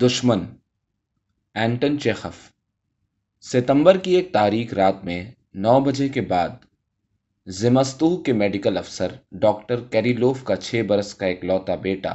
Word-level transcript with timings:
دشمن، 0.00 0.44
اینٹن 1.54 1.98
چیخف۔ 1.98 2.36
ستمبر 3.40 3.96
کی 3.98 4.14
ایک 4.16 4.32
تاریخ 4.32 4.74
رات 4.74 5.04
میں 5.04 5.30
نو 5.54 5.80
بجے 5.80 6.08
کے 6.08 6.20
بعد 6.20 6.48
زمستو 7.46 8.16
کے 8.16 8.32
میڈیکل 8.32 8.78
افسر 8.78 9.08
ڈاکٹر 9.32 9.80
کیریلوف 9.80 10.44
کا 10.44 10.56
چھ 10.56 10.82
برس 10.86 11.14
کا 11.14 11.26
ایک 11.26 11.44
لوتا 11.44 11.74
بیٹا 11.74 12.14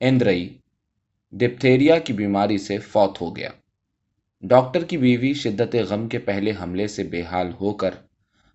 اندرئی 0.00 0.58
ڈپتھیریا 1.32 1.98
کی 1.98 2.12
بیماری 2.12 2.58
سے 2.58 2.78
فوت 2.78 3.20
ہو 3.20 3.36
گیا۔ 3.36 3.50
ڈاکٹر 4.42 4.84
کی 4.84 4.96
بیوی 4.96 5.34
شدت 5.34 5.76
غم 5.88 6.08
کے 6.08 6.18
پہلے 6.18 6.52
حملے 6.62 6.86
سے 6.86 7.02
بے 7.02 7.22
حال 7.22 7.52
ہو 7.60 7.72
کر 7.72 7.94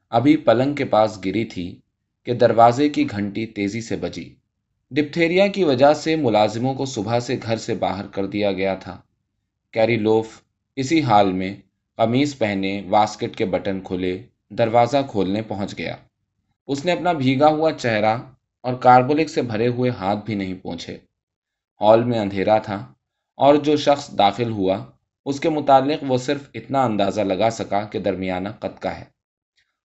ابھی 0.09 0.37
پلنگ 0.37 0.75
کے 0.75 0.85
پاس 0.85 1.19
گری 1.25 1.45
تھی 1.45 1.79
کہ 2.23 2.33
دروازے 2.33 2.89
کی 2.89 3.09
گھنٹی 3.09 3.45
تیزی 3.45 3.81
سے 3.81 3.95
بجی۔ 3.95 4.35
ڈپتھیریا 4.91 5.47
کی 5.47 5.63
وجہ 5.63 5.93
سے 5.93 6.15
ملازموں 6.15 6.73
کو 6.73 6.85
صبح 6.85 7.19
سے 7.19 7.39
گھر 7.43 7.57
سے 7.57 7.75
باہر 7.75 8.07
کر 8.07 8.25
دیا 8.25 8.51
گیا 8.51 8.75
تھا۔ 8.75 8.97
کیری 9.71 9.95
لوف 9.95 10.41
اسی 10.75 11.01
حال 11.01 11.33
میں 11.33 11.55
قمیض 11.95 12.37
پہنے 12.37 12.81
واسکٹ 12.89 13.35
کے 13.35 13.45
بٹن 13.45 13.81
کھلے، 13.81 14.23
دروازہ 14.49 14.97
کھولنے 15.09 15.41
پہنچ 15.41 15.77
گیا۔ 15.77 15.95
اس 16.67 16.85
نے 16.85 16.91
اپنا 16.91 17.13
بھیگا 17.13 17.47
ہوا 17.47 17.71
چہرہ 17.71 18.17
اور 18.61 18.73
کاربولک 18.73 19.29
سے 19.29 19.41
بھرے 19.41 19.67
ہوئے 19.67 19.89
ہاتھ 19.89 20.25
بھی 20.25 20.35
نہیں 20.35 20.53
پہنچے 20.53 20.97
ہال 21.81 22.03
میں 22.03 22.19
اندھیرا 22.19 22.57
تھا 22.57 22.93
اور 23.35 23.55
جو 23.55 23.77
شخص 23.77 24.17
داخل 24.17 24.51
ہوا، 24.51 24.85
اس 25.25 25.39
کے 25.39 25.49
متعلق 25.49 26.03
وہ 26.07 26.17
صرف 26.17 26.49
اتنا 26.53 26.83
اندازہ 26.83 27.21
لگا 27.21 27.49
سکا 27.49 27.81
کہ 27.81 27.99
درمیانہ 27.99 28.49
قد 28.49 28.81
کا 28.81 28.99
ہے۔ 28.99 29.03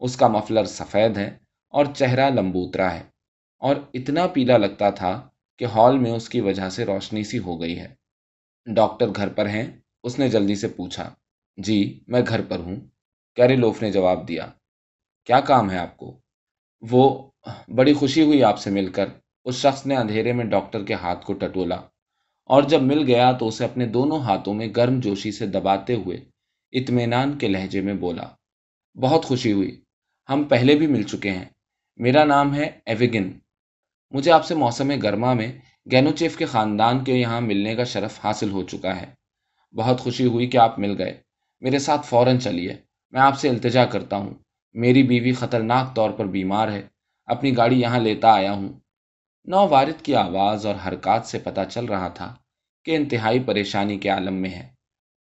اس 0.00 0.16
کا 0.16 0.28
مفلر 0.28 0.64
سفید 0.64 1.16
ہے 1.16 1.36
اور 1.68 1.86
چہرہ 1.94 2.30
لمبوترا 2.30 2.94
ہے۔ 2.94 3.02
اور 3.59 3.77
اتنا 3.95 4.27
پیلا 4.27 4.56
لگتا 4.56 4.91
تھا 4.91 5.28
کہ 5.56 5.64
ہال 5.64 5.98
میں 5.98 6.11
اس 6.11 6.28
کی 6.28 6.41
وجہ 6.41 6.69
سے 6.69 6.84
روشنی 6.84 7.25
سی 7.25 7.39
ہو 7.39 7.61
گئی 7.61 7.78
ہے۔ 7.78 7.95
ڈاکٹر 8.67 9.06
گھر 9.17 9.28
پر 9.28 9.48
ہیں، 9.48 9.67
اس 10.03 10.19
نے 10.19 10.28
جلدی 10.28 10.55
سے 10.55 10.69
پوچھا۔ 10.69 11.14
جی 11.56 12.01
میں 12.09 12.20
گھر 12.29 12.42
پر 12.42 12.59
ہوں۔ 12.59 12.77
کیریلوف 13.34 13.83
نے 13.83 13.92
جواب 13.92 14.29
دیا۔ 14.29 14.47
کیا 15.25 15.41
کام 15.41 15.70
ہے 15.70 15.79
آپ 15.79 15.97
کو؟ 15.97 16.20
وہ 16.81 17.31
بڑی 17.69 17.92
خوشی 17.92 18.23
ہوئی 18.23 18.45
آپ 18.45 18.59
سے 18.59 18.70
مل 18.70 18.92
کر۔ 18.92 19.06
اس 19.45 19.55
شخص 19.55 19.86
نے 19.86 19.97
اندھیرے 19.97 20.33
میں 20.33 20.45
ڈاکٹر 20.45 20.84
کے 20.84 20.95
ہاتھ 20.95 21.27
کو 21.27 21.33
ٹٹولا۔ 21.33 21.77
اور 22.45 22.62
جب 22.62 22.83
مل 22.83 23.06
گیا 23.06 23.33
تو 23.33 23.48
اسے 23.48 23.64
اپنے 23.64 23.86
دونوں 23.86 24.20
ہاتھوں 24.20 24.55
میں 24.55 24.69
گرم 24.77 25.01
جوشی 25.01 25.33
سے 25.33 25.47
دباتے 25.47 25.95
ہوئے 25.95 26.17
اطمینان 26.73 27.39
کے 27.39 27.48
لہجے 27.48 27.81
میں 27.81 27.95
بولا۔ 27.95 28.29
بہت 28.95 29.25
خوشی 29.25 29.53
ہوئی۔ 29.53 29.81
ہم 30.29 30.45
پہلے 30.45 30.75
بھی 30.75 30.86
مل 30.86 31.03
چکے 31.03 31.31
ہیں۔ 31.31 31.45
میرا 31.97 32.25
نام 32.25 32.55
ہے 32.55 32.79
ایویگن۔ 32.86 33.31
مجھے 34.11 34.33
آپ 34.33 34.45
سے 34.45 34.55
موسم 34.55 34.92
گرما 35.03 35.33
میں 35.33 35.53
گینوچیف 35.92 36.37
کے 36.37 36.45
خاندان 36.45 37.05
کے 37.05 37.14
یہاں 37.14 37.41
ملنے 37.41 37.77
کا 37.77 37.84
شرف 37.84 38.25
حاصل 38.25 38.51
ہو 38.51 38.62
چکا 38.62 39.01
ہے۔ 39.01 39.06
بہت 39.77 40.01
خوشی 40.01 40.27
ہوئی 40.27 40.47
کہ 40.47 40.56
آپ 40.56 40.78
مل 40.78 40.95
گئے۔ 40.98 41.20
میرے 41.61 41.78
ساتھ 41.78 42.06
فوراً 42.06 42.39
چلیے۔ 42.39 42.77
میں 43.11 43.20
آپ 43.20 43.39
سے 43.39 43.48
التجا 43.48 43.84
کرتا 43.84 44.17
ہوں۔ 44.17 44.34
میری 44.73 45.03
بیوی 45.03 45.33
خطرناک 45.33 45.97
طور 45.97 46.11
پر 46.11 46.27
بیمار 46.27 46.69
ہے۔ 46.69 46.83
اپنی 47.27 47.56
گاڑی 47.56 47.81
یہاں 47.81 47.98
لیتا 47.98 48.33
آیا 48.33 48.53
ہوں۔ 48.53 48.69
نو 49.45 49.69
وارد 49.69 50.03
کی 50.03 50.14
آواز 50.14 50.67
اور 50.67 50.75
حرکات 50.86 51.27
سے 51.27 51.39
پتہ 51.39 51.61
چل 51.70 51.84
رہا 51.84 52.09
تھا 52.09 52.34
کہ 52.84 52.97
انتہائی 52.97 53.41
پریشانی 53.41 53.98
کے 53.98 54.09
عالم 54.09 54.34
میں 54.34 54.51
ہے۔ 54.51 54.69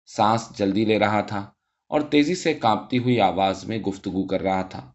سانس 0.06 0.52
جلدی 0.58 0.84
لے 0.84 0.98
رہا 0.98 1.20
تھا 1.20 1.50
اور 1.88 2.00
تیزی 2.00 2.34
سے 2.34 2.54
کانپتی 2.54 2.98
ہوئی 2.98 3.20
آواز 3.20 3.64
میں 3.64 3.78
گفتگو 3.78 4.26
کر 4.26 4.40
رہا 4.40 4.62
تھا۔ 4.62 4.92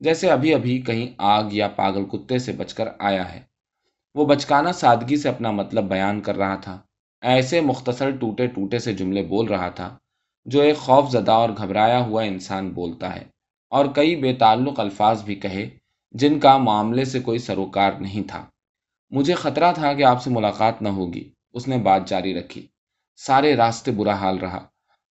جیسے 0.00 0.30
ابھی 0.30 0.54
ابھی 0.54 0.82
کہیں 0.82 1.14
آگ 1.18 1.44
یا 1.52 1.68
پاگل 1.68 2.04
کتے 2.04 2.38
سے 2.38 2.52
بچ 2.52 2.74
کر 2.74 2.88
آیا 2.98 3.32
ہے۔ 3.32 3.42
وہ 4.14 4.26
بچکانا 4.26 4.72
سادگی 4.72 5.16
سے 5.16 5.28
اپنا 5.28 5.50
مطلب 5.50 5.84
بیان 5.84 6.20
کر 6.20 6.36
رہا 6.36 6.54
تھا۔ 6.54 6.78
ایسے 7.20 7.60
مختصر 7.60 8.10
ٹوٹے 8.10 8.46
ٹوٹے 8.46 8.78
سے 8.78 8.92
جملے 8.92 9.22
بول 9.22 9.46
رہا 9.46 9.68
تھا 9.68 9.98
جو 10.44 10.60
ایک 10.60 10.76
خوف 10.76 11.10
زدہ 11.10 11.32
اور 11.32 11.48
گھبرایا 11.50 12.00
ہوا 12.00 12.22
انسان 12.22 12.70
بولتا 12.70 13.16
ہے۔ 13.16 13.24
اور 13.70 13.86
کئی 13.94 14.16
بے 14.16 14.32
تعلق 14.34 14.80
الفاظ 14.80 15.24
بھی 15.24 15.34
کہے 15.34 15.70
جن 16.12 16.40
کا 16.40 16.58
معاملے 16.58 17.04
سے 17.04 17.20
کوئی 17.20 17.38
سروکار 17.38 17.92
نہیں 17.92 18.28
تھا۔ 18.28 18.46
مجھے 19.10 19.34
خطرہ 19.34 19.72
تھا 19.72 19.92
کہ 19.92 20.04
آپ 20.04 20.22
سے 20.22 20.30
ملاقات 20.30 20.82
نہ 20.82 20.88
ہوگی۔ 20.88 21.32
اس 21.52 21.68
نے 21.68 21.78
بات 21.78 22.08
جاری 22.08 22.34
رکھی۔ 22.34 22.66
سارے 23.16 23.56
راستے 23.56 23.90
برا 23.90 24.14
حال 24.14 24.38
رہا۔ 24.38 24.66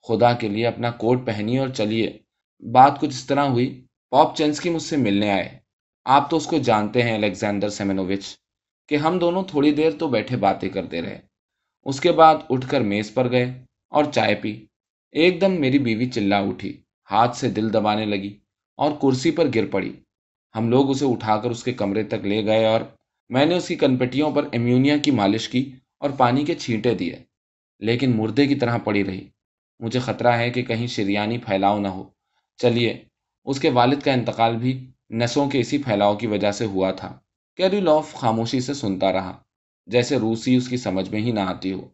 خدا 0.07 0.33
کے 0.33 0.47
لیے 0.47 0.67
اپنا 0.67 0.91
کوٹ 0.91 1.25
پہنی 1.25 1.57
اور 1.57 1.67
چلیے۔ 1.67 2.17
بات 2.71 2.99
کچھ 2.99 3.09
اس 3.09 3.25
طرح 3.25 3.45
ہوئی۔ 3.45 3.85
پاپ 4.13 4.37
چینسکی 4.37 4.69
مجھ 4.69 4.81
سے 4.81 4.97
ملنے 4.97 5.31
آئے۔ 5.31 5.59
آپ 6.05 6.29
تو 6.29 6.37
اس 6.37 6.47
کو 6.47 6.57
جانتے 6.57 7.01
ہیں، 7.01 7.15
الیگزینڈر 7.15 7.69
سیمنوچ 7.69 8.37
کہ 8.87 8.95
ہم 8.95 9.19
دونوں 9.19 9.43
تھوڑی 9.43 9.71
دیر 9.71 9.91
تو 9.91 10.07
بیٹھے 10.07 10.37
باتیں 10.37 10.69
کرتے 10.69 11.01
رہے۔ 11.01 11.19
اس 11.83 11.99
کے 11.99 12.11
بعد 12.11 12.35
اٹھ 12.49 12.69
کر 12.69 12.81
میز 12.81 13.13
پر 13.13 13.31
گئے 13.31 13.53
اور 13.89 14.03
چائے 14.03 14.35
پی۔ 14.35 14.65
ایک 15.11 15.41
دم 15.41 15.61
میری 15.61 15.79
بیوی 15.79 16.05
چلا 16.09 16.39
اٹھی، 16.39 16.81
ہاتھ 17.11 17.37
سے 17.37 17.49
دل 17.49 17.73
دبانے 17.73 18.05
لگی 18.05 18.37
اور 18.75 18.91
کرسی 19.01 19.31
پر 19.31 19.45
گر 19.55 19.65
پڑی۔ 19.65 19.93
ہم 20.55 20.69
لوگ 20.69 20.89
اسے 20.89 21.05
اٹھا 21.05 21.37
کر 21.37 21.49
اس 21.49 21.63
کے 21.63 21.73
کمرے 21.73 22.03
تک 22.03 22.25
لے 22.25 22.45
گئے 22.45 22.65
اور 22.65 22.81
میں 23.29 23.45
نے 23.45 23.55
اس 23.55 23.67
کی 23.67 23.75
کنپٹیوں 23.75 24.31
پر 24.31 24.47
ایمیونیا 24.51 24.97
کی 24.97 25.11
مالش 25.11 25.49
کی 25.49 25.71
اور 25.99 26.09
پانی 26.09 26.45
کے 26.45 26.55
چھینٹے 26.55 26.93
دیے۔ 26.93 27.15
لیکن 27.79 28.17
مردے 28.17 28.47
کی 28.47 28.55
طرح 28.55 28.77
پڑی 28.77 29.03
رہی۔ 29.03 29.27
مجھے 29.79 29.99
خطرہ 29.99 30.31
ہے 30.31 30.49
کہ 30.49 30.61
کہیں 30.63 30.87
شریانی 30.87 31.37
پھیلاؤ 31.37 31.79
نہ 31.79 31.87
ہو۔ 31.87 32.03
چلیے 32.57 33.12
اس 33.45 33.59
کے 33.59 33.69
والد 33.69 34.01
کا 34.01 34.13
انتقال 34.13 34.57
بھی 34.57 34.91
نسوں 35.09 35.49
کے 35.49 35.59
اسی 35.59 35.77
پھیلاؤ 35.77 36.15
کی 36.17 36.27
وجہ 36.27 36.51
سے 36.51 36.65
ہوا 36.65 36.91
تھا۔ 36.91 37.19
کیری 37.57 37.79
لوف 37.79 38.13
خاموشی 38.13 38.59
سے 38.59 38.73
سنتا 38.73 39.11
رہا، 39.13 39.43
جیسے 39.87 40.17
روسی 40.17 40.55
اس 40.55 40.67
کی 40.69 40.77
سمجھ 40.77 41.09
میں 41.09 41.19
ہی 41.19 41.31
نہ 41.31 41.39
آتی 41.39 41.73
ہو۔ 41.73 41.87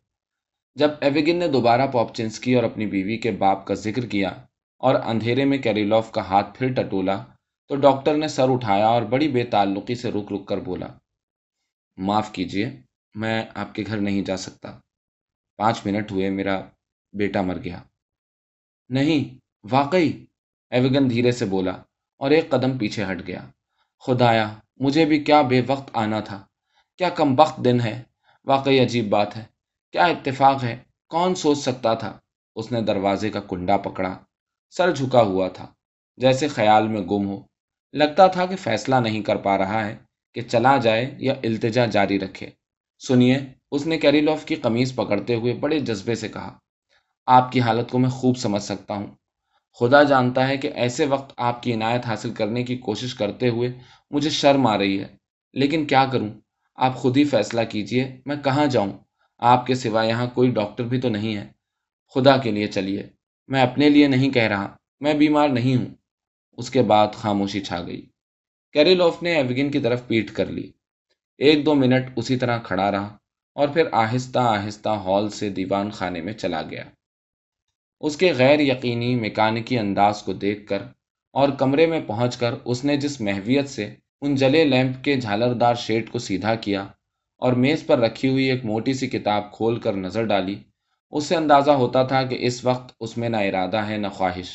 جب 0.76 0.90
ایویگن 1.02 1.36
نے 1.36 1.48
دوبارہ 1.48 1.88
پاپچنسکی 1.88 2.56
اور 2.56 2.64
اپنی 2.64 2.86
بیوی 2.86 3.18
کے 3.18 3.32
باپ 3.32 3.66
کا 3.68 3.74
ذکر 3.74 4.06
کیا 4.06 4.30
اور 4.78 4.96
اندھیرے 4.96 5.46
میں 5.46 5.58
کیریلوف 5.58 6.12
کا 6.12 6.22
ہاتھ 6.22 6.58
پھر 6.58 6.74
ٹٹولا، 6.74 7.26
تو 7.68 7.76
ڈاکٹر 7.76 8.18
نے 8.18 8.28
سر 8.28 8.50
اٹھایا 8.50 8.88
اور 8.88 9.02
بڑی 9.02 9.28
بے 9.28 9.44
تعلقی 9.44 9.96
سے 9.96 10.12
رک 10.12 10.34
رک 10.34 10.48
کر 10.48 10.60
بولا، 10.60 10.88
معاف 11.98 12.32
کیجیے 12.32 12.70
میں 13.16 13.44
آپ 13.54 13.76
کے 13.76 13.84
گھر 13.88 13.98
نہیں 13.98 14.22
جا 14.22 14.38
سکتا۔ 14.38 14.80
پانچ 15.58 15.86
منٹ 15.86 16.12
ہوئے، 16.12 16.30
میرا 16.30 16.62
بیٹا 17.14 17.42
مر 17.42 17.58
گیا۔ 17.64 17.82
نہیں، 18.90 19.38
واقعی 19.72 20.26
ایوگن 20.72 21.10
دھیرے 21.10 21.32
سے 21.32 21.46
بولا، 21.46 21.72
اور 22.18 22.32
ایک 22.32 22.50
قدم 22.50 22.78
پیچھے 22.78 23.04
ہٹ 23.04 23.28
گیا۔ 23.28 23.42
خدایا، 24.00 24.54
مجھے 24.78 25.06
بھی 25.06 25.24
کیا 25.24 25.42
بے 25.42 25.62
وقت 25.68 25.90
آنا 25.94 26.20
تھا؟ 26.20 26.46
کیا 26.98 27.10
کم 27.10 27.34
وقت 27.38 27.64
دن 27.66 27.82
ہے؟ 27.82 28.04
واقعی 28.46 28.80
عجیب 28.80 29.10
بات 29.10 29.38
ہے۔ 29.38 29.44
کیا 29.92 30.06
اتفاق 30.06 30.64
ہے؟ 30.64 30.78
کون 31.10 31.36
سوچ 31.36 31.58
سکتا 31.58 31.94
تھا؟ 31.94 32.20
اس 32.56 32.72
نے 32.72 32.82
دروازے 32.82 33.30
کا 33.30 33.40
کنڈا 33.40 33.78
پکڑا۔ 33.78 34.18
سر 34.70 34.92
جھکا 34.92 35.22
ہوا 35.22 35.48
تھا، 35.48 35.68
جیسے 36.18 36.48
خیال 36.48 36.88
میں 36.88 37.02
گم 37.02 37.28
ہو۔ 37.28 37.42
لگتا 37.94 38.28
تھا 38.28 38.46
کہ 38.46 38.56
فیصلہ 38.56 38.96
نہیں 38.96 39.22
کر 39.22 39.36
پا 39.36 39.58
رہا 39.58 39.86
ہے 39.86 39.98
کہ 40.34 40.42
چلا 40.42 40.78
جائے 40.78 41.16
یا 41.18 41.34
التجا 41.44 41.86
جاری 41.86 42.20
رکھے۔ 42.20 42.50
سنیے، 43.08 43.38
اس 43.72 43.88
نے 43.88 43.98
کیریلوف 43.98 44.46
کی 44.46 44.56
قمیض 44.56 44.96
پکڑتے 44.96 45.36
ہوئے 45.36 45.54
بڑے 45.54 45.80
جذبے 45.80 46.16
سے 46.16 46.28
کہا، 46.28 46.58
آپ 47.26 47.52
کی 47.52 47.62
حالت 47.62 47.92
کو 47.92 48.00
میں 48.00 48.10
خوب 48.10 48.38
سمجھ 48.38 48.64
سکتا 48.64 48.94
ہوں۔ 48.94 49.08
خدا 49.74 50.04
جانتا 50.04 50.48
ہے 50.48 50.58
کہ 50.58 50.72
ایسے 50.76 51.06
وقت 51.06 51.34
آپ 51.38 51.64
کی 51.64 51.74
عنایت 51.74 52.06
حاصل 52.06 52.34
کرنے 52.34 52.64
کی 52.64 52.78
کوشش 52.78 53.16
کرتے 53.16 53.50
ہوئے 53.50 53.72
مجھے 54.12 54.30
شرم 54.30 54.68
آ 54.68 54.78
رہی 54.78 55.00
ہے۔ 55.00 55.08
لیکن 55.54 55.86
کیا 55.86 56.06
کروں؟ 56.12 56.30
آپ 56.76 56.96
خود 56.96 57.18
ہی 57.18 57.24
فیصلہ 57.24 57.62
کیجیے، 57.70 58.22
میں 58.26 58.36
کہاں 58.44 58.66
جاؤں؟ 58.66 58.92
آپ 59.38 59.66
کے 59.66 59.76
سوا 59.76 60.04
یہاں 60.04 60.28
کوئی 60.34 60.52
ڈاکٹر 60.52 60.84
بھی 60.84 61.02
تو 61.02 61.10
نہیں 61.10 61.36
ہے۔ 61.36 61.48
خدا 62.14 62.38
کے 62.38 62.52
لیے 62.52 62.68
چلیے، 62.68 63.04
میں 63.48 63.62
اپنے 63.62 63.90
لیے 63.90 64.08
نہیں 64.08 64.30
کہہ 64.30 64.44
رہا، 64.44 64.76
میں 65.00 65.14
بیمار 65.14 65.50
نہیں 65.50 65.76
ہوں۔ 65.76 65.96
اس 66.52 66.70
کے 66.70 66.82
بعد 66.82 67.08
خاموشی 67.14 67.62
چھا 67.62 67.84
گئی۔ 67.84 68.10
کیریلوف 68.74 69.24
نے 69.24 69.36
ایوگن 69.36 69.72
کی 69.72 69.80
طرف 69.80 70.08
پیٹ 70.08 70.32
کر 70.32 70.46
لی۔ 70.46 70.72
ایک 71.38 71.66
دو 71.66 71.76
منٹ 71.76 72.10
اسی 72.16 72.38
طرح 72.38 72.60
کھڑا 72.60 72.92
رہا 72.92 73.18
اور 73.56 73.68
پھر 73.68 73.84
آہستہ 73.92 74.40
آہستہ 74.40 74.90
ہال 74.90 75.30
سے 75.30 75.50
دیوان 75.50 75.92
خانے 75.92 76.22
میں 76.22 76.34
چلا 76.34 76.62
گیا۔ 76.62 76.84
اس 78.02 78.18
کے 78.18 78.34
غیر 78.34 78.60
یقینی 78.60 79.16
میکانکی 79.16 79.80
انداز 79.80 80.22
کو 80.22 80.34
دیکھ 80.34 80.68
کر 80.68 80.82
اور 81.34 81.50
کمرے 81.50 81.86
میں 81.86 82.00
پہنچ 82.08 82.38
کر 82.38 82.54
اس 82.66 82.86
نے 82.86 82.98
جس 82.98 83.22
محویت 83.22 83.70
سے 83.70 83.96
ان 84.22 84.36
جلے 84.36 84.64
لیمپ 84.64 85.04
کے 85.04 85.16
جھالردار 85.16 85.76
شیٹ 85.76 86.12
کو 86.12 86.20
سیدھا 86.20 86.56
کیا 86.56 86.82
اور 87.38 87.54
میز 87.54 87.86
پر 87.86 88.00
رکھی 88.00 88.30
ہوئی 88.30 88.46
ایک 88.46 88.66
موٹی 88.66 88.94
سی 88.94 89.08
کتاب 89.08 89.52
کھول 89.52 89.80
کر 89.80 89.94
نظر 89.94 90.24
ڈالی، 90.24 90.56
اس 91.12 91.26
سے 91.26 91.36
اندازہ 91.36 91.72
ہوتا 91.72 92.04
تھا 92.04 92.24
کہ 92.24 92.38
اس 92.40 92.66
وقت 92.66 92.96
اس 93.00 93.18
میں 93.18 93.30
نہ 93.30 93.38
ارادہ 93.38 93.78
ہے 93.78 93.98
نہ 93.98 94.08
خواہش 94.08 94.50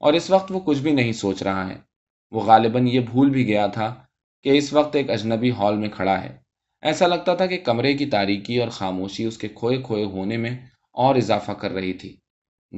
اور 0.00 0.12
اس 0.12 0.30
وقت 0.30 0.52
وہ 0.52 0.60
کچھ 0.60 0.78
بھی 0.78 0.90
نہیں 0.90 1.12
سوچ 1.12 1.42
رہا 1.42 1.68
ہے۔ 1.68 1.76
وہ 2.30 2.40
غالباً 2.40 2.86
یہ 2.86 3.00
بھول 3.00 3.30
بھی 3.30 3.46
گیا 3.46 3.66
تھا 3.66 3.94
کہ 4.42 4.48
اس 4.48 4.72
وقت 4.72 4.96
ایک 4.96 5.10
اجنبی 5.10 5.50
ہال 5.50 5.76
میں 5.76 5.88
کھڑا 5.88 6.22
ہے۔ 6.24 6.36
ایسا 6.82 7.06
لگتا 7.06 7.34
تھا 7.34 7.46
کہ 7.46 7.58
کمرے 7.58 7.94
کی 7.94 8.06
تاریکی 8.06 8.60
اور 8.60 8.68
خاموشی 8.68 9.24
اس 9.24 9.38
کے 9.38 9.48
کھوئے 9.48 9.82
کھوئے 9.82 10.04
ہونے 10.04 10.36
میں 10.36 10.50
اور 10.92 11.14
اضافہ 11.14 11.52
کر 11.52 11.70
رہی 11.70 11.92
تھی۔ 11.92 12.16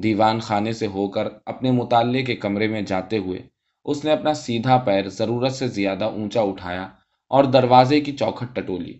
دیوان 0.03 0.41
خانے 0.41 0.73
سے 0.73 0.87
ہو 0.87 1.09
کر 1.09 1.29
اپنے 1.47 1.71
مطالعے 1.71 2.23
کے 2.23 2.37
کمرے 2.37 2.69
میں 2.69 2.83
جاتے 2.83 3.19
ہوئے، 3.19 3.39
اس 3.85 4.05
نے 4.05 4.13
اپنا 4.13 4.35
سیدھا 4.35 4.77
پیر 4.77 5.09
ضرورت 5.09 5.53
سے 5.53 5.69
زیادہ 5.69 6.05
اونچا 6.05 6.41
اٹھایا 6.41 6.89
اور 7.31 7.45
دروازے 7.45 8.01
کی 8.01 8.13
چوکھٹ 8.13 8.57
ٹٹولی۔ 8.57 8.99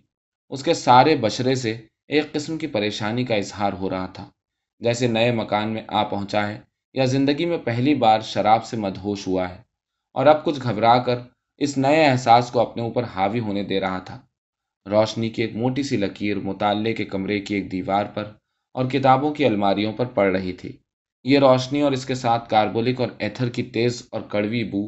اس 0.49 0.63
کے 0.63 0.73
سارے 0.73 1.15
بشرے 1.15 1.55
سے 1.55 1.81
ایک 2.07 2.31
قسم 2.31 2.57
کی 2.57 2.67
پریشانی 2.67 3.23
کا 3.23 3.35
اظہار 3.35 3.73
ہو 3.73 3.89
رہا 3.89 4.05
تھا، 4.05 4.29
جیسے 4.79 5.07
نئے 5.07 5.31
مکان 5.31 5.69
میں 5.69 5.81
آ 5.87 6.03
پہنچا 6.03 6.47
ہے 6.47 6.61
یا 6.93 7.05
زندگی 7.05 7.45
میں 7.45 7.57
پہلی 7.57 7.95
بار 7.95 8.19
شراب 8.19 8.65
سے 8.65 8.77
مدہوش 8.77 9.27
ہوا 9.27 9.49
ہے۔ 9.49 9.61
اور 10.13 10.25
اب 10.25 10.45
کچھ 10.45 10.59
گھبرا 10.63 10.97
کر 10.97 11.17
اس 11.57 11.77
نئے 11.77 12.05
احساس 12.05 12.51
کو 12.51 12.59
اپنے 12.59 12.83
اوپر 12.83 13.03
حاوی 13.03 13.39
ہونے 13.39 13.63
دے 13.63 13.79
رہا 13.79 13.99
تھا۔ 13.99 14.21
روشنی 14.85 15.29
کی 15.29 15.41
ایک 15.41 15.55
موٹی 15.55 15.83
سی 15.83 15.97
لکیر 15.97 16.37
مطالعے 16.37 16.93
کے 16.93 17.05
کمرے 17.05 17.39
کی 17.39 17.55
ایک 17.55 17.71
دیوار 17.71 18.05
پر 18.05 18.23
اور 18.73 18.85
کتابوں 18.85 19.33
کی 19.33 19.45
الماریوں 19.45 19.93
پر 19.93 20.05
پڑ 20.05 20.35
رہی 20.35 20.53
تھی۔ 20.53 20.77
یہ 21.27 21.39
روشنی 21.39 21.81
اور 21.81 21.91
اس 21.91 22.05
کے 22.05 22.15
ساتھ 22.15 22.49
کاربولک 22.49 23.01
اور 23.01 23.07
ایتھر 23.19 23.49
کی 23.49 23.63
تیز 23.63 24.07
اور 24.11 24.21
کڑوی 24.21 24.63
بو 24.63 24.87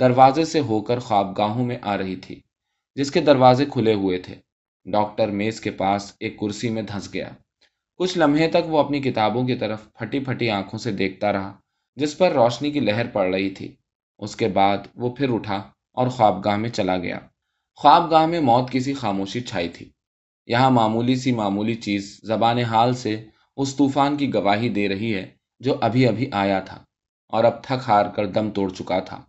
دروازے 0.00 0.44
سے 0.44 0.60
ہو 0.60 0.80
کر 0.80 0.98
خواب 0.98 1.38
گاہوں 1.38 1.66
میں 1.66 1.76
آ 1.82 1.98
رہی 1.98 2.16
تھی، 2.16 2.40
جس 2.94 3.10
کے 3.10 3.20
دروازے 3.20 3.64
کھلے 3.64 3.94
ہوئے 3.94 4.18
تھے۔ 4.18 4.34
ڈاکٹر 4.84 5.28
میز 5.28 5.60
کے 5.60 5.70
پاس 5.70 6.12
ایک 6.20 6.40
کرسی 6.40 6.70
میں 6.70 6.82
دھنس 6.82 7.14
گیا۔ 7.14 7.30
کچھ 7.96 8.18
لمحے 8.18 8.48
تک 8.48 8.66
وہ 8.66 8.78
اپنی 8.78 9.00
کتابوں 9.00 9.46
کی 9.46 9.54
طرف 9.54 9.92
پھٹی 9.92 10.20
پھٹی 10.20 10.50
آنکھوں 10.50 10.78
سے 10.78 10.92
دیکھتا 10.92 11.32
رہا، 11.32 11.56
جس 11.96 12.18
پر 12.18 12.32
روشنی 12.32 12.70
کی 12.70 12.80
لہر 12.80 13.06
پڑ 13.06 13.34
رہی 13.34 13.50
تھی۔ 13.50 13.76
اس 14.18 14.36
کے 14.36 14.48
بعد 14.48 14.78
وہ 14.94 15.10
پھر 15.10 15.32
اٹھا 15.32 15.56
اور 15.92 16.08
خواب 16.08 16.44
گاہ 16.44 16.56
میں 16.56 16.70
چلا 16.70 16.96
گیا۔ 16.96 17.18
خواب 17.76 18.10
گاہ 18.10 18.26
میں 18.26 18.40
موت 18.40 18.70
کی 18.70 18.80
سی 18.80 18.92
خاموشی 18.92 19.40
چھائی 19.40 19.68
تھی۔ 19.68 19.90
یہاں 20.46 20.70
معمولی 20.70 21.14
سی 21.14 21.32
معمولی 21.32 21.74
چیز 21.74 22.20
زبان 22.24 22.58
حال 22.58 22.94
سے 22.94 23.24
اس 23.56 23.76
طوفان 23.76 24.16
کی 24.16 24.34
گواہی 24.34 24.68
دے 24.68 24.88
رہی 24.88 25.14
ہے 25.14 25.39
جو 25.60 25.74
ابھی 25.80 26.06
ابھی 26.06 26.26
آیا 26.32 26.60
تھا 26.60 26.84
اور 27.28 27.44
اب 27.44 27.62
تھک 27.64 27.88
ہار 27.88 28.06
کر 28.06 28.26
دم 28.26 28.50
توڑ 28.50 28.70
چکا 28.70 28.98
تھا۔ 29.00 29.22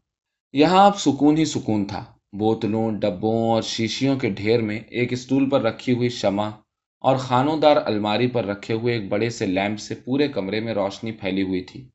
یہاں 0.54 0.86
اب 0.86 1.00
سکون 1.00 1.38
ہی 1.38 1.46
سکون 1.46 1.86
تھا۔ 1.86 2.04
بوتلوں، 2.34 2.92
ڈبوں 2.92 3.52
اور 3.52 3.62
شیشیوں 3.62 4.20
کے 4.20 4.30
ڈھیر 4.30 4.62
میں 4.62 4.80
ایک 4.90 5.14
اسٹول 5.14 5.50
پر 5.50 5.62
رکھی 5.62 5.94
ہوئی 5.94 6.10
شمع 6.10 6.50
اور 7.00 7.16
خانوں 7.16 7.58
دار 7.58 7.76
الماری 7.86 8.28
پر 8.28 8.46
رکھے 8.46 8.74
ہوئے 8.74 8.94
ایک 8.94 9.10
بڑے 9.10 9.30
سے 9.30 9.46
لیمپ 9.46 9.80
سے 9.80 9.96
پورے 9.96 10.28
کمرے 10.28 10.60
میں 10.60 10.74
روشنی 10.74 11.12
پھیلی 11.12 11.44
ہوئی 11.44 11.62
تھی۔ 11.62 11.88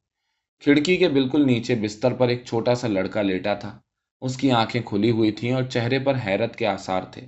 کھڑکی 0.62 0.96
کے 0.96 1.08
بالکل 1.08 1.46
نیچے 1.46 1.74
بستر 1.74 2.12
پر 2.14 2.28
ایک 2.28 2.44
چھوٹا 2.44 2.74
سا 2.74 2.88
لڑکا 2.88 3.22
لیٹا 3.22 3.54
تھا۔ 3.54 3.78
اس 4.20 4.36
کی 4.36 4.50
آنکھیں 4.50 4.82
کھلی 4.82 5.10
ہوئی 5.10 5.32
تھیں 5.32 5.52
اور 5.52 5.62
چہرے 5.62 5.98
پر 5.98 6.14
حیرت 6.26 6.56
کے 6.56 6.66
آثار 6.66 7.02
تھے۔ 7.02 7.26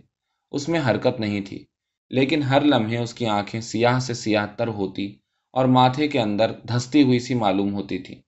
اس 0.50 0.68
میں 0.68 0.80
حرکت 0.80 1.20
نہیں 1.20 1.40
تھی، 1.40 1.64
لیکن 2.10 2.42
ہر 2.42 2.60
لمحے 2.60 2.98
اس 2.98 3.14
کی 3.14 3.26
آنکھیں 3.26 3.60
سیاہ 3.60 3.98
سے 3.98 4.14
سیاہ 4.14 4.46
تر 4.56 4.68
ہوتی 4.68 5.14
اور 5.52 5.64
ماتھے 5.64 6.08
کے 6.08 6.20
اندر 6.20 6.52
دھستی 6.52 7.02
ہوئی 7.02 7.18
سی 7.18 7.34
معلوم 7.34 7.74
ہوتی 7.74 7.98
تھی۔ 7.98 8.22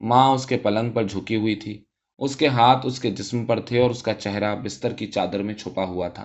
ماں 0.00 0.28
اس 0.28 0.46
کے 0.46 0.56
پلنگ 0.56 0.90
پر 0.90 1.06
جھکی 1.06 1.36
ہوئی 1.36 1.54
تھی۔ 1.54 1.84
اس 2.18 2.36
کے 2.36 2.48
ہاتھ 2.48 2.86
اس 2.86 3.00
کے 3.00 3.10
جسم 3.10 3.46
پر 3.46 3.60
تھے 3.60 3.82
اور 3.82 3.90
اس 3.90 4.02
کا 4.02 4.14
چہرہ 4.14 4.56
بستر 4.56 4.92
کی 4.92 5.06
چادر 5.06 5.42
میں 5.42 5.54
چھپا 5.54 5.84
ہوا 5.84 6.08
تھا۔ 6.08 6.24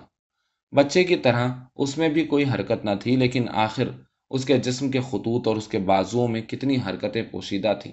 بچے 0.72 1.04
کی 1.04 1.16
طرح 1.16 1.48
اس 1.76 1.98
میں 1.98 2.08
بھی 2.08 2.24
کوئی 2.24 2.44
حرکت 2.44 2.84
نہ 2.84 2.90
تھی، 3.00 3.16
لیکن 3.16 3.48
آخر 3.48 3.88
اس 4.30 4.44
کے 4.44 4.58
جسم 4.58 4.90
کے 4.90 5.00
خطوط 5.00 5.48
اور 5.48 5.56
اس 5.56 5.68
کے 5.68 5.78
بازوؤں 5.78 6.28
میں 6.28 6.40
کتنی 6.40 6.76
حرکتیں 6.86 7.22
پوشیدہ 7.22 7.72
تھیں۔ 7.82 7.92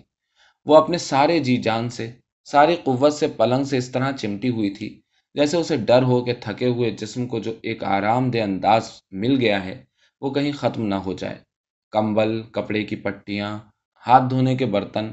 وہ 0.66 0.78
اپنے 0.78 0.98
سارے 0.98 1.40
جی 1.40 1.58
جان 1.58 1.90
سے، 1.90 2.12
ساری 2.46 2.76
قوت 2.76 3.14
سے 3.14 3.28
پلنگ 3.28 3.64
سے 3.64 3.78
اس 3.78 3.90
طرح 3.90 4.12
چمٹی 4.12 4.50
ہوئی 4.50 4.70
تھی، 4.70 5.02
جیسے 5.34 5.58
اسے 5.58 5.78
ڈر 5.78 6.04
ہو 6.04 6.26
کہ 6.26 6.34
تھکے 6.40 6.66
ہوئے 6.66 6.92
جسم 6.92 7.28
کو 7.28 7.40
جو 7.40 7.54
ایک 7.62 7.84
آرام 7.84 8.32
دہ 8.32 8.42
انداز 8.42 8.90
مل 9.12 9.40
گیا 9.40 9.66
ہے، 9.66 9.84
وہ 10.22 10.30
کہیں 10.30 10.52
ختم 10.52 10.86
نہ 10.86 10.96
ہو 10.96 11.14
جائے۔ 11.14 11.51
کمبل، 11.92 12.42
کپڑے 12.52 12.84
کی 12.84 12.96
پٹیاں، 12.96 13.60
ہاتھ 14.08 14.24
دھونے 14.30 14.56
کے 14.56 14.66
برتن، 14.66 15.12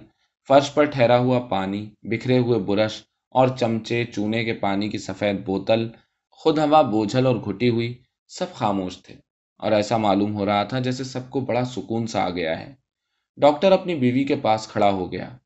فرش 0.49 0.75
پر 0.75 0.85
ٹھہرا 0.85 1.19
ہوا 1.19 1.39
پانی، 1.41 1.91
بکھرے 2.03 2.39
ہوئے 2.39 2.59
برش 2.59 3.03
اور 3.31 3.49
چمچے 3.49 4.05
چونے 4.05 4.45
کے 4.45 4.53
پانی 4.53 4.89
کی 4.89 4.99
سفید 4.99 5.45
بوتل، 5.45 5.89
خود 6.31 6.59
ہوا 6.59 6.83
بوجھل 6.83 7.27
اور 7.27 7.37
گھٹی 7.37 7.69
ہوئی، 7.69 7.99
سب 8.29 8.55
خاموش 8.55 9.03
تھے۔ 9.03 9.15
اور 9.59 9.73
ایسا 9.73 9.97
معلوم 9.97 10.35
ہو 10.35 10.47
رہا 10.47 10.65
تھا 10.65 10.79
جیسے 10.79 11.05
سب 11.05 11.31
کو 11.31 11.41
بڑا 11.41 11.65
سکون 11.65 12.07
سا 12.07 12.25
آ 12.25 12.31
گیا 12.31 12.61
ہے۔ 12.61 12.75
ڈاکٹر 13.37 13.73
اپنی 13.73 13.95
بیوی 13.95 14.25
کے 14.25 14.37
پاس 14.37 14.69
کھڑا 14.69 14.91
ہو 14.91 15.13
گیا۔ 15.13 15.37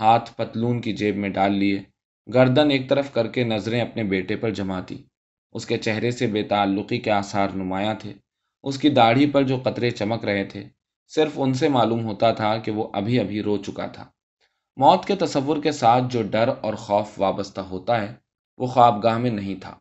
ہاتھ 0.00 0.32
پتلون 0.36 0.80
کی 0.80 0.92
جیب 0.92 1.16
میں 1.16 1.28
ڈال 1.28 1.52
لیے۔ 1.52 1.82
گردن 2.34 2.70
ایک 2.70 2.88
طرف 2.88 3.12
کر 3.12 3.28
کے 3.28 3.44
نظریں 3.44 3.80
اپنے 3.80 4.04
بیٹے 4.04 4.36
پر 4.36 4.50
جماتی 4.50 5.02
اس 5.52 5.66
کے 5.66 5.78
چہرے 5.78 6.10
سے 6.10 6.26
بے 6.26 6.42
تعلقی 6.42 6.98
کے 6.98 7.10
آثار 7.10 7.48
نمایاں 7.48 7.94
تھے۔ 7.94 8.12
اس 8.62 8.78
کی 8.78 8.88
داڑھی 8.88 9.30
پر 9.30 9.42
جو 9.42 9.56
قطرے 9.64 9.90
چمک 9.90 10.24
رہے 10.24 10.44
تھے 10.44 10.77
صرف 11.08 11.30
ان 11.36 11.54
سے 11.54 11.68
معلوم 11.68 12.04
ہوتا 12.04 12.32
تھا 12.32 12.58
کہ 12.58 12.70
وہ 12.70 12.88
ابھی 12.92 13.20
ابھی 13.20 13.42
رو 13.42 13.56
چکا 13.56 13.86
تھا۔ 13.86 14.04
موت 14.76 15.04
کے 15.04 15.14
تصور 15.14 15.62
کے 15.62 15.72
ساتھ 15.72 16.04
جو 16.10 16.22
ڈر 16.22 16.50
اور 16.60 16.74
خوف 16.74 17.06
وابستہ 17.18 17.60
ہوتا 17.60 18.02
ہے، 18.02 18.14
وہ 18.58 18.66
خواب 18.66 19.02
گاہ 19.02 19.18
میں 19.18 19.30
نہیں 19.30 19.54
تھا۔ 19.54 19.74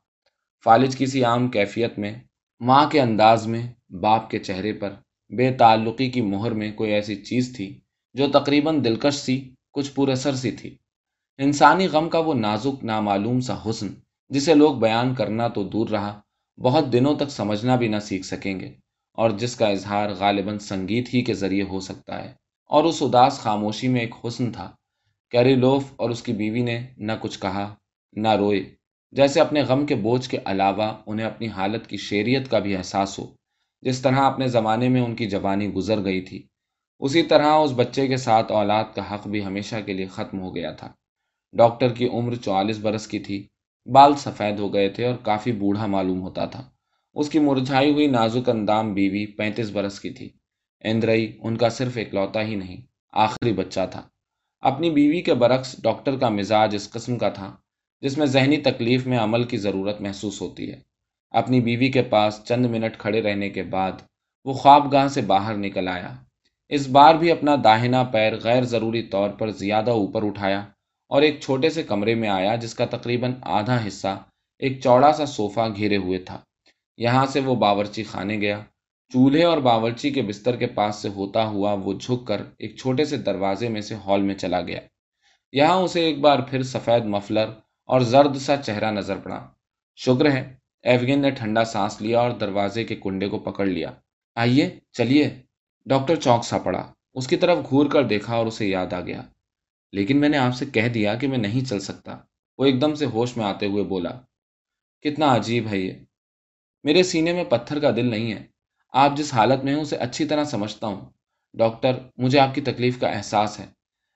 فالج 0.63 0.97
کسی 0.97 1.23
عام 1.23 1.47
کیفیت 1.47 1.99
میں، 1.99 2.15
ماں 2.59 2.89
کے 2.89 3.01
انداز 3.01 3.47
میں، 3.47 3.67
باپ 3.89 4.29
کے 4.29 4.39
چہرے 4.39 4.73
پر 4.73 4.93
بے 5.29 5.53
تعلقی 5.53 6.09
کی 6.09 6.21
مہر 6.21 6.51
میں 6.51 6.71
کوئی 6.71 6.91
ایسی 6.91 7.15
چیز 7.15 7.53
تھی 7.55 7.79
جو 8.13 8.27
تقریباً 8.27 8.83
دلکش 8.85 9.15
سی، 9.15 9.49
کچھ 9.73 9.91
پورے 9.91 10.15
سر 10.15 10.35
سی 10.35 10.51
تھی۔ 10.51 10.77
انسانی 11.37 11.87
غم 11.87 12.09
کا 12.09 12.19
وہ 12.19 12.33
نازک، 12.33 12.83
نامعلوم 12.83 13.39
سا 13.39 13.69
حسن 13.69 13.87
جسے 14.29 14.53
لوگ 14.53 14.75
بیان 14.75 15.15
کرنا 15.15 15.47
تو 15.47 15.63
دور 15.63 15.89
رہا، 15.89 16.21
بہت 16.59 16.93
دنوں 16.93 17.15
تک 17.15 17.29
سمجھنا 17.29 17.75
بھی 17.75 17.87
نہ 17.87 17.99
سیکھ 17.99 18.25
سکیں 18.25 18.59
گے۔ 18.59 18.73
اور 19.17 19.29
جس 19.29 19.55
کا 19.55 19.67
اظہار 19.67 20.09
غالباً 20.09 20.57
سنگیت 20.57 21.13
ہی 21.13 21.21
کے 21.21 21.33
ذریعے 21.33 21.63
ہو 21.63 21.79
سکتا 21.79 22.23
ہے۔ 22.23 22.29
اور 22.69 22.83
اس 22.83 23.01
اداس 23.01 23.39
خاموشی 23.39 23.87
میں 23.87 24.01
ایک 24.01 24.15
حسن 24.27 24.51
تھا۔ 24.51 24.71
کیری 25.31 25.55
لوف 25.55 25.83
اور 25.95 26.09
اس 26.09 26.21
کی 26.23 26.33
بیوی 26.33 26.61
نے 26.61 26.87
نہ 26.97 27.11
کچھ 27.21 27.39
کہا، 27.39 27.75
نہ 28.13 28.27
روئے۔ 28.27 28.75
جیسے 29.11 29.41
اپنے 29.41 29.61
غم 29.61 29.85
کے 29.85 29.95
بوجھ 29.95 30.29
کے 30.29 30.37
علاوہ 30.45 30.97
انہیں 31.05 31.25
اپنی 31.25 31.47
حالت 31.47 31.87
کی 31.87 31.97
شیریت 31.97 32.51
کا 32.51 32.59
بھی 32.59 32.75
احساس 32.75 33.19
ہو، 33.19 33.27
جس 33.81 34.01
طرح 34.01 34.15
اپنے 34.15 34.47
زمانے 34.47 34.89
میں 34.89 35.01
ان 35.01 35.15
کی 35.15 35.25
جوانی 35.25 35.73
گزر 35.73 36.03
گئی 36.03 36.21
تھی۔ 36.21 36.47
اسی 36.99 37.23
طرح 37.23 37.45
اس 37.45 37.71
بچے 37.75 38.07
کے 38.07 38.17
ساتھ 38.17 38.51
اولاد 38.51 38.83
کا 38.95 39.15
حق 39.15 39.27
بھی 39.27 39.45
ہمیشہ 39.45 39.75
کے 39.85 39.93
لیے 39.93 40.05
ختم 40.05 40.39
ہو 40.39 40.55
گیا 40.55 40.71
تھا۔ 40.71 40.93
ڈاکٹر 41.53 41.93
کی 41.93 42.09
عمر 42.09 42.35
چوالیس 42.35 42.77
برس 42.77 43.07
کی 43.07 43.19
تھی۔ 43.19 43.47
بال 43.85 44.15
سفید 44.15 44.59
ہو 44.59 44.73
گئے 44.73 44.89
تھے 44.89 45.05
اور 45.05 45.15
کافی 45.15 45.51
بوڑھا 45.51 45.85
معلوم 45.85 46.21
ہوتا 46.21 46.45
تھا۔ 46.45 46.69
اس 47.17 47.29
کی 47.29 47.39
مرجھائی 47.39 47.93
ہوئی 47.93 48.07
نازک 48.07 48.49
اندام 48.49 48.93
بیوی 48.93 49.25
پینتیس 49.25 49.69
برس 49.69 49.99
کی 49.99 50.09
تھی۔ 50.09 50.29
اندرئی، 50.83 51.37
ان 51.41 51.57
کا 51.57 51.69
صرف 51.69 51.97
اکلوتا 51.97 52.41
ہی 52.41 52.55
نہیں، 52.55 52.81
آخری 53.13 53.53
بچہ 53.53 53.79
تھا۔ 53.91 54.01
اپنی 54.59 54.89
بیوی 54.89 55.21
کے 55.21 55.33
برعکس 55.33 55.75
ڈاکٹر 55.83 56.17
کا 56.17 56.29
مزاج 56.29 56.75
اس 56.75 56.89
قسم 56.89 57.17
کا 57.17 57.29
تھا، 57.29 57.55
جس 58.01 58.17
میں 58.17 58.25
ذہنی 58.25 58.57
تکلیف 58.57 59.07
میں 59.07 59.17
عمل 59.17 59.43
کی 59.43 59.57
ضرورت 59.57 60.01
محسوس 60.01 60.41
ہوتی 60.41 60.71
ہے۔ 60.71 60.79
اپنی 61.31 61.61
بیوی 61.61 61.89
کے 61.89 62.01
پاس 62.01 62.41
چند 62.45 62.65
منٹ 62.65 62.97
کھڑے 62.97 63.21
رہنے 63.21 63.49
کے 63.49 63.63
بعد 63.63 63.91
وہ 64.45 64.53
خواب 64.53 64.91
گاہ 64.91 65.07
سے 65.07 65.21
باہر 65.21 65.57
نکل 65.57 65.87
آیا۔ 65.87 66.15
اس 66.69 66.87
بار 66.87 67.15
بھی 67.15 67.31
اپنا 67.31 67.55
داہنا 67.63 68.03
پیر 68.03 68.33
غیر 68.43 68.63
ضروری 68.63 69.03
طور 69.03 69.29
پر 69.29 69.51
زیادہ 69.51 69.91
اوپر 69.91 70.23
اٹھایا 70.23 70.59
اور 71.07 71.21
ایک 71.21 71.39
چھوٹے 71.41 71.69
سے 71.69 71.83
کمرے 71.83 72.15
میں 72.15 72.29
آیا، 72.29 72.55
جس 72.55 72.73
کا 72.73 72.85
تقریباً 72.85 73.33
آدھا 73.41 73.87
حصہ 73.87 74.23
ایک 74.59 74.81
چوڑا 74.81 75.13
سا 75.13 75.25
صوفہ 75.25 75.67
گھیرے 75.75 75.97
ہوئے 75.97 76.19
تھا۔ 76.19 76.41
یہاں 76.97 77.25
سے 77.25 77.39
وہ 77.39 77.55
باورچی 77.55 78.03
خانے 78.03 78.37
گیا۔ 78.37 78.59
چولہے 79.09 79.43
اور 79.43 79.57
باورچی 79.57 80.09
کے 80.09 80.21
بستر 80.21 80.55
کے 80.55 80.67
پاس 80.67 80.95
سے 80.95 81.09
ہوتا 81.09 81.47
ہوا 81.47 81.73
وہ 81.73 81.93
جھک 81.93 82.27
کر 82.27 82.41
ایک 82.57 82.77
چھوٹے 82.77 83.05
سے 83.05 83.17
دروازے 83.17 83.69
میں 83.69 83.81
سے 83.81 83.95
ہال 83.95 84.21
میں 84.21 84.35
چلا 84.35 84.61
گیا۔ 84.61 84.79
یہاں 85.51 85.75
اسے 85.75 86.01
ایک 86.01 86.19
بار 86.19 86.39
پھر 86.39 86.63
سفید 86.63 87.05
مفلر 87.05 87.47
اور 87.85 88.01
زرد 88.01 88.35
سا 88.35 88.57
چہرہ 88.57 88.91
نظر 88.91 89.17
پڑا۔ 89.17 89.47
شکر 89.95 90.31
ہے 90.31 90.55
ایفگن 90.83 91.19
نے 91.19 91.29
ٹھنڈا 91.29 91.63
سانس 91.63 92.01
لیا 92.01 92.19
اور 92.19 92.31
دروازے 92.31 92.83
کے 92.83 92.95
کنڈے 92.95 93.29
کو 93.29 93.39
پکڑ 93.39 93.65
لیا۔ 93.65 93.91
آئیے، 94.35 94.79
چلیے۔ 94.91 95.29
ڈاکٹر 95.85 96.15
چوک 96.15 96.45
سا 96.45 96.57
پڑا۔ 96.57 96.93
اس 97.13 97.27
کی 97.27 97.35
طرف 97.35 97.57
گھور 97.69 97.85
کر 97.85 98.03
دیکھا 98.03 98.35
اور 98.35 98.45
اسے 98.45 98.67
یاد 98.67 98.93
آ 98.93 98.99
گیا۔ 98.99 99.21
لیکن 99.91 100.19
میں 100.19 100.29
نے 100.29 100.37
آپ 100.37 100.55
سے 100.55 100.65
کہہ 100.65 100.87
دیا 100.87 101.15
کہ 101.15 101.27
میں 101.27 101.37
نہیں 101.37 101.69
چل 101.69 101.79
سکتا۔ 101.79 102.17
وہ 102.57 102.65
ایک 102.65 102.81
دم 102.81 102.95
سے 102.95 103.05
ہوش 103.05 103.37
میں 103.37 103.45
آتے 103.45 103.65
ہوئے 103.65 103.83
بولا، 103.83 104.09
کتنا 105.01 105.35
عجیب 105.35 105.67
ہے 105.67 105.77
یہ۔ 105.77 105.93
میرے 106.83 107.03
سینے 107.03 107.33
میں 107.33 107.43
پتھر 107.43 107.79
کا 107.79 107.91
دل 107.91 108.05
نہیں 108.05 108.31
ہے۔ 108.31 108.45
آپ 108.93 109.17
جس 109.17 109.33
حالت 109.33 109.63
میں 109.63 109.73
ہیں 109.73 109.81
اسے 109.81 109.95
اچھی 109.95 110.25
طرح 110.25 110.43
سمجھتا 110.43 110.87
ہوں۔ 110.87 111.09
ڈاکٹر، 111.53 111.91
مجھے 112.17 112.39
آپ 112.39 112.55
کی 112.55 112.61
تکلیف 112.61 112.99
کا 112.99 113.07
احساس 113.07 113.59
ہے۔ 113.59 113.65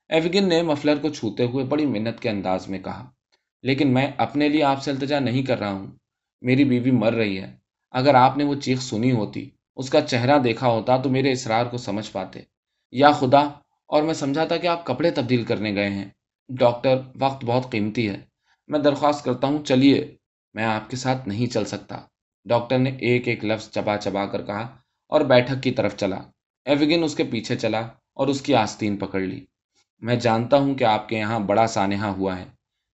ایفگن 0.10 0.50
نے 0.50 0.62
مفلر 0.62 0.98
کو 0.98 1.10
چھوتے 1.10 1.46
ہوئے 1.46 1.65
بڑی 1.65 1.86
منت 1.86 2.20
کے 2.20 2.30
انداز 2.30 2.70
میں 2.70 2.80
کہا، 2.80 3.10
لیکن 3.63 3.94
میں 3.94 4.12
اپنے 4.18 4.50
لیے 4.50 4.63
آپ 4.63 4.84
سے 4.84 4.91
التجا 4.91 5.20
نہیں 5.20 5.44
کر 5.44 5.60
رہا 5.60 5.72
ہوں۔ 5.72 5.88
میری 6.41 6.63
بیوی 6.63 6.91
مر 6.91 7.13
رہی 7.13 7.39
ہے۔ 7.39 7.56
اگر 7.91 8.15
آپ 8.15 8.38
نے 8.38 8.44
وہ 8.44 8.56
چیخ 8.56 8.82
سنی 8.82 9.12
ہوتی، 9.12 9.50
اس 9.75 9.89
کا 9.89 10.01
چہرہ 10.01 10.39
دیکھا 10.39 10.68
ہوتا 10.68 10.98
تو 10.98 11.10
میرے 11.10 11.32
اسرار 11.32 11.65
کو 11.65 11.77
سمجھ 11.77 12.12
پاتے۔ 12.12 12.41
یا 12.91 13.12
خدا، 13.12 13.39
اور 13.88 14.03
میں 14.03 14.13
سمجھا 14.13 14.46
تھا 14.46 14.58
کہ 14.58 14.68
آپ 14.68 14.86
کپڑے 14.86 15.12
تبدیل 15.12 15.44
کرنے 15.44 15.75
گئے 15.75 15.89
ہیں۔ 15.89 16.06
ڈاکٹر، 16.50 17.01
وقت 17.20 17.46
بہت 17.46 17.72
قیمتی 17.72 18.10
ہے۔ 18.10 18.20
میں 18.68 18.80
درخواست 18.80 19.25
کرتا 19.25 19.48
ہوں، 19.48 19.63
چلیے، 19.63 20.15
میں 20.53 20.63
آپ 20.63 20.89
کے 20.89 20.96
ساتھ 20.96 21.27
نہیں 21.27 21.53
چل 21.53 21.65
سکتا۔ 21.65 22.01
ڈاکٹر 22.46 22.78
نے 22.78 22.90
ایک 22.90 23.28
ایک 23.28 23.46
لفظ 23.46 23.70
چبا 23.70 23.98
چبا 23.98 24.26
کر 24.26 24.46
کہا 24.46 24.62
اور 25.10 25.22
بیٹھک 25.22 25.64
کی 25.64 25.72
طرف 25.72 25.96
چلا۔ 25.96 26.20
ایوگن 26.66 27.04
اس 27.04 27.16
کے 27.16 27.24
پیچھے 27.24 27.56
چلا 27.56 27.80
اور 28.14 28.28
اس 28.28 28.42
کی 28.42 28.56
آستین 28.56 28.98
پکڑ 28.98 29.20
لی۔ 29.20 29.46
میں 30.00 30.16
جانتا 30.16 30.58
ہوں 30.58 30.76
کہ 30.76 30.84
آپ 30.84 31.10
کے 31.10 31.18
یہاں 31.18 31.40
بڑا 31.40 31.68
سانحہ 31.68 32.08
ہوا 32.08 32.40
ہے، 32.40 32.46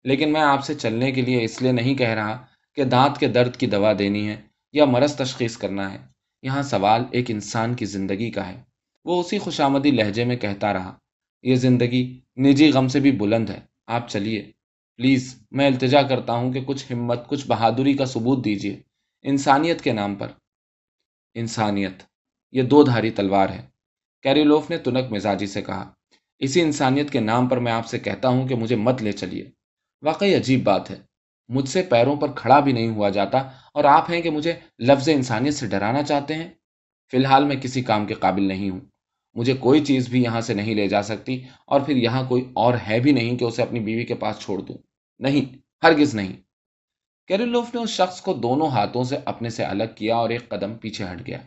لیکن 0.04 0.32
میں 0.32 0.40
آپ 0.40 0.64
سے 0.64 0.74
چلنے 0.74 1.12
کے 1.12 1.22
لیے 1.22 1.44
اس 1.44 1.62
لیے 1.62 1.72
نہیں 1.72 1.94
کہہ 1.94 2.08
رہا 2.08 2.46
کہ 2.74 2.84
دانت 2.84 3.18
کے 3.18 3.28
درد 3.28 3.56
کی 3.56 3.66
دوا 3.66 3.92
دینی 3.98 4.28
ہے 4.28 4.42
یا 4.72 4.84
مرض 4.84 5.16
تشخیص 5.16 5.56
کرنا 5.56 5.92
ہے۔ 5.92 5.98
یہاں 6.42 6.62
سوال 6.62 7.04
ایک 7.10 7.30
انسان 7.30 7.74
کی 7.74 7.84
زندگی 7.84 8.30
کا 8.30 8.48
ہے۔ 8.48 8.62
وہ 9.04 9.20
اسی 9.20 9.38
خوشامدی 9.38 9.90
لہجے 9.90 10.24
میں 10.24 10.36
کہتا 10.36 10.72
رہا۔ 10.72 10.94
یہ 11.42 11.54
زندگی 11.54 12.20
نجی 12.38 12.70
غم 12.70 12.88
سے 12.88 13.00
بھی 13.00 13.10
بلند 13.10 13.50
ہے۔ 13.50 13.60
آپ 13.86 14.08
چلیے۔ 14.08 14.50
پلیز، 14.96 15.42
میں 15.50 15.66
التجا 15.66 16.02
کرتا 16.02 16.32
ہوں 16.32 16.52
کہ 16.52 16.60
کچھ 16.66 16.92
ہمت، 16.92 17.28
کچھ 17.28 17.46
بہادری 17.48 17.92
کا 17.92 18.04
ثبوت 18.04 18.44
دیجیے 18.44 18.80
انسانیت 19.22 19.80
کے 19.82 19.92
نام 19.92 20.14
پر۔ 20.14 20.28
انسانیت، 21.34 22.02
یہ 22.52 22.62
دو 22.62 22.82
دھاری 22.82 23.10
تلوار 23.10 23.48
ہے۔ 23.48 23.66
کیریلوف 24.22 24.70
نے 24.70 24.78
تنک 24.78 25.12
مزاجی 25.12 25.46
سے 25.46 25.62
کہا، 25.62 25.94
اسی 26.38 26.60
انسانیت 26.60 27.10
کے 27.10 27.20
نام 27.20 27.48
پر 27.48 27.56
میں 27.56 27.72
آپ 27.72 27.86
سے 27.86 27.98
کہتا 27.98 28.28
ہوں 28.28 28.48
کہ 28.48 28.54
مجھے 28.54 28.76
مت 28.76 29.02
لے 29.02 29.12
چلیے۔ 29.12 29.50
واقعی 30.02 30.34
عجیب 30.34 30.62
بات 30.64 30.90
ہے۔ 30.90 30.96
مجھ 31.48 31.68
سے 31.68 31.82
پیروں 31.82 32.16
پر 32.16 32.32
کھڑا 32.36 32.60
بھی 32.60 32.72
نہیں 32.72 32.88
ہوا 32.88 33.08
جاتا 33.08 33.38
اور 33.74 33.84
آپ 33.84 34.10
ہیں 34.10 34.22
کہ 34.22 34.30
مجھے 34.30 34.52
لفظ 34.78 35.08
انسانیت 35.08 35.54
سے 35.54 35.66
ڈرانا 35.66 36.02
چاہتے 36.02 36.34
ہیں؟ 36.34 36.48
فی 37.10 37.16
الحال 37.16 37.44
میں 37.44 37.56
کسی 37.56 37.82
کام 37.82 38.06
کے 38.06 38.14
قابل 38.14 38.42
نہیں 38.42 38.70
ہوں۔ 38.70 38.80
مجھے 39.34 39.54
کوئی 39.54 39.84
چیز 39.84 40.08
بھی 40.08 40.22
یہاں 40.22 40.40
سے 40.40 40.54
نہیں 40.54 40.74
لے 40.74 40.88
جا 40.88 41.02
سکتی 41.02 41.44
اور 41.66 41.80
پھر 41.80 41.96
یہاں 41.96 42.28
کوئی 42.28 42.44
اور 42.54 42.74
ہے 42.88 43.00
بھی 43.00 43.12
نہیں 43.12 43.36
کہ 43.36 43.44
اسے 43.44 43.62
اپنی 43.62 43.80
بیوی 43.80 44.04
کے 44.04 44.14
پاس 44.14 44.38
چھوڑ 44.38 44.58
دوں۔ 44.58 44.78
نہیں، 45.18 45.56
ہرگز 45.82 46.14
نہیں۔ 46.14 46.32
کیریلوف 47.28 47.74
نے 47.74 47.80
اس 47.80 47.90
شخص 47.90 48.20
کو 48.20 48.34
دونوں 48.34 48.68
ہاتھوں 48.68 49.04
سے 49.04 49.16
اپنے 49.24 49.50
سے 49.50 49.64
الگ 49.64 49.84
کیا 49.96 50.16
اور 50.16 50.30
ایک 50.30 50.48
قدم 50.48 50.74
پیچھے 50.74 51.04
ہٹ 51.04 51.26
گیا۔ 51.26 51.38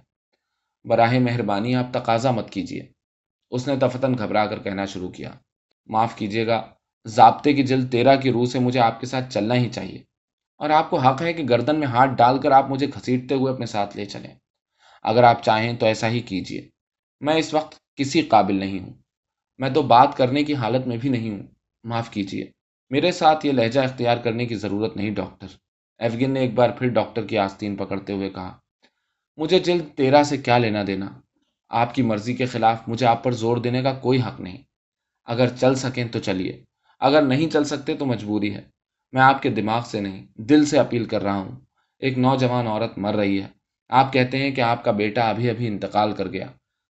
براہ 0.84 1.20
مہربانی، 1.20 1.76
آپ 1.76 1.94
تقاضا 1.94 2.32
مت 2.32 2.50
کیجیے 2.50 2.82
اس 3.52 3.68
نے 3.68 3.76
تفتن 3.76 4.18
گھبرا 4.18 4.46
کر 4.46 4.60
کہنا 4.60 4.86
شروع 4.86 5.10
کیا۔ 5.10 5.32
معاف 5.86 6.16
کیجیے 6.16 6.48
گا، 6.48 6.74
ضابطے 7.06 7.54
کی 7.54 7.64
جلد 7.64 7.92
تیرہ 7.92 8.16
کی 8.16 8.32
روح 8.32 8.46
سے 8.46 8.60
مجھے 8.60 8.80
آپ 8.80 9.00
کے 9.00 9.06
ساتھ 9.06 9.34
چلنا 9.34 9.56
ہی 9.56 9.70
چاہیے۔ 9.70 10.04
اور 10.58 10.70
آپ 10.70 10.90
کو 10.90 10.98
حق 11.00 11.22
ہے 11.22 11.34
کہ 11.34 11.44
گردن 11.50 11.80
میں 11.80 11.88
ہاتھ 11.88 12.12
ڈال 12.18 12.40
کر 12.40 12.52
آپ 12.52 12.70
مجھے 12.70 12.88
گھسیٹتے 12.88 13.36
ہوئے 13.36 13.54
اپنے 13.54 13.66
ساتھ 13.66 13.98
لے 13.98 14.06
چلیں۔ 14.06 14.36
اگر 15.04 15.24
آپ 15.24 15.44
چاہیں 15.44 15.74
تو 15.74 15.86
ایسا 15.86 16.10
ہی 16.10 16.20
کیجیے 16.20 16.70
میں 17.22 17.36
اس 17.36 17.54
وقت 17.54 17.96
کسی 17.96 18.22
قابل 18.22 18.56
نہیں 18.56 18.80
ہوں۔ 18.80 18.94
میں 19.58 19.70
تو 19.70 19.82
بات 19.82 20.18
کرنے 20.18 20.44
کی 20.44 20.56
حالت 20.56 20.88
میں 20.88 20.98
بھی 20.98 21.10
نہیں 21.10 21.30
ہوں۔ 21.30 21.48
معاف 21.84 22.10
کیجیے 22.10 22.52
میرے 22.90 23.12
ساتھ 23.12 23.46
یہ 23.46 23.52
لہجہ 23.52 23.80
اختیار 23.80 24.18
کرنے 24.18 24.46
کی 24.46 24.56
ضرورت 24.56 24.98
نہیں، 24.98 25.12
ڈاکٹر۔ 25.12 25.48
ایفگن 26.02 26.32
نے 26.32 26.40
ایک 26.40 26.54
بار 26.54 26.70
پھر 26.70 26.88
ڈاکٹر 26.88 27.28
کی 27.28 27.38
آستین 27.38 27.76
پکڑتے 27.76 28.14
ہوئے 28.14 28.30
کہا، 28.30 28.58
مجھے 29.38 29.60
جلد 29.60 29.82
تیرہ 29.96 30.24
سے 30.24 30.38
کیا 30.38 30.58
لینا 30.58 30.84
دینا؟ 30.88 31.06
آپ 31.70 31.96
کی 31.96 32.02
مرضی 32.02 32.34
کے 32.34 32.46
خلاف 32.46 32.78
مجھے 32.88 33.06
آپ 33.06 33.24
پر 33.24 33.32
زور 33.32 33.58
دینے 33.58 33.82
کا 33.82 33.94
کوئی 33.94 34.20
حق 34.20 34.42
نہیں۔ 34.42 34.58
اگر 35.26 35.48
چل 35.48 35.76
سکیں 35.76 36.06
تو 36.06 36.20
چلیے، 36.20 36.64
اگر 37.00 37.22
نہیں 37.22 37.50
چل 37.50 37.64
سکتے 37.64 37.96
تو 37.96 38.06
مجبوری 38.06 38.56
ہے۔ 38.56 38.62
میں 39.12 39.22
آپ 39.22 39.42
کے 39.42 39.50
دماغ 39.50 39.84
سے 39.86 40.00
نہیں، 40.00 40.26
دل 40.36 40.66
سے 40.66 40.80
اپیل 40.80 41.06
کر 41.06 41.24
رہا 41.24 41.36
ہوں۔ 41.36 41.52
ایک 42.00 42.18
نوجوان 42.18 42.68
عورت 42.68 42.98
مر 42.98 43.16
رہی 43.16 43.42
ہے۔ 43.42 43.48
آپ 43.90 44.14
کہتے 44.14 44.38
ہیں 44.38 44.52
کہ 44.52 44.62
آپ 44.62 44.84
کا 44.84 44.92
بیٹا 44.92 45.30
ابھی 45.30 45.50
ابھی 45.50 45.68
انتقال 45.68 46.12
کر 46.12 46.28
گیا۔ 46.28 46.48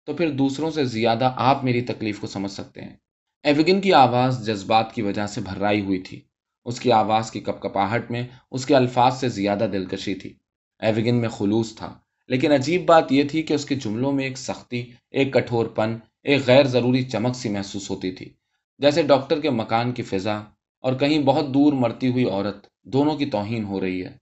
تو 0.06 0.14
پھر 0.14 0.30
دوسروں 0.30 0.70
سے 0.70 0.84
زیادہ 0.84 1.32
آپ 1.36 1.64
میری 1.64 1.80
تکلیف 1.80 2.20
کو 2.20 2.26
سمجھ 2.26 2.50
سکتے 2.50 2.80
ہیں۔ 2.80 2.96
ایوگن 3.42 3.80
کی 3.80 3.92
آواز 3.92 4.46
جذبات 4.46 4.92
کی 4.92 5.02
وجہ 5.02 5.26
سے 5.26 5.40
بھرائی 5.40 5.80
ہوئی 5.80 5.98
تھی۔ 5.98 6.20
اس 6.64 6.80
کی 6.80 6.92
آواز 6.92 7.30
کی 7.30 7.40
کپ 7.40 7.60
کپاہٹ 7.62 8.10
میں 8.10 8.22
اس 8.50 8.66
کے 8.66 8.76
الفاظ 8.76 9.20
سے 9.20 9.28
زیادہ 9.28 9.66
دلکشی 9.72 10.14
تھی۔ 10.14 10.32
ایوگن 10.80 11.14
میں 11.14 11.28
خلوص 11.28 11.74
تھا، 11.74 11.92
لیکن 12.28 12.52
عجیب 12.52 12.84
بات 12.86 13.12
یہ 13.12 13.22
تھی 13.22 13.42
کہ 13.42 13.54
اس 13.54 13.64
کے 13.64 13.74
جملوں 13.74 14.12
میں 14.12 14.24
ایک 14.24 14.38
سختی، 14.38 14.84
ایک 15.10 15.32
کٹھور 15.32 15.66
پن 15.66 15.96
ایک 16.22 16.46
غیر 16.46 16.64
ضروری 16.64 17.02
چمک 17.02 17.36
سی 17.36 17.48
محسوس 17.48 17.90
ہوتی 17.90 18.10
تھی۔ 18.10 18.32
جیسے 18.78 19.02
ڈاکٹر 19.02 19.40
کے 19.40 19.50
مکان 19.50 19.92
کی 19.92 20.02
فضا 20.02 20.36
اور 20.84 20.92
کہیں 20.92 21.18
بہت 21.18 21.48
دور 21.54 21.72
مرتی 21.72 22.12
ہوئی 22.12 22.24
عورت 22.24 22.66
دونوں 22.84 23.16
کی 23.16 23.26
توہین 23.26 23.64
ہو 23.64 23.80
رہی 23.80 24.04
ہے۔ 24.04 24.16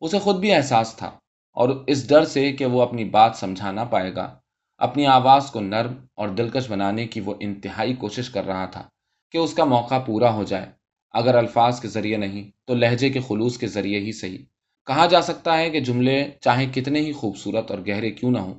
اسے 0.00 0.18
خود 0.18 0.36
بھی 0.36 0.54
احساس 0.54 0.94
تھا 0.96 1.10
اور 1.56 1.68
اس 1.86 2.08
ڈر 2.08 2.24
سے 2.24 2.52
کہ 2.52 2.66
وہ 2.66 2.82
اپنی 2.82 3.04
بات 3.04 3.36
سمجھا 3.36 3.72
نہ 3.72 3.80
پائے 3.90 4.14
گا۔ 4.14 4.34
اپنی 4.80 5.06
آواز 5.06 5.50
کو 5.50 5.60
نرم 5.60 5.94
اور 6.14 6.28
دلکش 6.28 6.70
بنانے 6.70 7.06
کی 7.06 7.20
وہ 7.20 7.34
انتہائی 7.40 7.94
کوشش 7.94 8.30
کر 8.30 8.44
رہا 8.44 8.64
تھا 8.64 8.82
کہ 9.30 9.38
اس 9.38 9.54
کا 9.54 9.64
موقع 9.64 9.98
پورا 9.98 10.32
ہو 10.34 10.44
جائے۔ 10.44 10.66
اگر 11.14 11.34
الفاظ 11.34 11.80
کے 11.80 11.88
ذریعے 11.88 12.16
نہیں، 12.16 12.50
تو 12.64 12.74
لہجے 12.74 13.10
کے 13.10 13.20
خلوص 13.20 13.58
کے 13.58 13.66
ذریعے 13.66 14.00
ہی 14.00 14.12
صحیح۔ 14.12 14.38
کہا 14.86 15.06
جا 15.06 15.22
سکتا 15.22 15.58
ہے 15.58 15.70
کہ 15.70 15.80
جملے 15.80 16.30
چاہے 16.40 16.66
کتنے 16.66 17.00
ہی 17.00 17.12
خوبصورت 17.12 17.70
اور 17.70 17.78
گہرے 17.88 18.10
کیوں 18.10 18.30
نہ 18.30 18.38
ہوں، 18.38 18.54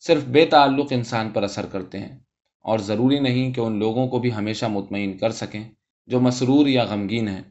صرف 0.00 0.24
بے 0.24 0.46
تعلق 0.46 0.86
انسان 0.90 1.30
پر 1.30 1.42
اثر 1.42 1.66
کرتے 1.66 1.98
ہیں۔ 1.98 2.18
اور 2.60 2.78
ضروری 2.78 3.20
نہیں 3.20 3.52
کہ 3.52 3.60
ان 3.60 3.78
لوگوں 3.78 4.08
کو 4.08 4.18
بھی 4.18 4.34
ہمیشہ 4.34 4.66
مطمئن 4.66 5.18
کر 5.18 5.30
سکیں 5.30 5.64
جو 6.06 6.20
مسرور 6.20 6.66
یا 6.66 6.84
غمگین 6.84 7.28
ہیں۔ 7.28 7.42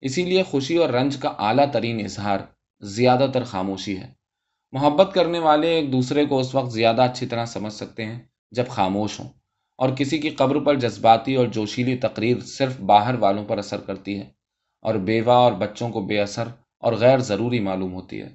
اسی 0.00 0.24
لیے 0.24 0.42
خوشی 0.42 0.76
اور 0.76 0.88
رنج 0.88 1.16
کا 1.16 1.28
اعلیٰ 1.28 1.70
ترین 1.72 2.04
اظہار 2.04 2.38
زیادہ 2.80 3.26
تر 3.34 3.44
خاموشی 3.44 3.98
ہے۔ 3.98 4.08
محبت 4.72 5.10
کرنے 5.14 5.38
والے 5.38 5.68
ایک 5.68 5.92
دوسرے 5.92 6.26
کو 6.26 6.38
اس 6.38 6.54
وقت 6.54 6.72
زیادہ 6.72 7.02
اچھی 7.02 7.26
طرح 7.26 7.44
سمجھ 7.44 7.72
سکتے 7.72 8.04
ہیں 8.04 8.18
جب 8.50 8.68
خاموش 8.68 9.20
ہوں۔ 9.20 9.28
اور 9.78 9.88
کسی 9.96 10.18
کی 10.18 10.30
قبر 10.30 10.58
پر 10.60 10.74
جذباتی 10.74 11.34
اور 11.34 11.46
جوشیلی 11.46 11.96
تقریر 11.96 12.40
صرف 12.40 12.80
باہر 12.80 13.14
والوں 13.14 13.44
پر 13.44 13.58
اثر 13.58 13.80
کرتی 13.80 14.18
ہے 14.18 14.30
اور 14.80 14.94
بیوہ 14.94 15.32
اور 15.32 15.52
بچوں 15.52 15.90
کو 15.90 16.00
بے 16.00 16.20
اثر 16.20 16.48
اور 16.78 16.92
غیر 16.92 17.18
ضروری 17.18 17.60
معلوم 17.60 17.94
ہوتی 17.94 18.22
ہے۔ 18.22 18.28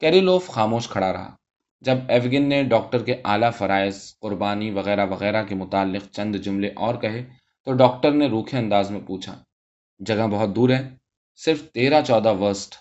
کیریلوف 0.00 0.48
خاموش 0.48 0.88
کھڑا 0.88 1.12
رہا۔ 1.12 1.36
جب 1.80 1.96
ایوگن 2.08 2.48
نے 2.48 2.62
ڈاکٹر 2.62 3.04
کے 3.04 3.14
اعلیٰ 3.24 3.52
فرائض، 3.52 4.18
قربانی 4.18 4.70
وغیرہ 4.70 5.06
وغیرہ 5.06 5.42
کے 5.44 5.54
متعلق 5.54 6.10
چند 6.12 6.36
جملے 6.36 6.70
اور 6.76 6.94
کہے 6.94 7.24
تو 7.64 7.72
ڈاکٹر 7.72 8.10
نے 8.12 8.26
روکھے 8.26 8.58
انداز 8.58 8.90
میں 8.90 9.00
پوچھا، 9.06 9.42
جگہ 9.98 10.26
بہت 10.30 10.56
دور 10.56 10.70
ہے؟ 10.70 10.88
صرف 11.36 11.62
تیرہ 11.70 12.02
چودہ 12.02 12.34
ورسٹ۔ 12.34 12.74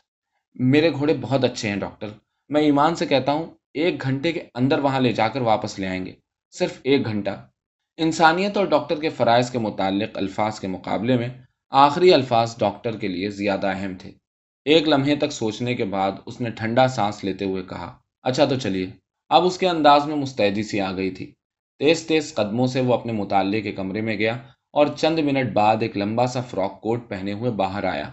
میرے 0.55 0.91
گھوڑے 0.91 1.13
بہت 1.21 1.43
اچھے 1.43 1.69
ہیں 1.69 1.75
ڈاکٹر۔ 1.75 2.07
میں 2.49 2.61
ایمان 2.61 2.95
سے 2.95 3.05
کہتا 3.05 3.31
ہوں، 3.31 3.47
ایک 3.73 4.01
گھنٹے 4.01 4.31
کے 4.31 4.43
اندر 4.53 4.79
وہاں 4.79 4.99
لے 4.99 5.11
جا 5.11 5.27
کر 5.27 5.41
واپس 5.41 5.79
لے 5.79 5.87
آئیں 5.87 6.05
گے۔ 6.05 6.13
صرف 6.51 6.79
ایک 6.83 7.05
گھنٹہ۔ 7.05 7.45
انسانیت 8.01 8.57
اور 8.57 8.65
ڈاکٹر 8.65 8.99
کے 8.99 9.09
فرائض 9.09 9.49
کے 9.49 9.59
متعلق 9.59 10.17
الفاظ 10.17 10.59
کے 10.59 10.67
مقابلے 10.67 11.17
میں 11.17 11.29
آخری 11.69 12.13
الفاظ 12.13 12.57
ڈاکٹر 12.57 12.97
کے 12.97 13.07
لیے 13.07 13.29
زیادہ 13.29 13.67
اہم 13.67 13.95
تھے۔ 13.99 14.11
ایک 14.65 14.87
لمحے 14.87 15.15
تک 15.15 15.31
سوچنے 15.31 15.75
کے 15.75 15.85
بعد 15.85 16.11
اس 16.25 16.41
نے 16.41 16.49
ٹھنڈا 16.49 16.87
سانس 16.87 17.23
لیتے 17.23 17.45
ہوئے 17.45 17.63
کہا 17.63 17.97
اچھا 18.23 18.45
تو 18.45 18.55
چلیے۔ 18.55 18.87
اب 19.29 19.45
اس 19.45 19.57
کے 19.57 19.69
انداز 19.69 20.05
میں 20.05 20.15
مستعدی 20.15 20.63
سی 20.63 20.79
آ 20.79 20.95
گئی 20.95 21.11
تھی۔ 21.11 21.31
تیز 21.79 22.07
تیز 22.07 22.33
قدموں 22.33 22.67
سے 22.67 22.81
وہ 22.81 22.93
اپنے 22.93 23.11
مطالعے 23.11 23.61
کے 23.61 23.71
کمرے 23.71 24.01
میں 24.01 24.17
گیا 24.17 24.33
اور 24.71 24.87
چند 24.97 25.19
منٹ 25.19 25.53
بعد 25.53 25.77
ایک 25.79 25.97
لمبا 25.97 26.27
سا 26.27 26.41
فراک 26.41 26.81
کوٹ 26.81 27.09
پہنے 27.09 27.33
ہوئے 27.33 27.51
باہر 27.51 27.83
آیا۔ 27.83 28.09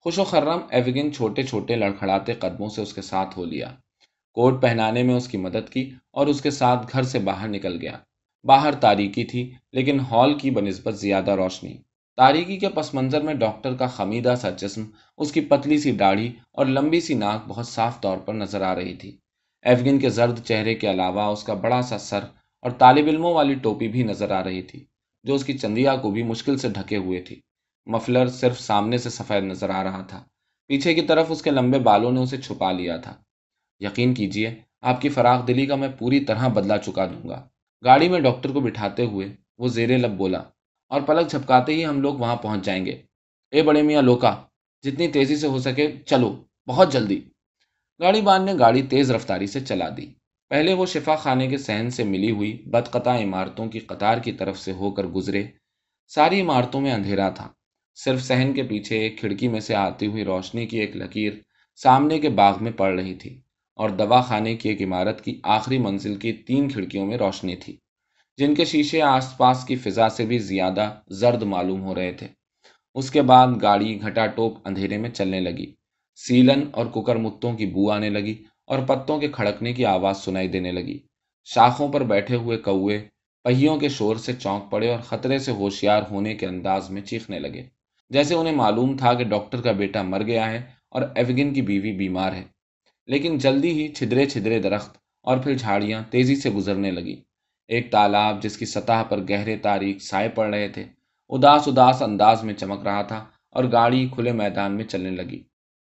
خوش 0.00 0.18
و 0.18 0.24
خرم 0.24 0.60
ایوگن 0.70 1.12
چھوٹے 1.12 1.42
چھوٹے 1.42 1.76
لڑکھڑاتے 1.76 2.32
قدموں 2.32 2.68
سے 2.68 2.82
اس 2.82 2.94
کے 2.94 3.02
ساتھ 3.02 3.38
ہو 3.38 3.44
لیا۔ 3.44 3.72
کوٹ 4.34 4.62
پہنانے 4.62 5.02
میں 5.02 5.14
اس 5.14 5.28
کی 5.28 5.38
مدد 5.38 5.68
کی 5.68 5.90
اور 6.12 6.26
اس 6.26 6.40
کے 6.40 6.50
ساتھ 6.50 6.86
گھر 6.92 7.02
سے 7.02 7.18
باہر 7.18 7.48
نکل 7.48 7.78
گیا۔ 7.80 7.98
باہر 8.46 8.74
تاریکی 8.74 9.24
تھی، 9.24 9.54
لیکن 9.72 10.00
ہال 10.00 10.38
کی 10.38 10.50
بنسبت 10.50 10.98
زیادہ 10.98 11.30
روشنی۔ 11.30 11.76
تاریکی 12.16 12.56
کے 12.56 12.68
پس 12.68 12.94
منظر 12.94 13.20
میں 13.20 13.34
ڈاکٹر 13.34 13.74
کا 13.74 13.86
خمیدہ 13.86 14.34
سا 14.40 14.50
جسم، 14.50 14.84
اس 15.18 15.32
کی 15.32 15.40
پتلی 15.40 15.78
سی 15.78 15.92
داڑھی 15.92 16.32
اور 16.52 16.66
لمبی 16.66 17.00
سی 17.00 17.14
ناک 17.14 17.48
بہت 17.48 17.66
صاف 17.66 18.00
طور 18.00 18.18
پر 18.18 18.34
نظر 18.34 18.62
آ 18.62 18.74
رہی 18.74 18.94
تھی۔ 18.94 19.16
ایفگن 19.62 19.98
کے 19.98 20.08
زرد 20.08 20.40
چہرے 20.44 20.74
کے 20.74 20.90
علاوہ 20.90 21.22
اس 21.22 21.42
کا 21.42 21.54
بڑا 21.54 21.82
سا 21.82 21.98
سر 21.98 22.24
اور 22.62 22.70
طالب 22.70 23.06
علموں 23.06 23.34
والی 23.34 23.54
ٹوپی 23.54 23.88
بھی 23.88 24.02
نظر 24.02 24.30
آ 24.30 24.44
رہی 24.44 24.62
تھی، 24.62 24.84
جو 25.24 25.34
اس 25.34 25.44
کی 25.44 25.58
چندیا 25.58 25.96
کو 25.96 26.10
بھی 26.10 26.22
مشکل 26.22 26.58
سے 26.58 26.68
ڈھکے 26.68 26.96
ہوئے 26.96 27.20
تھی۔ 27.20 27.40
مفلر 27.86 28.26
صرف 28.26 28.60
سامنے 28.60 28.98
سے 28.98 29.10
سفید 29.10 29.44
نظر 29.44 29.70
آ 29.70 29.84
رہا 29.84 30.02
تھا۔ 30.02 30.24
پیچھے 30.66 30.94
کی 30.94 31.02
طرف 31.02 31.26
اس 31.28 31.42
کے 31.42 31.50
لمبے 31.50 31.78
بالوں 31.78 32.12
نے 32.12 32.20
اسے 32.20 32.36
چھپا 32.36 32.72
لیا 32.72 32.96
تھا۔ 32.96 33.14
یقین 33.80 34.14
کیجیے، 34.14 34.54
آپ 34.80 35.00
کی 35.00 35.08
فراغ 35.08 35.44
دلی 35.44 35.66
کا 35.66 35.74
میں 35.74 35.88
پوری 35.98 36.20
طرح 36.20 36.48
بدلا 36.48 36.78
چکا 36.78 37.06
دوں 37.06 37.28
گا۔ 37.28 37.48
گاڑی 37.82 38.08
میں 38.08 38.20
ڈاکٹر 38.20 38.52
کو 38.52 38.60
بٹھاتے 38.60 39.04
ہوئے 39.04 39.26
وہ 39.58 39.68
زیر 39.68 39.90
لب 39.98 40.16
بولا، 40.18 40.42
اور 40.90 41.00
پلک 41.00 41.30
جھپکاتے 41.30 41.74
ہی 41.74 41.84
ہم 41.86 42.00
لوگ 42.00 42.14
وہاں 42.14 42.36
پہنچ 42.36 42.64
جائیں 42.64 42.84
گے۔ 42.86 42.94
اے 43.52 43.62
بڑے 43.62 43.82
میاں 43.82 44.02
لوکا، 44.02 44.34
جتنی 44.84 45.08
تیزی 45.08 45.36
سے 45.36 45.46
ہو 45.46 45.58
سکے، 45.58 45.86
چلو، 46.06 46.30
بہت 46.68 46.92
جلدی۔ 46.92 47.20
گاڑی 48.00 48.20
بان 48.20 48.44
نے 48.44 48.52
گاڑی 48.58 48.82
تیز 48.82 49.10
رفتاری 49.10 49.46
سے 49.46 49.60
چلا 49.60 49.88
دی۔ 49.96 50.06
پہلے 50.50 50.72
وہ 50.74 50.86
شفا 50.86 51.14
خانے 51.16 51.46
کے 51.46 51.58
سہن 51.58 51.90
سے 51.90 52.04
ملی 52.04 52.30
ہوئی 52.30 52.52
بدقطع 52.72 53.16
عمارتوں 53.22 53.66
کی 53.68 53.78
قطار 53.80 54.18
کی 54.18 54.32
طرف 54.32 54.58
سے 54.58 54.72
ہو 54.72 54.90
کر 54.90 55.06
گزرے۔ 55.06 55.42
ساری 56.10 56.40
عمارتوں 56.40 56.80
میں 56.80 56.92
اندھیرا 56.92 57.28
تھا۔ 57.30 57.48
صرف 57.96 58.22
سہن 58.22 58.52
کے 58.52 58.62
پیچھے 58.62 58.98
ایک 58.98 59.18
کھڑکی 59.18 59.48
میں 59.48 59.60
سے 59.60 59.74
آتی 59.74 60.06
ہوئی 60.06 60.24
روشنی 60.24 60.66
کی 60.66 60.78
ایک 60.78 60.96
لکیر 60.96 61.32
سامنے 61.78 62.18
کے 62.18 62.28
باغ 62.28 62.62
میں 62.64 62.72
پڑ 62.72 62.92
رہی 62.98 63.14
تھی۔ 63.14 63.40
اور 63.76 63.90
دوا 63.90 64.20
خانے 64.20 64.56
کی 64.56 64.68
ایک 64.68 64.82
عمارت 64.82 65.24
کی 65.24 65.40
آخری 65.42 65.78
منزل 65.78 66.14
کی 66.14 66.32
تین 66.32 66.68
کھڑکیوں 66.68 67.06
میں 67.06 67.18
روشنی 67.18 67.56
تھی، 67.56 67.76
جن 68.38 68.54
کے 68.54 68.64
شیشے 68.64 69.02
آس 69.02 69.36
پاس 69.36 69.64
کی 69.64 69.76
فضا 69.76 70.08
سے 70.08 70.26
بھی 70.26 70.38
زیادہ 70.38 70.90
زرد 71.10 71.42
معلوم 71.42 71.82
ہو 71.82 71.94
رہے 71.94 72.12
تھے۔ 72.12 72.26
اس 72.94 73.10
کے 73.10 73.22
بعد 73.22 73.46
گاڑی 73.62 74.00
گھٹا 74.02 74.26
ٹوپ 74.26 74.58
اندھیرے 74.64 74.96
میں 74.96 75.10
چلنے 75.10 75.40
لگی۔ 75.40 75.66
سیلن 76.18 76.64
اور 76.72 76.86
ککر 76.86 77.16
متوں 77.16 77.52
کی 77.52 77.66
بو 77.66 77.90
آنے 77.90 78.10
لگی 78.10 78.34
اور 78.66 78.78
پتوں 78.78 79.18
کے 79.18 79.28
کھڑکنے 79.28 79.72
کی 79.72 79.84
آواز 79.84 80.16
سنائی 80.16 80.48
دینے 80.48 80.72
لگی۔ 80.72 80.98
شاخوں 81.44 81.88
پر 81.92 82.02
بیٹھے 82.02 82.36
ہوئے 82.36 82.56
کوے 82.56 82.98
پہیوں 83.44 83.76
کے 83.76 83.88
شور 83.88 84.16
سے 84.16 84.32
چونک 84.32 84.70
پڑے 84.70 84.90
اور 84.90 85.00
خطرے 85.00 85.38
سے 85.38 85.52
ہوشیار 85.52 86.02
ہونے 86.10 86.34
کے 86.34 86.46
انداز 86.46 86.90
میں 86.90 87.02
چیخنے 87.02 87.38
لگے۔ 87.38 87.62
جیسے 88.10 88.34
انہیں 88.34 88.54
معلوم 88.54 88.96
تھا 88.96 89.14
کہ 89.14 89.24
ڈاکٹر 89.24 89.60
کا 89.60 89.72
بیٹا 89.72 90.02
مر 90.02 90.22
گیا 90.22 90.50
ہے 90.50 90.62
اور 90.88 91.02
ایوگن 91.14 91.52
کی 91.54 91.62
بیوی 91.62 91.92
بیمار 91.92 92.32
ہے۔ 92.32 92.42
لیکن 93.06 93.38
جلدی 93.38 93.70
ہی 93.70 93.88
چھدرے 93.88 94.26
چھدرے 94.26 94.58
درخت 94.58 94.96
اور 95.22 95.38
پھر 95.38 95.54
جھاڑیاں 95.54 96.02
تیزی 96.10 96.36
سے 96.36 96.50
گزرنے 96.50 96.90
لگی۔ 96.90 97.16
ایک 97.68 97.90
تالاب 97.92 98.42
جس 98.42 98.56
کی 98.56 98.66
سطح 98.66 99.02
پر 99.08 99.20
گہرے 99.28 99.56
تاریخ 99.56 100.02
سائے 100.02 100.28
پڑ 100.28 100.54
رہے 100.54 100.68
تھے، 100.68 100.84
اداس 101.28 101.68
اداس 101.68 102.02
انداز 102.02 102.44
میں 102.44 102.54
چمک 102.54 102.82
رہا 102.82 103.02
تھا 103.02 103.24
اور 103.50 103.64
گاڑی 103.72 104.08
کھلے 104.14 104.32
میدان 104.32 104.72
میں 104.72 104.84
چلنے 104.84 105.10
لگی۔ 105.10 105.42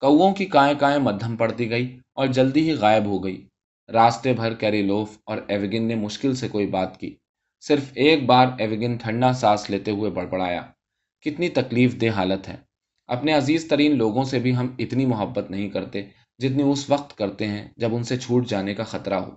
کووں 0.00 0.34
کی 0.34 0.44
کائیں 0.46 0.74
کائیں 0.78 0.98
مدھم 0.98 1.36
پڑتی 1.36 1.70
گئی 1.70 1.98
اور 2.14 2.26
جلدی 2.26 2.70
ہی 2.70 2.74
غائب 2.74 3.04
ہو 3.04 3.24
گئی۔ 3.24 3.46
راستے 3.92 4.32
بھر 4.32 4.54
کیری 4.54 4.82
لوف 4.82 5.18
اور 5.26 5.38
ایوگن 5.48 5.82
نے 5.82 5.94
مشکل 5.94 6.34
سے 6.34 6.48
کوئی 6.48 6.66
بات 6.66 7.00
کی۔ 7.00 7.14
صرف 7.60 7.84
ایک 7.94 8.26
بار 8.26 8.46
ایوگن 8.58 8.96
ٹھنڈا 8.96 9.32
سانس 9.32 9.70
لیتے 9.70 9.90
ہوئے 9.90 10.10
بڑبڑایا۔ 10.10 10.62
کتنی 11.20 11.48
تکلیف 11.48 12.00
دہ 12.00 12.08
حالت 12.08 12.48
ہے۔ 12.48 12.56
اپنے 13.06 13.32
عزیز 13.32 13.68
ترین 13.68 13.96
لوگوں 13.96 14.24
سے 14.24 14.38
بھی 14.38 14.56
ہم 14.56 14.74
اتنی 14.78 15.06
محبت 15.06 15.50
نہیں 15.50 15.68
کرتے۔ 15.68 16.02
جتنی 16.40 16.62
اس 16.62 16.90
وقت 16.90 17.18
کرتے 17.18 17.47
ہیں 17.47 17.68
جب 17.76 17.94
ان 17.94 18.02
سے 18.02 18.16
چھوٹ 18.16 18.49
جانے 18.49 18.75
کا 18.75 18.85
خطرہ 18.85 19.14
ہو۔ 19.14 19.30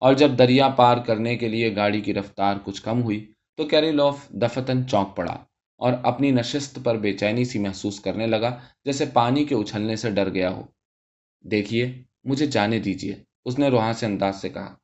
اور 0.00 0.14
جب 0.14 0.30
دریا 0.38 0.68
پار 0.68 0.96
کرنے 0.96 1.36
کے 1.36 1.48
لیے 1.48 1.76
گاڑی 1.76 2.00
کی 2.00 2.14
رفتار 2.14 2.56
کچھ 2.64 2.82
کم 2.82 3.02
ہوئی 3.02 3.32
تو 3.56 3.64
کیری 3.64 3.90
لوف 3.90 4.28
دفتن 4.28 4.88
چونک 4.88 5.16
پڑا 5.16 5.32
اور 5.78 5.92
اپنی 6.02 6.30
نشست 6.30 6.78
پر 6.84 6.96
بے 6.96 7.12
چینی 7.12 7.44
سی 7.44 7.58
محسوس 7.58 8.00
کرنے 8.00 8.26
لگا 8.26 8.58
جیسے 8.84 9.04
پانی 9.12 9.44
کے 9.44 9.54
اچھلنے 9.54 9.96
سے 9.96 10.10
ڈر 10.10 10.34
گیا 10.34 10.50
ہو۔ 10.50 10.62
دیکھیے، 11.40 12.02
مجھے 12.24 12.46
جانے 12.46 12.78
دیجیے، 12.78 13.14
اس 13.44 13.58
نے 13.58 13.68
روحاں 13.68 13.92
سے 13.92 14.06
انداز 14.06 14.40
سے 14.40 14.48
کہا۔ 14.48 14.74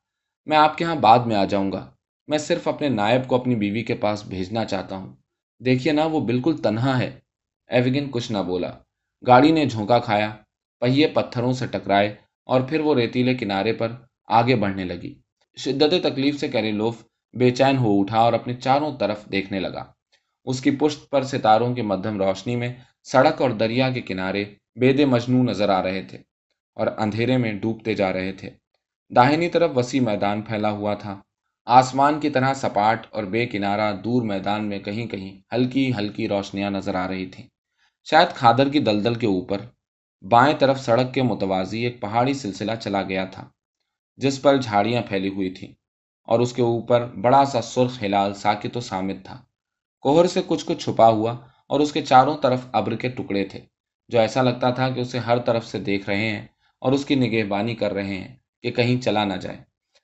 میں 0.45 0.57
آپ 0.57 0.77
کے 0.77 0.85
ہاں 0.85 0.95
بعد 0.95 1.19
میں 1.19 1.35
آ 1.35 1.45
جاؤں 1.45 1.71
گا۔ 1.71 1.91
میں 2.27 2.37
صرف 2.37 2.67
اپنے 2.67 2.89
نائب 2.89 3.27
کو 3.27 3.35
اپنی 3.35 3.55
بیوی 3.55 3.83
کے 3.83 3.95
پاس 3.95 4.25
بھیجنا 4.25 4.65
چاہتا 4.65 4.95
ہوں۔ 4.95 5.15
دیکھیے 5.59 5.93
نا، 5.93 6.05
وہ 6.05 6.19
بالکل 6.19 6.57
تنہا 6.57 6.99
ہے۔ 6.99 7.19
ایوگن 7.67 8.11
کچھ 8.11 8.31
نہ 8.31 8.37
بولا۔ 8.37 8.71
گاڑی 9.27 9.51
نے 9.51 9.65
جھونکا 9.65 9.99
کھایا۔ 9.99 10.35
پہیے 10.79 11.07
پتھروں 11.07 11.53
سے 11.53 11.67
ٹکرائے 11.67 12.15
اور 12.45 12.61
پھر 12.61 12.79
وہ 12.79 12.95
ریتیلے 12.95 13.35
کنارے 13.35 13.73
پر 13.73 13.91
آگے 14.27 14.55
بڑھنے 14.55 14.83
لگی۔ 14.83 15.13
شدت 15.57 15.93
تکلیف 16.03 16.39
سے 16.39 16.47
کیریلوف 16.47 17.03
بے 17.33 17.51
چین 17.51 17.77
ہو 17.77 17.99
اٹھا 17.99 18.19
اور 18.19 18.33
اپنے 18.33 18.53
چاروں 18.53 18.97
طرف 18.97 19.25
دیکھنے 19.31 19.59
لگا۔ 19.59 19.85
اس 20.45 20.61
کی 20.61 20.71
پشت 20.71 21.09
پر 21.09 21.23
ستاروں 21.23 21.75
کے 21.75 21.81
مدھم 21.81 22.21
روشنی 22.21 22.55
میں 22.55 22.73
سڑک 23.03 23.41
اور 23.41 23.49
دریا 23.49 23.89
کے 23.89 24.01
کنارے 24.01 24.43
بے 24.75 25.05
مجنو 25.05 25.43
نظر 25.43 25.69
آ 25.69 25.83
رہے 25.83 26.01
تھے 26.01 26.17
اور 26.75 26.87
اندھیرے 26.97 27.37
میں 27.37 27.53
ڈوبتے 27.53 27.93
جا 27.93 28.13
رہے 28.13 28.31
تھے۔ 28.31 28.49
داہنی 29.15 29.49
طرف 29.49 29.71
وسیع 29.75 30.01
میدان 30.01 30.41
پھیلا 30.41 30.71
ہوا 30.71 30.93
تھا۔ 30.93 31.21
آسمان 31.65 32.19
کی 32.19 32.29
طرح 32.29 32.53
سپاٹ 32.53 33.07
اور 33.09 33.23
بے 33.23 33.45
کنارہ 33.45 33.95
دور 33.95 34.21
میدان 34.21 34.65
میں 34.65 34.79
کہیں 34.79 35.07
کہیں 35.07 35.55
ہلکی 35.55 35.91
ہلکی 35.97 36.27
روشنیاں 36.27 36.71
نظر 36.71 36.95
آ 36.95 37.07
رہی 37.07 37.25
تھیں۔ 37.25 37.47
شاید 38.03 38.29
کھادر 38.29 38.69
کی 38.69 38.79
دلدل 38.79 39.15
کے 39.15 39.27
اوپر 39.27 39.57
بائیں 40.23 40.55
طرف 40.59 40.79
سڑک 40.79 41.13
کے 41.13 41.21
متوازی 41.21 41.79
ایک 41.79 42.01
پہاڑی 42.01 42.33
سلسلہ 42.33 42.71
چلا 42.81 43.01
گیا 43.01 43.25
تھا، 43.25 43.47
جس 44.19 44.41
پر 44.41 44.57
جھاڑیاں 44.57 45.01
پھیلی 45.01 45.29
ہوئی 45.29 45.49
تھیں 45.49 45.71
اور 46.27 46.39
اس 46.39 46.53
کے 46.53 46.61
اوپر 46.61 47.05
بڑا 47.15 47.45
سا 47.45 47.61
سرخ 47.61 48.03
ہلال 48.03 48.33
ساکت 48.33 48.77
و 48.77 48.79
سامت 48.79 49.23
تھا۔ 49.25 49.41
کوہر 49.99 50.25
سے 50.25 50.41
کچھ 50.47 50.65
کچھ 50.65 50.83
چھپا 50.83 51.07
ہوا 51.07 51.31
اور 51.67 51.79
اس 51.79 51.91
کے 51.91 52.01
چاروں 52.01 52.37
طرف 52.37 52.65
ابر 52.71 52.95
کے 52.95 53.09
ٹکڑے 53.09 53.45
تھے، 53.45 53.59
جو 54.09 54.19
ایسا 54.19 54.41
لگتا 54.41 54.69
تھا 54.69 54.89
کہ 54.89 54.99
اسے 54.99 55.17
ہر 55.17 55.37
طرف 55.37 55.65
سے 55.65 55.79
دیکھ 55.79 56.09
رہے 56.09 56.29
ہیں 56.29 56.45
اور 56.81 56.91
اس 56.91 57.05
کی 57.05 57.15
نگہبانی 57.15 57.75
کر 57.75 57.93
رہے 57.93 58.17
ہیں 58.17 58.35
کہ 58.63 58.71
کہیں 58.71 59.01
چلا 59.01 59.23
نہ 59.23 59.33
جائے۔ 59.33 59.57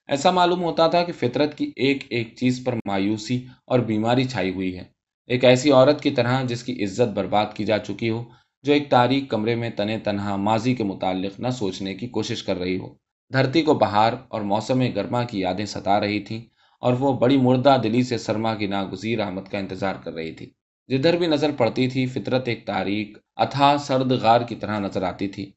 ایسا 0.09 0.31
معلوم 0.31 0.63
ہوتا 0.63 0.87
تھا 0.87 1.03
کہ 1.03 1.13
فطرت 1.19 1.57
کی 1.57 1.71
ایک 1.75 2.03
ایک 2.09 2.35
چیز 2.35 2.63
پر 2.65 2.75
مایوسی 2.87 3.45
اور 3.65 3.79
بیماری 3.79 4.23
چھائی 4.23 4.53
ہوئی 4.53 4.77
ہے۔ 4.77 4.83
ایک 5.29 5.45
ایسی 5.45 5.71
عورت 5.71 6.01
کی 6.01 6.11
طرح 6.11 6.43
جس 6.43 6.63
کی 6.63 6.83
عزت 6.83 7.13
برباد 7.15 7.53
کی 7.55 7.65
جا 7.65 7.77
چکی 7.77 8.09
ہو 8.09 8.23
جو 8.65 8.73
ایک 8.73 8.89
تاریخ 8.89 9.23
کمرے 9.29 9.55
میں 9.55 9.69
تنے 9.69 9.97
تنہا 9.99 10.35
ماضی 10.35 10.73
کے 10.75 10.83
متعلق 10.83 11.39
نہ 11.39 11.49
سوچنے 11.49 11.93
کی 11.93 12.07
کوشش 12.07 12.43
کر 12.43 12.57
رہی 12.59 12.77
ہو۔ 12.77 12.87
دھرتی 13.33 13.61
کو 13.61 13.73
بہار 13.73 14.13
اور 14.27 14.41
موسم 14.41 14.81
گرما 14.95 15.23
کی 15.23 15.39
یادیں 15.39 15.65
ستا 15.65 15.99
رہی 15.99 16.19
تھیں 16.19 16.39
اور 16.79 16.93
وہ 16.93 17.13
بڑی 17.13 17.37
مردہ 17.37 17.77
دلی 17.83 18.03
سے 18.03 18.17
سرما 18.17 18.55
کی 18.55 18.67
ناگزیر 18.67 19.19
آمد 19.19 19.51
کا 19.51 19.57
انتظار 19.57 19.95
کر 20.03 20.13
رہی 20.13 20.31
تھی۔ 20.31 20.49
جدھر 20.87 21.17
بھی 21.17 21.27
نظر 21.27 21.51
پڑتی 21.51 21.87
تھی، 21.87 22.05
فطرت 22.05 22.47
ایک 22.47 22.65
تاریخ 22.65 23.17
اتھا، 23.35 23.77
سرد 23.77 24.11
غار 24.11 24.41
کی 24.41 24.55
طرح 24.55 24.79
نظر 24.79 25.03
آتی 25.03 25.27
تھی، 25.27 25.51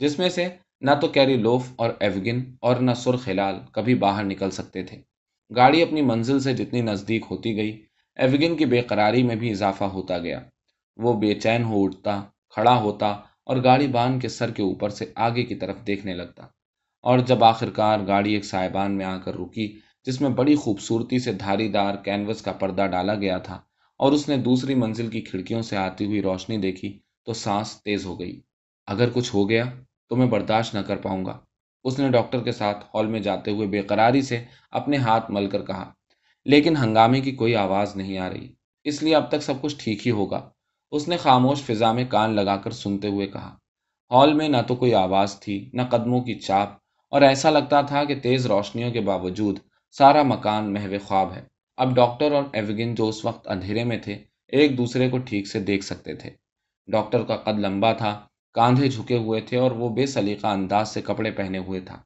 جس 0.00 0.18
میں 0.18 0.28
سے 0.28 0.48
نہ 0.80 0.90
تو 1.00 1.08
کیری 1.08 1.36
لوف 1.36 1.68
اور 1.76 1.90
ایوگن 2.00 2.42
اور 2.60 2.76
نہ 2.76 2.94
سرخ 2.96 3.28
ہلال 3.28 3.54
کبھی 3.72 3.94
باہر 3.94 4.24
نکل 4.24 4.50
سکتے 4.50 4.82
تھے۔ 4.82 5.00
گاڑی 5.56 5.82
اپنی 5.82 6.02
منزل 6.02 6.40
سے 6.40 6.52
جتنی 6.52 6.80
نزدیک 6.80 7.24
ہوتی 7.30 7.56
گئی، 7.56 7.82
ایوگن 8.16 8.56
کی 8.56 8.64
بے 8.64 8.80
قراری 8.80 9.22
میں 9.22 9.36
بھی 9.36 9.50
اضافہ 9.50 9.84
ہوتا 9.84 10.18
گیا۔ 10.18 10.40
وہ 10.96 11.12
بے 11.12 11.34
چین 11.34 11.64
ہو 11.64 11.84
اٹھتا 11.84 12.22
کھڑا 12.54 12.74
ہوتا 12.80 13.06
اور 13.44 13.62
گاڑی 13.64 13.86
بان 13.86 14.18
کے 14.20 14.28
سر 14.28 14.50
کے 14.50 14.62
اوپر 14.62 14.88
سے 14.88 15.04
آگے 15.14 15.42
کی 15.42 15.54
طرف 15.54 15.76
دیکھنے 15.86 16.14
لگتا۔ 16.14 16.46
اور 17.04 17.18
جب 17.18 17.44
آخرکار 17.44 17.98
گاڑی 18.06 18.34
ایک 18.34 18.44
سائبان 18.44 18.96
میں 18.96 19.06
آ 19.06 19.16
کر 19.18 19.34
رکی، 19.34 19.66
جس 20.06 20.20
میں 20.20 20.30
بڑی 20.30 20.54
خوبصورتی 20.54 21.18
سے 21.18 21.32
دھاری 21.32 21.68
دار 21.68 21.94
کینوس 22.04 22.42
کا 22.42 22.52
پردہ 22.52 22.86
ڈالا 22.86 23.14
گیا 23.14 23.38
تھا، 23.38 23.60
اور 24.00 24.12
اس 24.12 24.28
نے 24.28 24.36
دوسری 24.36 24.74
منزل 24.74 25.08
کی 25.10 25.20
کھڑکیوں 25.20 25.62
سے 25.62 25.76
آتی 25.76 26.06
ہوئی 26.06 26.22
روشنی 26.22 26.56
دیکھی، 26.56 26.98
تو 27.26 27.32
سانس 27.32 27.76
تیز 27.82 28.06
ہو 28.06 28.18
گئی۔ 28.20 28.40
اگر 28.88 29.10
کچھ 29.12 29.34
ہو 29.34 29.48
گیا، 29.50 29.64
تو 30.08 30.16
میں 30.16 30.26
برداشت 30.26 30.74
نہ 30.74 30.80
کر 30.80 30.96
پاؤں 30.96 31.24
گا۔ 31.24 31.38
اس 31.84 31.98
نے 31.98 32.08
ڈاکٹر 32.08 32.42
کے 32.42 32.52
ساتھ 32.52 32.84
ہال 32.94 33.06
میں 33.06 33.20
جاتے 33.20 33.50
ہوئے 33.50 33.66
بے 33.66 33.80
قراری 33.82 34.22
سے 34.22 34.44
اپنے 34.70 34.96
ہاتھ 34.96 35.30
مل 35.30 35.46
کر 35.46 35.64
کہا، 35.64 35.90
لیکن 36.46 36.76
ہنگامے 36.76 37.20
کی 37.20 37.32
کوئی 37.32 37.54
آواز 37.56 37.96
نہیں 37.96 38.18
آ 38.18 38.28
رہی، 38.30 38.48
اس 38.86 39.02
لیے 39.02 39.14
اب 39.14 39.28
تک 39.30 39.42
سب 39.42 39.60
کچھ 39.60 39.76
ٹھیک 39.78 40.06
ہی 40.06 40.12
ہوگا۔ 40.12 40.48
اس 40.94 41.08
نے 41.08 41.16
خاموش 41.16 41.62
فضا 41.62 41.92
میں 41.92 42.04
کان 42.04 42.34
لگا 42.34 42.56
کر 42.56 42.70
سنتے 42.70 43.08
ہوئے 43.08 43.26
کہا، 43.26 43.54
ہال 44.10 44.34
میں 44.34 44.48
نہ 44.48 44.56
تو 44.66 44.74
کوئی 44.74 44.94
آواز 44.94 45.40
تھی، 45.40 45.70
نہ 45.72 45.82
قدموں 45.90 46.20
کی 46.20 46.34
چاپ، 46.34 46.68
اور 47.12 47.22
ایسا 47.22 47.50
لگتا 47.50 47.80
تھا 47.80 48.04
کہ 48.04 48.20
تیز 48.20 48.46
روشنیوں 48.46 48.92
کے 48.92 49.00
باوجود 49.00 49.58
سارا 49.90 50.22
مکان 50.22 50.72
محو 50.72 50.98
خواب 51.04 51.32
ہے۔ 51.32 51.42
اب 51.76 51.94
ڈاکٹر 51.94 52.32
اور 52.32 52.44
ایوگن 52.52 52.94
جو 52.94 53.08
اس 53.08 53.24
وقت 53.24 53.48
اندھیرے 53.48 53.84
میں 53.84 53.98
تھے، 53.98 54.18
ایک 54.52 54.78
دوسرے 54.78 55.08
کو 55.10 55.18
ٹھیک 55.18 55.46
سے 55.46 55.60
دیکھ 55.60 55.84
سکتے 55.84 56.14
تھے۔ 56.14 56.30
ڈاکٹر 56.88 57.22
کا 57.22 57.36
قد 57.36 57.58
لمبا 57.58 57.92
تھا، 57.92 58.18
کاندھے 58.54 58.88
جھکے 58.88 59.18
ہوئے 59.18 59.40
تھے 59.40 59.58
اور 59.58 59.70
وہ 59.70 59.88
بے 59.88 60.06
سلیقہ 60.06 60.46
انداز 60.46 60.88
سے 60.88 61.02
کپڑے 61.02 61.30
پہنے 61.30 61.58
ہوئے 61.58 61.80
تھا۔ 61.80 62.00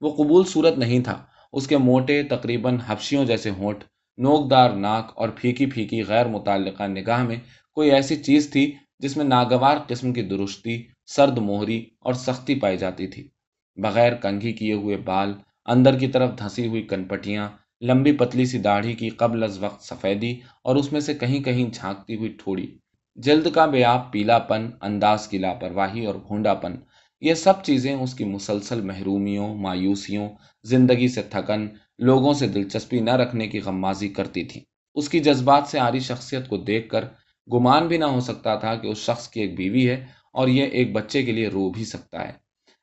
وہ 0.00 0.10
قبول 0.16 0.44
صورت 0.44 0.78
نہیں 0.78 1.00
تھا، 1.00 1.24
اس 1.52 1.66
کے 1.66 1.76
موٹے 1.78 2.22
تقریباً 2.22 2.78
ہفشیوں 2.88 3.24
جیسے 3.24 3.50
ہونٹ، 3.50 3.84
نوکدار 4.18 4.70
ناک 4.70 5.12
اور 5.14 5.28
پھیکی 5.28 5.66
پھیکی 5.66 6.02
غیر 6.04 6.26
متعلقہ 6.26 6.82
نگاہ 6.82 7.22
میں 7.22 7.36
کوئی 7.76 7.90
ایسی 7.90 8.16
چیز 8.16 8.50
تھی 8.50 8.72
جس 8.98 9.16
میں 9.16 9.24
ناگوار 9.24 9.76
قسم 9.86 10.12
کی 10.12 10.22
درستی 10.22 10.82
سرد 11.06 11.38
موہری 11.38 11.84
اور 12.00 12.14
سختی 12.14 12.54
پائی 12.54 12.76
جاتی 12.76 13.06
تھی۔ 13.06 13.28
بغیر 13.76 14.14
کنگھی 14.14 14.52
کیے 14.52 14.72
ہوئے 14.72 14.96
بال، 14.96 15.32
اندر 15.66 15.98
کی 15.98 16.06
طرف 16.06 16.30
دھسی 16.38 16.66
ہوئی 16.66 16.82
کنپٹیاں، 16.82 17.48
لمبی 17.80 18.12
پتلی 18.12 18.44
سی 18.44 18.58
داڑھی 18.58 18.92
کی 18.92 19.08
قبل 19.08 19.42
از 19.42 19.58
وقت 19.58 19.84
سفیدی 19.84 20.40
اور 20.62 20.76
اس 20.76 20.92
میں 20.92 21.00
سے 21.00 21.14
کہیں 21.14 21.42
کہیں 21.42 21.64
جھانکتی 21.70 22.14
ہوئی 22.14 22.28
ٹھوڑی۔ 22.28 22.66
جلد 23.14 23.46
کا 23.54 23.66
بے 23.66 23.84
آپ 23.84 24.12
پیلا 24.12 24.38
پن، 24.38 24.70
انداز 24.82 25.28
کی 25.28 25.38
لاپرواہی 25.38 26.06
اور 26.06 26.14
بھونڈا 26.14 26.54
پن، 26.54 26.76
یہ 27.20 27.34
سب 27.34 27.62
چیزیں 27.62 27.94
اس 27.94 28.14
کی 28.14 28.24
مسلسل 28.24 28.80
محرومیوں، 28.80 29.54
مایوسیوں، 29.54 30.28
زندگی 30.62 31.08
سے 31.08 31.22
تھکن، 31.22 31.66
لوگوں 31.98 32.34
سے 32.34 32.46
دلچسپی 32.46 33.00
نہ 33.00 33.10
رکھنے 33.10 33.48
کی 33.48 33.60
غمازی 33.60 34.08
کرتی 34.08 34.44
تھی 34.44 34.60
اس 34.94 35.08
کی 35.08 35.18
جذبات 35.20 35.62
سے 35.66 35.78
آری 35.78 35.98
شخصیت 35.98 36.48
کو 36.48 36.56
دیکھ 36.56 36.88
کر 36.88 37.04
گمان 37.52 37.88
بھی 37.88 37.96
نہ 37.96 38.04
ہو 38.04 38.20
سکتا 38.20 38.54
تھا 38.54 38.74
کہ 38.74 38.86
اس 38.86 38.98
شخص 38.98 39.28
کی 39.28 39.40
ایک 39.40 39.56
بیوی 39.56 39.90
ہے 39.90 40.06
اور 40.32 40.48
یہ 40.48 40.64
ایک 40.64 40.92
بچے 40.92 41.22
کے 41.22 41.32
لیے 41.32 41.48
رو 41.48 41.70
بھی 41.70 41.84
سکتا 41.84 42.28
ہے۔ 42.28 42.32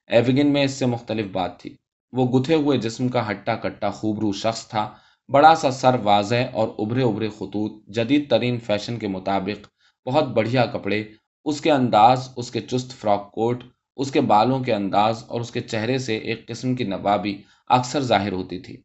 ایوگن 0.07 0.47
میں 0.47 0.63
اس 0.63 0.71
سے 0.71 0.85
مختلف 0.85 1.25
بات 1.31 1.59
تھی۔ 1.59 1.75
وہ 2.11 2.39
گتھے 2.39 2.55
ہوئے 2.55 2.77
جسم 2.77 3.07
کا 3.07 3.31
ہٹا 3.31 3.55
کٹا 3.55 3.89
خوبرو 3.89 4.31
شخص 4.31 4.67
تھا۔ 4.67 4.93
بڑا 5.29 5.55
سا 5.55 5.71
سر 5.71 5.95
واضح 6.03 6.49
اور 6.53 6.67
ابھرے 6.79 7.03
ابھرے 7.03 7.29
خطوط، 7.29 7.87
جدید 7.87 8.29
ترین 8.29 8.59
فیشن 8.59 8.99
کے 8.99 9.07
مطابق 9.07 9.67
بہت 10.07 10.23
بڑھیا 10.23 10.65
کپڑے، 10.65 11.03
اس 11.45 11.61
کے 11.61 11.71
انداز، 11.71 12.29
اس 12.35 12.51
کے 12.51 12.61
چست 12.61 12.91
فراک 12.91 13.31
کوٹ، 13.31 13.63
اس 13.97 14.11
کے 14.11 14.21
بالوں 14.21 14.59
کے 14.59 14.73
انداز 14.73 15.23
اور 15.27 15.41
اس 15.41 15.51
کے 15.51 15.61
چہرے 15.61 15.97
سے 15.97 16.17
ایک 16.17 16.47
قسم 16.47 16.75
کی 16.75 16.83
نوابی 16.83 17.41
اکثر 17.69 17.99
ظاہر 17.99 18.31
ہوتی 18.31 18.59
تھی۔ 18.59 18.81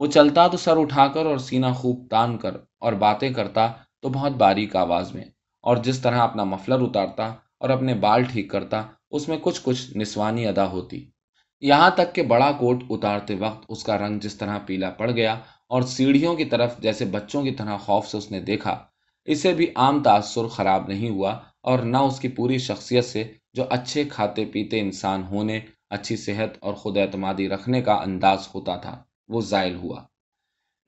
وہ 0.00 0.06
چلتا 0.06 0.46
تو 0.46 0.56
سر 0.56 0.76
اٹھا 0.76 1.06
کر 1.06 1.26
اور 1.26 1.38
سینہ 1.38 1.72
خوب 1.74 2.06
تان 2.10 2.38
کر 2.38 2.56
اور 2.78 2.92
باتیں 2.92 3.30
کرتا 3.30 3.72
تو 4.06 4.10
بہت 4.10 4.32
باریک 4.32 4.76
آواز 4.76 5.14
میں 5.14 5.24
اور 5.60 5.76
جس 5.76 5.98
طرح 5.98 6.18
اپنا 6.18 6.44
مفلر 6.44 6.80
اتارتا 6.80 7.24
اور 7.58 7.70
اپنے 7.70 7.94
بال 7.94 8.22
ٹھیک 8.22 8.50
کرتا، 8.50 8.82
اس 9.10 9.28
میں 9.28 9.36
کچھ 9.42 9.60
کچھ 9.62 9.96
نسوانی 9.96 10.46
ادا 10.46 10.66
ہوتی۔ 10.70 11.04
یہاں 11.62 11.90
تک 11.90 12.14
کہ 12.14 12.22
بڑا 12.22 12.52
کوٹ 12.52 12.84
اتارتے 12.90 13.34
وقت 13.34 13.64
اس 13.68 13.84
کا 13.84 13.98
رنگ 13.98 14.18
جس 14.18 14.34
طرح 14.34 14.58
پیلا 14.66 14.90
پڑ 14.90 15.10
گیا 15.10 15.34
اور 15.68 15.82
سیڑھیوں 15.82 16.34
کی 16.36 16.44
طرف 16.44 16.78
جیسے 16.80 17.04
بچوں 17.04 17.42
کی 17.42 17.50
طرح 17.50 17.76
خوف 17.76 18.06
سے 18.06 18.18
اس 18.18 18.30
نے 18.30 18.40
دیکھا، 18.40 18.78
اسے 19.24 19.52
بھی 19.52 19.66
عام 19.76 20.02
تاثر 20.02 20.46
خراب 20.46 20.88
نہیں 20.88 21.10
ہوا 21.10 21.38
اور 21.62 21.78
نہ 21.78 21.96
اس 21.96 22.20
کی 22.20 22.28
پوری 22.28 22.58
شخصیت 22.58 23.04
سے 23.04 23.32
جو 23.54 23.64
اچھے 23.70 24.04
کھاتے 24.04 24.44
پیتے 24.44 24.80
انسان 24.80 25.22
ہونے، 25.22 25.60
اچھی 25.90 26.16
صحت 26.16 26.58
اور 26.60 26.74
خود 26.74 26.96
اعتمادی 26.96 27.48
رکھنے 27.48 27.82
کا 27.82 27.94
انداز 27.94 28.48
ہوتا 28.54 28.76
تھا، 28.76 29.02
وہ 29.28 29.40
زائل 29.40 29.74
ہوا۔ 29.74 30.02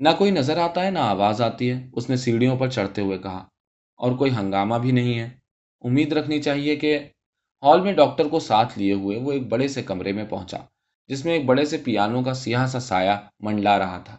نہ 0.01 0.09
کوئی 0.19 0.31
نظر 0.31 0.57
آتا 0.59 0.85
ہے، 0.85 0.91
نہ 0.91 0.99
آواز 0.99 1.41
آتی 1.43 1.71
ہے۔ 1.71 1.79
اس 1.93 2.09
نے 2.11 2.17
سیڑھیوں 2.17 2.57
پر 2.57 2.71
چڑھتے 2.71 3.03
ہوئے 3.03 3.19
کہا، 3.19 3.45
اور 4.01 4.13
کوئی 4.19 4.31
ہنگامہ 4.33 4.75
بھی 4.75 4.91
نہیں 4.93 5.19
ہے۔ 5.19 5.29
امید 5.85 6.13
رکھنی 6.13 6.41
چاہیے 6.43 6.77
کہ 6.77 6.99
ہال 7.63 7.81
میں 7.81 7.93
ڈاکٹر 7.93 8.29
کو 8.29 8.39
ساتھ 8.41 8.79
لیے 8.79 8.93
ہوئے 8.93 9.19
وہ 9.19 9.33
ایک 9.33 9.47
بڑے 9.49 9.69
سے 9.69 9.83
کمرے 9.83 10.13
میں 10.13 10.25
پہنچا، 10.25 10.59
جس 11.11 11.25
میں 11.25 11.33
ایک 11.33 11.45
بڑے 11.47 11.65
سے 11.65 11.77
پیانو 11.85 12.23
کا 12.23 12.35
سیاہ 12.35 12.67
سا 12.67 12.81
سایہ 12.81 13.17
منڈلا 13.41 13.79
رہا 13.79 13.99
تھا، 13.99 14.17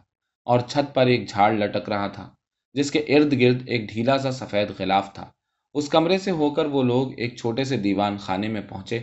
اور 0.47 0.59
چھت 0.61 0.93
پر 0.95 1.07
ایک 1.07 1.27
جھاڑ 1.29 1.51
لٹک 1.53 1.89
رہا 1.89 2.07
تھا، 2.07 2.29
جس 2.75 2.91
کے 2.91 2.99
ارد 3.09 3.39
گرد 3.41 3.61
ایک 3.67 3.89
ڈھیلا 3.89 4.17
سا 4.17 4.31
سفید 4.31 4.71
غلاف 4.79 5.13
تھا۔ 5.13 5.29
اس 5.75 5.89
کمرے 5.89 6.17
سے 6.17 6.31
ہو 6.31 6.49
کر 6.49 6.65
وہ 6.65 6.83
لوگ 6.83 7.11
ایک 7.17 7.37
چھوٹے 7.37 7.63
سے 7.63 7.77
دیوان 7.77 8.17
خانے 8.17 8.47
میں 8.47 8.61
پہنچے، 8.69 8.99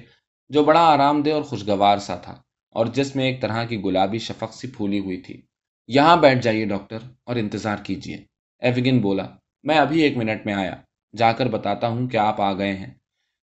جو 0.50 0.64
بڑا 0.64 0.80
آرام 0.84 1.22
دہ 1.22 1.30
اور 1.30 1.42
خوشگوار 1.42 1.98
سا 1.98 2.16
تھا، 2.16 2.40
اور 2.74 2.86
جس 2.86 3.16
میں 3.16 3.24
ایک 3.24 3.40
طرح 3.42 3.64
کی 3.64 3.82
گلابی 3.84 4.18
شفق 4.18 4.54
سی 4.54 4.68
پھولی 4.68 4.98
ہوئی 4.98 5.20
تھی۔ 5.20 5.40
یہاں 5.88 6.16
بیٹھ 6.16 6.42
جائیے 6.42 6.64
ڈاکٹر 6.64 6.98
اور 7.24 7.36
انتظار 7.36 7.76
کیجیے۔ 7.82 8.16
ایوگن 8.58 8.98
بولا، 9.00 9.26
میں 9.62 9.76
ابھی 9.76 10.00
ایک 10.00 10.16
منٹ 10.16 10.46
میں 10.46 10.54
آیا، 10.54 10.76
جا 11.16 11.32
کر 11.32 11.46
بتاتا 11.46 11.88
ہوں 11.88 12.08
کہ 12.08 12.16
آپ 12.16 12.40
آ 12.40 12.52
گئے 12.52 12.72
ہیں۔ 12.72 12.94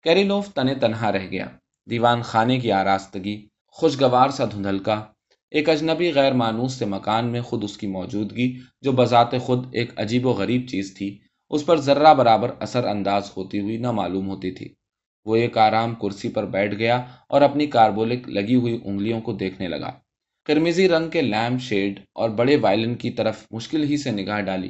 کیریلوف 0.03 0.53
تنے 0.53 0.75
تنہا 0.75 1.11
رہ 1.11 1.27
گیا۔ 1.31 1.45
دیوان 1.89 2.21
خانے 2.21 2.59
کی 2.59 2.71
آراستگی، 2.71 3.47
خوشگوار 3.67 4.29
سا 4.29 4.45
دھندل 4.45 4.79
کا 4.79 5.05
ایک 5.51 5.69
اجنبی 5.69 6.13
غیر 6.13 6.33
مانوس 6.33 6.73
سے 6.73 6.85
مکان 6.85 7.31
میں 7.31 7.41
خود 7.41 7.63
اس 7.63 7.77
کی 7.77 7.87
موجودگی، 7.87 8.59
جو 8.81 8.91
بذات 8.91 9.35
خود 9.41 9.65
ایک 9.73 9.99
عجیب 9.99 10.25
و 10.25 10.31
غریب 10.31 10.67
چیز 10.67 10.95
تھی، 10.97 11.19
اس 11.49 11.65
پر 11.65 11.77
ذرہ 11.77 12.13
برابر 12.13 12.51
اثر 12.59 12.87
انداز 12.87 13.31
ہوتی 13.37 13.59
ہوئی 13.59 13.77
نہ 13.77 13.91
معلوم 13.91 14.29
ہوتی 14.29 14.51
تھی۔ 14.51 14.73
وہ 15.25 15.35
ایک 15.35 15.57
آرام 15.57 15.95
کرسی 15.95 16.29
پر 16.29 16.45
بیٹھ 16.45 16.75
گیا 16.75 17.01
اور 17.27 17.41
اپنی 17.41 17.65
کاربولک 17.65 18.29
لگی 18.29 18.55
ہوئی 18.55 18.79
انگلیوں 18.85 19.21
کو 19.21 19.33
دیکھنے 19.33 19.67
لگا۔ 19.67 19.91
کرمیزی 20.45 20.89
رنگ 20.89 21.09
کے 21.09 21.21
لیمپ 21.21 21.61
شیڈ 21.61 21.99
اور 22.13 22.29
بڑے 22.29 22.55
وائلن 22.55 22.95
کی 22.95 23.09
طرف 23.09 23.45
مشکل 23.51 23.83
ہی 23.83 23.97
سے 23.97 24.11
نگاہ 24.11 24.41
ڈالی، 24.41 24.69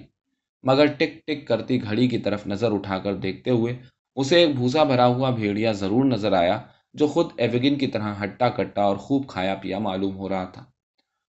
مگر 0.64 0.86
ٹک 0.86 1.28
ٹک 1.28 1.48
کرتی 1.48 1.84
گھڑی 1.84 2.08
کی 2.08 2.18
طرف 2.18 2.48
نظر 2.48 2.72
اٹھا 2.72 2.98
کر 3.00 3.16
دیکھتے 3.16 3.52
ہوئے 3.52 3.78
اسے 4.16 4.36
ایک 4.36 4.56
بھوسا 4.56 4.84
بھرا 4.84 5.08
ہوا 5.08 5.30
بھیڑیا 5.30 5.72
ضرور 5.72 6.06
نظر 6.06 6.34
آیا 6.34 6.62
جو 6.94 7.08
خود 7.08 7.28
ایوگن 7.38 7.76
کی 7.76 7.88
طرح 7.88 8.14
ہٹا 8.24 8.50
کٹا 8.50 8.82
اور 8.82 8.98
خوب 8.98 9.28
کھایا 9.28 9.56
پیا 9.56 9.80
معلوم 9.80 10.16
ہو 10.16 10.30
رہا 10.30 10.46
تھا۔ 10.46 10.66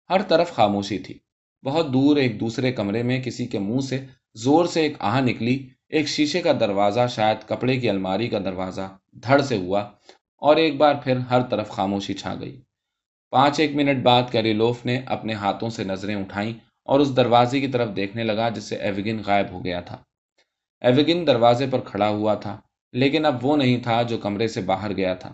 ہر 0.09 0.21
طرف 0.21 0.53
خاموشی 0.53 0.97
تھی۔ 0.97 1.17
بہت 1.63 1.93
دور 1.93 2.17
ایک 2.17 2.39
دوسرے 2.39 2.71
کمرے 2.71 3.03
میں 3.03 3.23
کسی 3.23 3.45
کے 3.45 3.59
منہ 3.59 3.79
سے 3.79 4.05
زور 4.33 4.65
سے 4.65 4.81
ایک 4.81 4.95
آہ 4.99 5.21
نکلی، 5.21 5.67
ایک 5.89 6.07
شیشے 6.07 6.41
کا 6.41 6.51
دروازہ 6.59 7.07
شاید 7.09 7.47
کپڑے 7.47 7.77
کی 7.77 7.89
الماری 7.89 8.27
کا 8.27 8.39
دروازہ 8.39 8.95
دھڑ 9.11 9.41
سے 9.41 9.57
ہوا 9.57 9.81
اور 10.37 10.55
ایک 10.55 10.77
بار 10.77 10.95
پھر 11.03 11.17
ہر 11.17 11.41
طرف 11.41 11.69
خاموشی 11.69 12.13
چھا 12.13 12.35
گئی۔ 12.39 12.61
پانچ 13.31 13.59
ایک 13.59 13.75
منٹ 13.75 14.03
بعد 14.03 14.23
کیریلوف 14.31 14.85
نے 14.85 15.01
اپنے 15.05 15.33
ہاتھوں 15.33 15.69
سے 15.69 15.83
نظریں 15.83 16.15
اٹھائیں 16.15 16.53
اور 16.83 16.99
اس 16.99 17.15
دروازے 17.15 17.59
کی 17.59 17.67
طرف 17.67 17.95
دیکھنے 17.95 18.23
لگا 18.23 18.49
جس 18.49 18.63
سے 18.63 18.75
ایوگن 18.75 19.21
غائب 19.25 19.45
ہو 19.51 19.65
گیا 19.65 19.81
تھا۔ 19.81 19.97
ایوگن 20.81 21.27
دروازے 21.27 21.65
پر 21.71 21.79
کھڑا 21.79 22.09
ہوا 22.09 22.33
تھا، 22.33 22.61
لیکن 22.93 23.25
اب 23.25 23.45
وہ 23.45 23.57
نہیں 23.57 23.77
تھا 23.77 24.01
جو 24.01 24.17
کمرے 24.17 24.47
سے 24.47 24.61
باہر 24.61 24.95
گیا 24.97 25.13
تھا۔ 25.13 25.31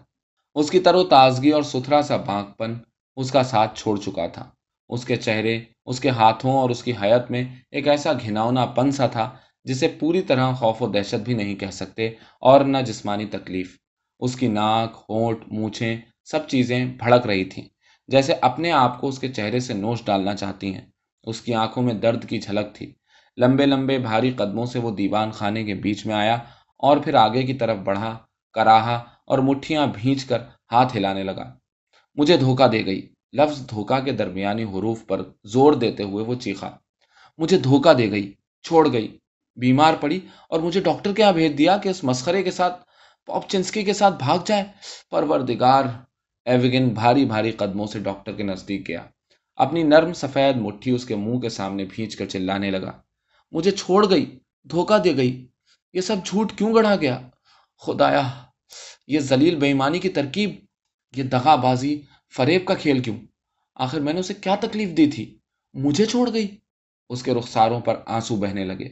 اس 0.56 0.70
کی 0.70 0.80
تر 0.80 0.96
و 0.96 1.04
تازگی 1.04 1.50
اور 1.50 1.64
ستھرا 1.64 2.02
سا 2.02 2.18
بانک 2.18 2.58
پن 2.58 2.74
اس 3.16 3.32
کا 3.32 3.44
ساتھ 3.44 3.80
چھوڑ 3.80 3.98
چکا 3.98 4.28
تھا۔ 4.28 4.50
اس 4.90 5.06
کے 5.06 5.16
چہرے، 5.16 5.60
اس 5.86 6.00
کے 6.00 6.10
ہاتھوں 6.10 6.54
اور 6.54 6.70
اس 6.70 6.84
کی 6.84 6.94
حیت 7.02 7.32
میں 7.32 7.44
ایک 7.72 7.88
ایسا 7.88 8.14
گھناؤنا 8.14 8.66
پن 8.66 8.92
سا 8.92 9.08
تھا 9.08 9.30
جسے 9.64 9.88
پوری 9.88 10.22
طرح 10.22 10.52
خوف 10.52 10.82
و 10.82 10.88
دہشت 10.88 11.22
بھی 11.26 11.34
نہیں 11.34 11.56
کہہ 11.56 11.72
سکتے 11.72 12.08
اور 12.40 12.66
نہ 12.66 12.78
جسمانی 12.78 13.26
تکلیف۔ 13.26 13.78
اس 14.20 14.36
کی 14.36 14.48
ناک، 14.48 15.06
ہونٹ، 15.10 15.40
مونچھیں 15.48 15.98
سب 16.26 16.48
چیزیں 16.48 16.86
بھڑک 16.86 17.26
رہی 17.26 17.44
تھیں۔ 17.44 17.77
جیسے 18.08 18.34
اپنے 18.42 18.72
آپ 18.72 19.02
کو 19.02 19.08
اس 19.08 19.20
کے 19.20 19.28
چہرے 19.30 19.60
سے 19.60 19.74
نوش 19.74 20.04
ڈالنا 20.06 20.36
چاہتی 20.36 20.74
ہیں۔ 20.74 20.86
اس 21.24 21.42
کی 21.42 21.54
آنکھوں 21.54 21.84
میں 21.84 21.94
درد 21.94 22.26
کی 22.26 22.40
جھلک 22.40 22.76
تھی۔ 22.76 22.94
لمبے 23.38 23.66
لمبے 23.66 23.98
بھاری 24.00 24.32
قدموں 24.32 24.66
سے 24.66 24.80
وہ 24.80 24.92
دیوان 24.92 25.32
خانے 25.32 25.64
کے 25.64 25.74
بیچ 25.74 26.06
میں 26.06 26.16
آیا 26.16 26.36
اور 26.78 26.98
پھر 26.98 27.14
آگے 27.14 27.44
کی 27.44 27.54
طرف 27.54 27.78
بڑھا، 27.78 28.18
کراہا 28.54 28.96
اور 29.26 29.40
مٹھیاں 29.40 29.88
بھینچ 29.88 30.26
کر 30.26 30.42
ہاتھ 30.72 30.98
ہلانے 30.98 31.24
لگا۔ 31.24 31.54
مجھے 32.16 32.38
دھوکہ 32.38 32.68
دے 32.68 32.86
گئی۔ 32.86 33.14
لفظ 33.34 33.70
دھوکا 33.70 34.00
کے 34.00 34.12
درمیانی 34.12 34.64
حروف 34.64 35.06
پر 35.08 35.22
زور 35.44 35.74
دیتے 35.74 36.04
ہوئے 36.04 36.26
وہ 36.26 36.36
چیخا۔ 36.36 36.70
مجھے 37.38 37.58
دھوکا 37.58 37.94
دے 37.94 38.12
گئی، 38.12 38.34
چھوڑ 38.64 38.92
گئی۔ 38.92 39.18
بیمار 39.56 39.94
پڑی 40.00 40.20
اور 40.50 40.60
مجھے 40.60 40.82
ڈاکٹر 40.82 41.14
کیا 41.14 41.32
بھیج 41.32 41.58
دیا 41.58 41.78
کہ 41.78 41.90
اس 41.90 42.04
مسخرے 42.04 42.44
کے 42.44 42.52
ساتھ 42.52 42.82
پاپ 43.26 43.50
چنسکی 43.50 43.84
کے 43.84 43.94
ساتھ 43.94 44.14
بھاگ 44.20 44.38
جائے۔ 44.46 44.64
پروردگار 45.12 45.84
ایوگن 46.48 46.88
بھاری 46.94 47.26
بھاری 47.26 47.52
قدموں 47.52 47.88
سے 47.88 48.00
ڈاکٹر 48.00 48.34
کے 48.34 48.44
نزدیک 48.44 48.88
گیا 48.88 49.04
اپنی 49.58 49.84
نرم 49.84 50.14
سفید 50.14 50.58
مٹھی 50.58 50.92
اس 50.92 51.06
کے 51.06 51.16
منہ 51.16 51.40
کے 51.40 51.50
سامنے 51.50 51.86
بھینچ 51.86 52.16
کر 52.16 52.26
چلانے 52.26 52.72
لگا 52.72 52.92
مجھے 53.54 53.72
چھوڑ 53.72 54.10
گئی 54.10 54.26
دھوکا 54.70 54.98
دے 55.04 55.16
گئی 55.18 55.48
یہ 55.96 56.02
سب 56.02 56.26
جھوٹ 56.26 56.52
کیوں 56.58 56.74
گڑھا 56.74 56.96
گیا 56.96 57.20
خدایا 57.82 58.24
یہ 59.08 59.20
زلیل 59.20 59.56
بےمانی 59.56 60.00
کی 60.00 60.10
ترکیب 60.10 60.56
یہ 61.14 61.24
دغا 61.24 61.56
بازی 61.56 62.02
فریب 62.34 62.66
کا 62.66 62.74
کھیل 62.74 63.02
کیوں 63.02 63.18
آخر 63.78 64.00
میں 64.00 64.14
نے 64.14 64.20
اسے 64.20 64.34
کیا 64.34 64.56
تکلیف 64.62 64.98
دی 64.98 65.12
تھی 65.12 65.26
مجھے 65.76 66.06
چھوڑ 66.06 66.30
گئی 66.34 66.48
اس 67.10 67.24
کے 67.24 67.34
رخساروں 67.34 67.80
پر 67.80 68.00
آنسو 68.08 68.36
بہنے 68.36 68.66
لگے 68.66 68.90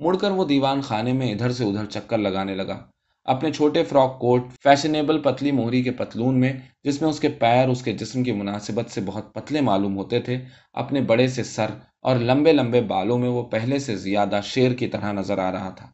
مڑ 0.00 0.16
کر 0.16 0.30
وہ 0.30 0.44
دیوان 0.44 0.80
خانے 0.80 1.12
میں 1.12 1.32
ادھر 1.32 1.52
سے 1.52 1.64
ادھر 1.64 1.86
چکر 1.86 2.18
لگانے 2.18 2.54
لگا 2.54 2.80
اپنے 3.24 3.52
چھوٹے 3.52 3.84
فراک 3.84 4.18
کوٹ، 4.18 4.46
فیشنیبل 4.62 5.22
پتلی 5.22 5.52
موہری 5.52 5.82
کے 5.82 5.90
پتلون 5.90 6.40
میں، 6.40 6.52
جس 6.84 7.02
میں 7.02 7.10
اس 7.10 7.20
کے 7.20 7.28
پیر، 7.28 7.68
اس 7.68 7.82
کے 7.82 7.92
جسم 7.92 8.22
کی 8.22 8.32
مناسبت 8.32 8.90
سے 8.90 9.00
بہت 9.00 9.34
پتلے 9.34 9.60
معلوم 9.60 9.96
ہوتے 9.96 10.20
تھے، 10.20 10.44
اپنے 10.72 11.00
بڑے 11.00 11.28
سے 11.28 11.42
سر 11.42 11.66
اور 12.00 12.16
لمبے 12.16 12.52
لمبے 12.52 12.80
بالوں 12.80 13.18
میں 13.18 13.28
وہ 13.28 13.42
پہلے 13.42 13.78
سے 13.78 13.96
زیادہ 13.96 14.40
شیر 14.44 14.72
کی 14.72 14.86
طرح 14.86 15.12
نظر 15.12 15.38
آ 15.38 15.52
رہا 15.52 15.70
تھا۔ 15.70 15.90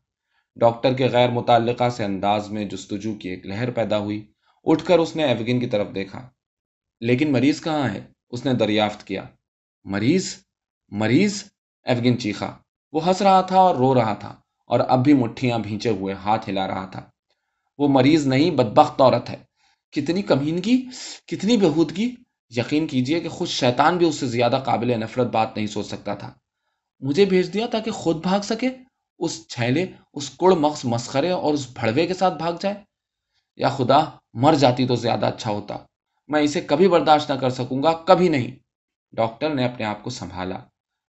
ڈاکٹر 0.57 0.95
کے 0.95 1.07
غیر 1.07 1.31
متعلقہ 1.31 1.89
سے 1.89 2.05
انداز 2.05 2.51
میں 2.51 2.65
جستجو 2.65 3.15
کی 3.15 3.29
ایک 3.29 3.47
لہر 3.47 3.71
پیدا 3.71 3.99
ہوئی۔ 3.99 4.33
اٹھ 4.65 4.85
کر 4.85 4.99
اس 4.99 5.17
نے 5.17 5.25
ایوگن 5.25 5.61
کی 5.61 5.67
طرف 5.67 5.87
دیکھا۔ 5.95 6.29
لیکن 7.01 7.33
مریض 7.33 7.61
کہاں 7.61 7.89
ہے؟ 7.89 8.01
اس 8.31 8.47
نے 8.47 8.53
دریافت 8.55 9.07
کیا۔ 9.07 9.23
مریض؟ 9.85 10.35
مریض؟ 10.89 11.45
ایفگن 11.85 12.19
چیخا۔ 12.19 12.51
وہ 12.93 13.07
ہنس 13.07 13.23
رہا 13.23 13.41
تھا 13.41 13.59
اور 13.59 13.77
رو 13.77 13.95
رہا 13.95 14.15
تھا 14.15 14.37
اور 14.67 14.81
اب 14.81 15.05
بھی 15.05 15.13
مٹھیاں 15.13 15.59
بھینچے 15.59 15.91
ہوئے 15.91 16.15
ہاتھ 16.15 16.49
ہلا 16.49 16.67
رہا 16.67 16.87
تھا۔ 16.87 17.11
وہ 17.79 17.89
مریض 17.89 18.27
نہیں، 18.27 18.51
بدبخت 18.51 19.01
عورت 19.01 19.31
ہے۔ 19.31 19.37
کتنی 19.93 20.23
کمینگی 20.23 20.87
کتنی 21.27 21.57
بہودگی 21.57 22.15
یقین 22.57 22.87
کیجیے 22.87 23.21
کہ 23.21 23.29
خود 23.29 23.49
شیطان 23.49 23.99
بھی 23.99 24.09
اس 24.09 24.15
سے 24.15 24.27
زیادہ 24.27 24.63
قابل 24.65 25.01
نفرت 25.01 25.27
بات 25.27 25.57
نہیں 25.57 25.67
سوچ 25.67 25.87
سکتا 25.87 26.15
تھا۔ 26.15 26.35
مجھے 27.01 27.25
بھیج 27.25 27.55
دیا 27.55 27.67
تاکہ 27.67 27.91
خود 27.91 28.17
بھاگ 28.17 28.41
سکے، 28.41 28.69
اس 29.19 29.49
چھیلے، 29.49 29.87
اس 30.15 30.31
کڑ 30.31 30.53
مغز 30.53 30.85
مسخرے 30.85 31.31
اور 31.31 31.55
اس 31.55 31.69
بھڑوے 31.75 32.07
کے 32.07 32.15
ساتھ 32.15 32.35
بھاگ 32.35 32.53
جائے۔ 32.61 32.75
یا 33.57 33.69
خدا، 33.69 34.05
مر 34.35 34.55
جاتی 34.55 34.87
تو 34.87 34.95
زیادہ 34.95 35.27
اچھا 35.27 35.51
ہوتا۔ 35.51 35.77
میں 36.29 36.43
اسے 36.43 36.61
کبھی 36.61 36.89
برداشت 36.89 37.31
نہ 37.31 37.37
کر 37.37 37.51
سکوں 37.51 37.83
گا، 37.83 37.93
کبھی 37.93 38.29
نہیں۔ 38.29 38.59
ڈاکٹر 39.13 39.55
نے 39.55 39.65
اپنے 39.65 39.87
آپ 39.87 40.05
کو 40.05 40.11
سنبھالا۔ 40.11 40.59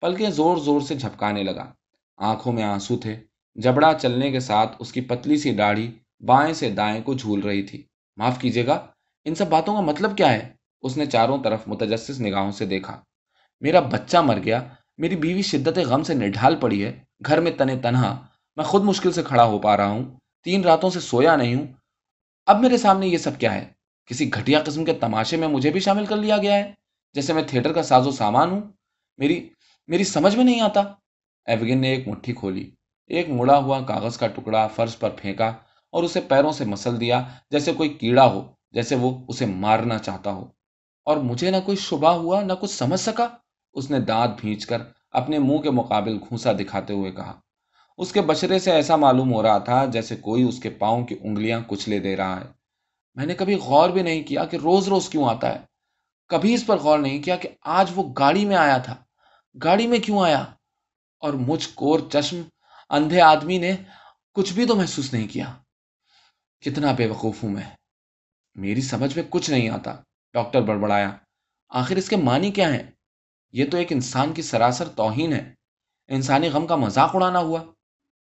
پلکیں 0.02 0.30
زور 0.30 0.58
زور 0.58 0.82
سے 0.82 0.96
جھپکانے 0.96 1.44
لگا۔ 1.44 1.72
آنکھوں 2.18 2.54
میں 2.54 2.64
آنسو 2.64 2.98
تھے۔ 2.98 3.20
جبڑا 3.56 3.94
چلنے 4.02 4.32
کے 4.32 4.40
ساتھ 4.40 4.76
اس 4.80 4.92
کی 4.92 5.02
پتلی 5.02 5.38
سی 5.38 5.52
داڑھی 5.52 5.92
بائیں 6.26 6.54
سے 6.54 6.70
دائیں 6.70 7.04
کو 7.04 7.14
جھول 7.14 7.40
رہی 7.40 7.64
تھی۔ 7.64 7.84
معاف 8.18 8.40
کیجیے 8.40 8.68
گا، 8.68 8.88
ان 9.26 9.36
سب 9.36 9.48
باتوں 9.50 9.76
کا 9.76 9.82
مطلب 9.82 10.18
کیا 10.18 10.34
ہے؟ 10.34 10.54
اس 10.82 10.98
نے 10.98 11.06
چاروں 11.06 11.44
طرف 11.44 11.60
متجسس 11.68 12.22
نگاہوں 12.22 12.52
سے 12.52 12.66
دیکھا۔ 12.66 13.02
میرا 13.60 13.80
بچہ 13.80 14.18
مر 14.18 14.38
گیا، 14.44 14.64
میری 14.98 15.16
بیوی 15.16 15.42
شدت 15.42 15.78
غم 15.78 16.04
سے 16.04 16.14
نڈھال 16.14 16.56
پڑی 16.56 16.86
ہے، 16.86 17.04
گھر 17.26 17.40
میں 17.40 17.52
تنے 17.52 17.76
تنہا، 17.76 18.26
میں 18.56 18.66
خود 18.66 18.84
مشکل 18.84 19.12
سے 19.12 19.24
کھڑا 19.24 19.44
ہو 19.44 19.60
پا 19.60 19.78
رہا 19.78 19.88
ہوں، 19.88 20.04
تین 20.44 20.62
راتوں 20.62 20.90
سے 20.90 21.00
سویا 21.00 21.36
نہیں 21.36 21.56
ہوں۔ 21.56 21.68
اب 22.46 22.60
میرے 22.60 22.78
سامنے 22.78 23.08
یہ 23.08 23.18
سب 23.18 23.40
کیا 23.40 23.54
ہے؟ 23.54 23.68
کسی 24.06 24.34
گھٹیا 24.34 24.64
قسم 24.66 24.86
کے 24.86 24.94
تماشے 24.94 25.38
میں 25.38 25.48
مجھے 25.48 25.70
بھی 25.70 25.80
شامل 25.80 26.06
کر 26.06 26.18
لیا 26.18 26.38
گیا 26.38 26.54
ہے، 26.54 26.74
جیسے 27.14 27.34
میں 27.34 27.44
تھیٹر 27.48 27.74
کا 27.74 27.84
ساز 27.84 28.08
و 28.08 28.12
سامان 28.12 28.52
ہوں۔ 28.52 28.62
میری 29.18 29.50
میری 29.88 30.04
سمجھ 30.04 30.36
میں 30.36 30.44
نہیں 30.44 30.62
آتا۔ 30.62 30.82
ایوگن 31.46 31.82
نے 31.82 31.90
ایک 31.90 32.08
مٹھی 32.08 32.34
کھولی، 32.34 32.72
ایک 33.08 33.30
مڑا 33.30 33.58
ہوا 33.58 33.82
کاغذ 33.82 34.18
کا 34.18 34.28
ٹکڑا 34.28 34.68
فرش 34.68 35.00
پر 35.00 35.10
پھینکا۔ 35.10 35.54
اور 35.92 36.04
اسے 36.04 36.22
پیروں 36.22 36.52
سے 36.52 36.66
مسل 36.66 37.00
دیا 37.00 37.24
جیسے 37.52 37.74
کوئی 37.74 37.90
کیڑا 37.90 38.26
ہو، 38.26 38.52
جیسے 38.72 38.96
وہ 38.96 39.26
اسے 39.28 39.46
مارنا 39.46 39.98
چاہتا 39.98 40.32
ہو۔ 40.32 40.46
اور 41.06 41.18
مجھے 41.18 41.52
نہ 41.52 41.58
کوئی 41.66 41.78
شبہ 41.78 42.10
ہوا، 42.10 42.42
نہ 42.42 42.54
کچھ 42.62 42.72
سمجھ 42.72 43.00
سکا؟ 43.00 43.28
اس 43.74 43.92
نے 43.92 44.00
دانت 44.00 44.42
بھینچ 44.42 44.66
کر 44.66 44.82
اپنے 45.12 45.40
منہ 45.40 45.58
کے 45.58 45.72
مقابل 45.72 46.18
گھونسا 46.18 46.52
دکھاتے 46.54 46.94
ہوئے 46.94 47.12
کہا۔ 47.12 47.40
اس 47.98 48.12
کے 48.12 48.22
بشرے 48.22 48.60
سے 48.60 48.72
ایسا 48.72 48.96
معلوم 48.96 49.34
ہو 49.34 49.44
رہا 49.44 49.58
تھا 49.58 49.86
جیسے 49.86 50.16
کوئی 50.16 50.44
اس 50.44 50.60
کے 50.60 50.70
پاؤں 50.70 51.06
کی 51.06 51.16
انگلیاں 51.22 51.62
کچلے 51.68 52.00
دے 52.00 52.16
رہا 52.16 52.40
ہے۔ 52.42 52.46
میں 53.16 53.26
نے 53.26 53.34
کبھی 53.34 53.56
غور 53.56 53.90
بھی 53.90 54.02
نہیں 54.02 54.24
کیا 54.24 54.46
کہ 54.46 54.56
روز 54.56 54.88
روز 54.88 55.10
کیوں 55.10 55.30
آتا 55.30 55.56
ہے۔ 55.56 55.60
کبھی 56.28 56.54
اس 56.54 56.66
پر 56.66 56.78
غور 56.78 57.00
نہیں 57.00 57.24
کیا 57.24 57.36
کہ 57.36 57.50
آج 57.62 57.92
وہ 57.96 58.14
گاڑی 58.20 58.46
میں 58.46 58.56
آیا 58.56 58.78
تھا۔ 58.78 58.96
گاڑی 59.64 59.88
میں 59.88 60.00
کیوں 60.00 60.20
آیا؟ 60.20 60.46
اور 61.20 61.34
مجھ 61.34 61.70
کور 61.76 62.00
چشم 62.12 62.42
اندھے 62.90 63.22
آدمی 63.22 63.58
نے 63.58 63.76
کچھ 64.34 64.54
بھی 64.54 64.66
تو 64.66 64.76
محسوس 64.76 65.14
نہیں 65.14 65.28
کیا۔ 65.28 65.46
کتنا 66.62 66.92
بے 66.92 67.08
وقوف 67.08 67.44
ہوں 67.44 67.50
میں۔ 67.50 67.64
میری 68.56 68.82
سمجھ 68.82 69.18
میں 69.18 69.26
کچھ 69.30 69.52
نہیں 69.52 69.70
آتا۔ 69.70 69.96
ڈاکٹر 70.34 70.62
بڑبڑایا۔ 70.62 71.12
آخر 71.70 71.96
اس 71.96 72.10
کے 72.10 72.16
معنی 72.16 72.52
کیا 72.52 72.74
ہے 72.74 72.92
یہ 73.52 73.66
تو 73.72 73.78
ایک 73.78 73.92
انسان 73.92 74.34
کی 74.34 74.42
سراسر 74.42 74.88
توہین 74.88 75.34
ہے۔ 75.34 75.54
انسانی 76.08 76.50
غم 76.50 76.68
کا 76.68 76.76
مذاق 76.76 77.16
اڑانا 77.16 77.40
ہوا۔ 77.40 77.64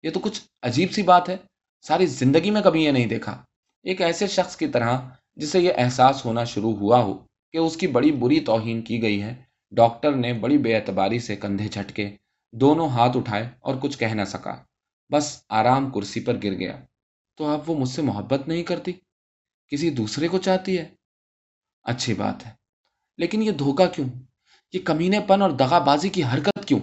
یہ 0.03 0.11
تو 0.11 0.21
کچھ 0.21 0.41
عجیب 0.63 0.93
سی 0.93 1.03
بات 1.03 1.29
ہے۔ 1.29 1.37
ساری 1.83 2.07
زندگی 2.07 2.51
میں 2.51 2.63
کبھی 2.63 2.85
یہ 2.85 2.91
نہیں 2.91 3.07
دیکھا۔ 3.07 3.45
ایک 3.83 4.01
ایسے 4.01 4.27
شخص 4.27 4.57
کی 4.57 4.69
طرح 4.69 5.01
جسے 5.37 5.61
یہ 5.61 5.73
احساس 5.77 6.25
ہونا 6.25 6.45
شروع 6.45 6.77
ہوا 6.77 7.03
ہو 7.03 7.19
کہ 7.53 7.59
اس 7.59 7.77
کی 7.77 7.87
بڑی 7.87 8.13
بری 8.13 8.41
توہین 8.41 8.83
کی 8.83 9.03
گئی 9.03 9.23
ہے۔ 9.23 9.43
ڈاکٹر 9.71 10.13
نے 10.13 10.33
بڑی 10.33 10.59
بے 10.59 10.77
اعتباری 10.77 11.19
سے 11.19 11.37
کندھے 11.37 11.69
جھٹکے، 11.69 12.17
دونوں 12.53 12.89
ہاتھ 12.89 13.17
اٹھائے 13.17 13.51
اور 13.61 13.75
کچھ 13.83 13.99
کہہ 13.99 14.15
نہ 14.15 14.25
سکا۔ 14.25 14.63
بس 15.13 15.45
آرام 15.49 15.91
کرسی 15.91 16.21
پر 16.21 16.35
گر 16.43 16.59
گیا۔ 16.59 16.85
تو 17.37 17.47
اب 17.47 17.71
وہ 17.71 17.79
مجھ 17.79 17.89
سے 17.89 18.03
محبت 18.03 18.49
نہیں 18.49 18.63
کرتی؟ 18.63 18.93
کسی 19.69 19.91
دوسرے 19.91 20.29
کو 20.29 20.39
چاہتی 20.39 20.79
ہے؟ 20.79 20.89
اچھی 21.83 22.15
بات 22.15 22.47
ہے۔ 22.47 22.53
لیکن 23.19 23.43
یہ 23.43 23.51
دھوکا 23.51 23.87
کیوں؟ 23.87 24.09
یہ 24.73 24.81
کمینے 24.85 25.21
پن 25.21 25.43
اور 25.43 25.51
دغا 25.51 25.79
بازی 25.79 26.09
کی 26.09 26.23
حرکت 26.25 26.65
کیوں؟ 26.67 26.81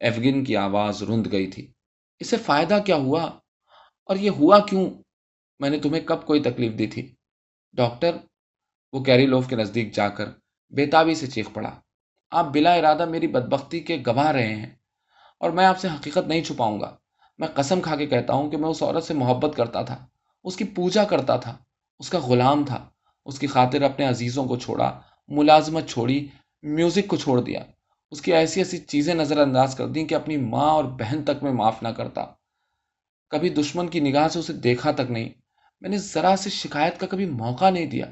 ایفگن 0.00 0.44
کی 0.44 0.56
آواز 0.56 1.02
رند 1.02 1.26
گئی 1.32 1.46
تھی۔ 1.46 1.72
اسے 2.18 2.36
فائدہ 2.36 2.78
کیا 2.86 2.96
ہوا؟ 2.96 3.24
اور 4.04 4.16
یہ 4.16 4.30
ہوا 4.30 4.58
کیوں؟ 4.58 4.90
میں 5.58 5.70
نے 5.70 5.78
تمہیں 5.78 6.02
کب 6.06 6.26
کوئی 6.26 6.42
تکلیف 6.42 6.78
دی 6.78 6.86
تھی؟ 6.86 7.14
ڈاکٹر، 7.72 8.16
وہ 8.92 9.04
کیری 9.04 9.26
لوف 9.26 9.48
کے 9.48 9.56
نزدیک 9.56 9.94
جا 9.94 10.08
کر 10.08 10.28
بےتابی 10.70 11.14
سے 11.14 11.26
چیخ 11.26 11.48
پڑا۔ 11.52 11.80
آپ 12.30 12.44
بلا 12.44 12.74
ارادہ 12.74 13.04
میری 13.04 13.26
بدبختی 13.26 13.80
کے 13.80 14.02
گواہ 14.06 14.30
رہے 14.30 14.56
ہیں 14.56 14.70
اور 15.40 15.50
میں 15.50 15.66
آپ 15.66 15.78
سے 15.78 15.88
حقیقت 15.88 16.28
نہیں 16.28 16.44
چھپاؤں 16.44 16.80
گا۔ 16.80 16.96
میں 17.38 17.48
قسم 17.54 17.80
کھا 17.80 17.96
کے 17.96 18.06
کہتا 18.06 18.32
ہوں 18.32 18.50
کہ 18.50 18.56
میں 18.56 18.68
اس 18.68 18.82
عورت 18.82 19.04
سے 19.04 19.14
محبت 19.14 19.56
کرتا 19.56 19.82
تھا، 19.82 20.06
اس 20.44 20.56
کی 20.56 20.64
پوجا 20.64 21.04
کرتا 21.04 21.36
تھا، 21.36 21.56
اس 21.98 22.10
کا 22.10 22.18
غلام 22.18 22.64
تھا، 22.64 22.88
اس 23.24 23.38
کی 23.38 23.46
خاطر 23.46 23.82
اپنے 23.82 24.06
عزیزوں 24.06 24.44
کو 24.44 24.56
چھوڑا، 24.56 25.00
ملازمت 25.28 25.88
چھوڑی، 25.88 26.28
میوزک 26.62 27.08
کو 27.08 27.16
چھوڑ 27.16 27.40
دیا۔ 27.40 27.64
اس 28.10 28.22
کی 28.22 28.32
ایسی 28.32 28.60
ایسی 28.60 28.78
چیزیں 28.78 29.14
نظر 29.14 29.38
انداز 29.38 29.74
کر 29.74 29.88
دیں 29.88 30.04
کہ 30.04 30.14
اپنی 30.14 30.36
ماں 30.36 30.70
اور 30.70 30.84
بہن 30.84 31.24
تک 31.24 31.42
میں 31.42 31.52
معاف 31.52 31.82
نہ 31.82 31.88
کرتا۔ 31.88 32.24
کبھی 33.28 33.48
دشمن 33.48 33.88
کی 33.88 34.00
نگاہ 34.00 34.28
سے 34.28 34.38
اسے 34.38 34.52
دیکھا 34.52 34.90
تک 34.90 35.10
نہیں، 35.10 35.28
میں 35.80 35.90
نے 35.90 35.98
ذرا 35.98 36.36
سے 36.36 36.50
شکایت 36.50 37.00
کا 37.00 37.06
کبھی 37.06 37.26
موقع 37.26 37.70
نہیں 37.70 37.86
دیا۔ 37.86 38.06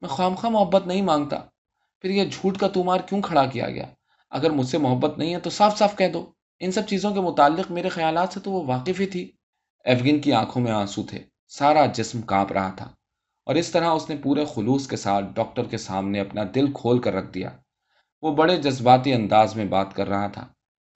میں 0.00 0.08
خواہ 0.08 0.48
محبت 0.48 0.86
نہیں 0.86 1.02
مانگتا، 1.02 1.36
پھر 2.00 2.10
یہ 2.10 2.24
جھوٹ 2.24 2.58
کا 2.58 2.68
تمار 2.68 3.00
کیوں 3.00 3.22
کھڑا 3.22 3.46
کیا 3.46 3.70
گیا؟ 3.70 3.86
اگر 4.30 4.50
مجھ 4.50 4.66
سے 4.66 4.78
محبت 4.78 5.18
نہیں 5.18 5.34
ہے 5.34 5.40
تو 5.40 5.50
صاف 5.50 5.78
صاف 5.78 5.96
کہہ 5.96 6.08
دو۔ 6.08 6.32
ان 6.64 6.72
سب 6.72 6.86
چیزوں 6.86 7.14
کے 7.14 7.20
متعلق 7.20 7.70
میرے 7.70 7.88
خیالات 7.88 8.28
سے 8.32 8.40
تو 8.40 8.50
وہ 8.50 8.66
واقف 8.66 9.00
ہی 9.00 9.06
تھی۔ 9.06 9.30
ایفگن 9.84 10.20
کی 10.20 10.32
آنکھوں 10.32 10.62
میں 10.62 10.72
آنسو 10.72 11.02
تھے۔ 11.02 11.18
سارا 11.48 11.86
جسم 11.86 12.22
کانپ 12.22 12.52
رہا 12.52 12.70
تھا۔ 12.76 12.84
اور 13.46 13.54
اس 13.54 13.68
طرح 13.70 13.86
اس 13.86 14.10
نے 14.10 14.16
پورے 14.16 14.44
خلوص 14.54 14.88
کے 14.88 14.96
ساتھ 14.96 15.24
ڈاکٹر 15.34 15.64
کے 15.64 15.78
سامنے 15.78 16.20
اپنا 16.20 16.42
دل 16.54 16.72
کھول 16.72 16.98
کر 16.98 17.14
رکھ 17.14 17.32
دیا۔ 17.32 17.50
وہ 18.22 18.34
بڑے 18.34 18.56
جذباتی 18.56 19.12
انداز 19.12 19.56
میں 19.56 19.64
بات 19.64 19.94
کر 19.94 20.08
رہا 20.08 20.26
تھا۔ 20.26 20.46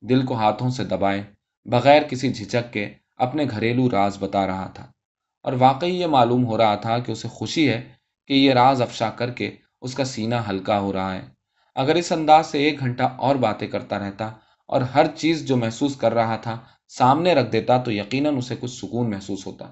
دل 0.00 0.26
کو 0.26 0.34
ہاتھوں 0.34 0.70
سے 0.70 0.84
دبائے 0.84 1.22
بغیر 1.64 2.02
کسی 2.02 2.32
جھجک 2.32 2.72
کے 2.72 2.94
اپنے 3.16 3.44
گھریلو 3.50 3.90
راز 3.90 4.16
بتا 4.20 4.46
رہا 4.46 4.70
تھا۔ 4.74 4.86
اور 5.42 5.52
واقعی 5.52 6.00
یہ 6.00 6.06
معلوم 6.06 6.46
ہو 6.46 6.58
رہا 6.58 6.74
تھا 6.74 6.98
کہ 6.98 7.12
اسے 7.12 7.28
خوشی 7.28 7.68
ہے 7.68 7.88
کہ 8.26 8.32
یہ 8.32 8.52
راز 8.52 8.82
افشا 8.82 9.10
کر 9.10 9.30
کے 9.30 9.56
اس 9.80 9.94
کا 9.94 10.04
سینہ 10.04 10.34
ہلکا 10.34 10.78
ہو 10.78 10.92
رہا 10.92 11.14
ہے۔ 11.14 11.22
اگر 11.74 11.94
اس 11.94 12.12
انداز 12.12 12.46
سے 12.46 12.58
ایک 12.58 12.78
گھنٹہ 12.78 13.02
اور 13.02 13.36
باتیں 13.36 13.68
کرتا 13.68 13.98
رہتا 13.98 14.30
اور 14.68 14.80
ہر 14.80 15.06
چیز 15.16 15.46
جو 15.48 15.56
محسوس 15.56 15.96
کر 15.96 16.14
رہا 16.14 16.36
تھا 16.36 16.58
سامنے 16.88 17.34
رکھ 17.34 17.52
دیتا 17.52 17.78
تو 17.78 17.92
یقیناً 17.92 18.36
اسے 18.36 18.56
کچھ 18.60 18.70
سکون 18.70 19.10
محسوس 19.10 19.46
ہوتا۔ 19.46 19.70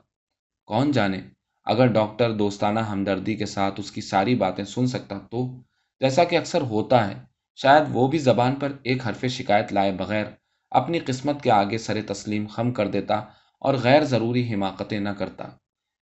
کون 0.67 0.93
جانے؟ 0.93 1.21
اگر 1.65 1.87
ڈاکٹر 1.87 2.33
دوستانہ 2.33 2.81
ہمدردی 2.81 3.35
کے 3.35 3.47
ساتھ 3.47 3.81
اس 3.81 3.93
کی 3.93 4.01
ساری 4.01 4.35
باتیں 4.35 4.65
سن 4.65 4.87
سکتا 4.87 5.19
تو؟ 5.31 5.63
جیسا 6.01 6.25
کہ 6.25 6.37
اکثر 6.37 6.61
ہوتا 6.61 7.09
ہے، 7.09 7.15
شاید 7.57 7.83
وہ 7.93 8.09
بھی 8.09 8.19
زبان 8.19 8.55
پر 8.55 8.73
ایک 8.83 9.07
حرف 9.09 9.25
شکایت 9.25 9.73
لائے 9.73 9.93
بغیر 9.93 10.25
اپنی 10.71 10.99
قسمت 10.99 11.43
کے 11.43 11.51
آگے 11.51 11.79
سر 11.79 11.99
تسلیم 12.07 12.47
خم 12.47 12.73
کر 12.73 12.87
دیتا 12.89 13.15
اور 13.59 13.75
غیر 13.75 14.05
ضروری 14.05 14.55
حماقتیں 14.55 15.01
نہ 15.01 15.09
کرتا۔ 15.09 15.45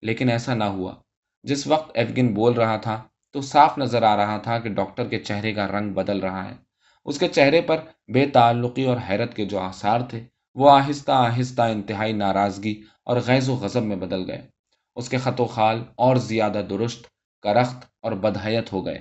لیکن 0.03 0.31
ایسا 0.31 0.55
نہ 0.55 0.65
ہوا۔ 0.65 0.95
جس 1.43 1.67
وقت 1.67 1.91
ایفگن 1.95 2.35
بول 2.35 2.53
رہا 2.53 2.77
تھا 2.77 3.03
تو 3.33 3.41
صاف 3.41 3.79
نظر 3.79 4.03
آ 4.03 4.17
رہا 4.17 4.39
تھا 4.39 4.59
کہ 4.59 4.69
ڈاکٹر 4.69 5.09
کے 5.09 5.19
چہرے 5.19 5.55
کا 5.55 5.69
رنگ 5.69 5.93
بدل 5.93 6.19
رہا 6.21 6.51
ہے۔ 6.51 6.64
اس 7.07 7.19
کے 7.19 7.29
چہرے 7.29 7.61
پر 7.61 7.81
بے 8.09 8.27
تعلقی 8.27 8.85
اور 8.85 8.97
حیرت 9.09 9.35
کے 9.37 9.45
جو 9.45 9.59
آثار 9.59 10.01
تھے، 10.01 10.23
وہ 10.55 10.71
آہستہ 10.71 11.13
آہستہ 11.13 11.63
انتہائی 11.63 12.13
ناراضگی 12.13 12.75
اور 13.05 13.17
غیظ 13.27 13.49
و 13.49 13.55
غضب 13.55 13.83
میں 13.83 13.97
بدل 13.97 14.31
گئے۔ 14.31 14.41
اس 14.97 15.09
کے 15.09 15.17
خط 15.17 15.41
و 15.41 15.45
خال 15.45 15.83
اور 15.97 16.17
زیادہ 16.17 16.63
درست، 16.71 17.07
کرخت 17.45 17.85
اور 18.01 18.13
بدحیت 18.13 18.73
ہو 18.73 18.85
گئے۔ 18.87 19.01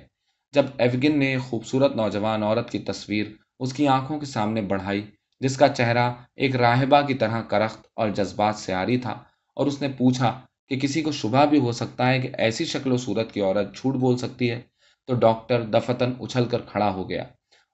جب 0.54 0.66
ایفگن 0.78 1.18
نے 1.20 1.38
خوبصورت 1.38 1.96
نوجوان 1.96 2.44
عورت 2.44 2.70
کی 2.70 2.80
تصویر 2.80 3.26
اس 3.60 3.74
کی 3.74 3.88
آنکھوں 3.88 4.20
کے 4.20 4.26
سامنے 4.26 4.62
بڑھائی، 4.62 5.06
جس 5.42 5.58
کا 5.58 5.68
چہرہ 5.68 6.10
ایک 6.36 6.56
راہبہ 6.56 7.02
کی 7.02 7.14
طرح 7.14 7.42
کرخت 7.42 7.88
اور 7.96 8.10
جذبات 8.10 8.56
سے 8.56 8.74
آری 8.74 8.98
تھا، 8.98 9.12
اور 9.58 9.68
اس 9.68 9.82
نے 9.82 9.88
پوچھا 9.98 10.40
کہ 10.70 10.80
کسی 10.80 11.02
کو 11.02 11.12
شبہ 11.12 11.46
بھی 11.46 11.60
ہو 11.60 11.72
سکتا 11.72 12.10
ہے 12.10 12.20
کہ 12.20 12.30
ایسی 12.38 12.66
شکل 12.66 12.92
و 12.92 12.98
صورت 12.98 13.32
کی 13.32 13.42
عورت 13.42 13.76
جھوٹ 13.76 13.96
بول 13.96 14.18
سکتی 14.18 14.50
ہے، 14.52 14.62
تو 15.08 15.14
ڈاکٹر 15.16 15.62
دفتن 15.66 16.14
اچھل 16.20 16.46
کر 16.46 16.62
کھڑا 16.62 16.90
ہو 16.94 17.10
گیا۔ 17.10 17.24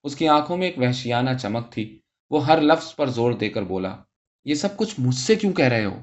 اس 0.04 0.16
کی 0.16 0.28
آنکھوں 0.28 0.58
میں 0.58 0.68
ایک 0.68 0.78
وحشیانہ 0.78 1.30
چمک 1.42 1.72
تھی۔ 1.72 2.00
وہ 2.30 2.46
ہر 2.46 2.62
لفظ 2.62 2.96
پر 2.96 3.08
زور 3.08 3.32
دے 3.34 3.50
کر 3.50 3.62
بولا، 3.64 3.96
یہ 4.46 4.54
سب 4.54 4.78
کچھ 4.78 4.96
مجھ 4.98 5.16
سے 5.16 5.36
کیوں 5.36 5.54
کہہ 5.54 5.66
رہے 5.66 5.86
ہو؟ 5.86 6.00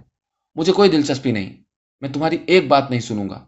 مجھے 0.55 0.73
کوئی 0.73 0.91
دلچسپی 0.91 1.33
نہیں، 1.33 1.57
میں 2.01 2.09
تمہاری 2.09 2.37
ایک 2.47 2.69
بات 2.69 2.91
نہیں 2.91 3.01
سنوں 3.01 3.29
گا۔ 3.29 3.47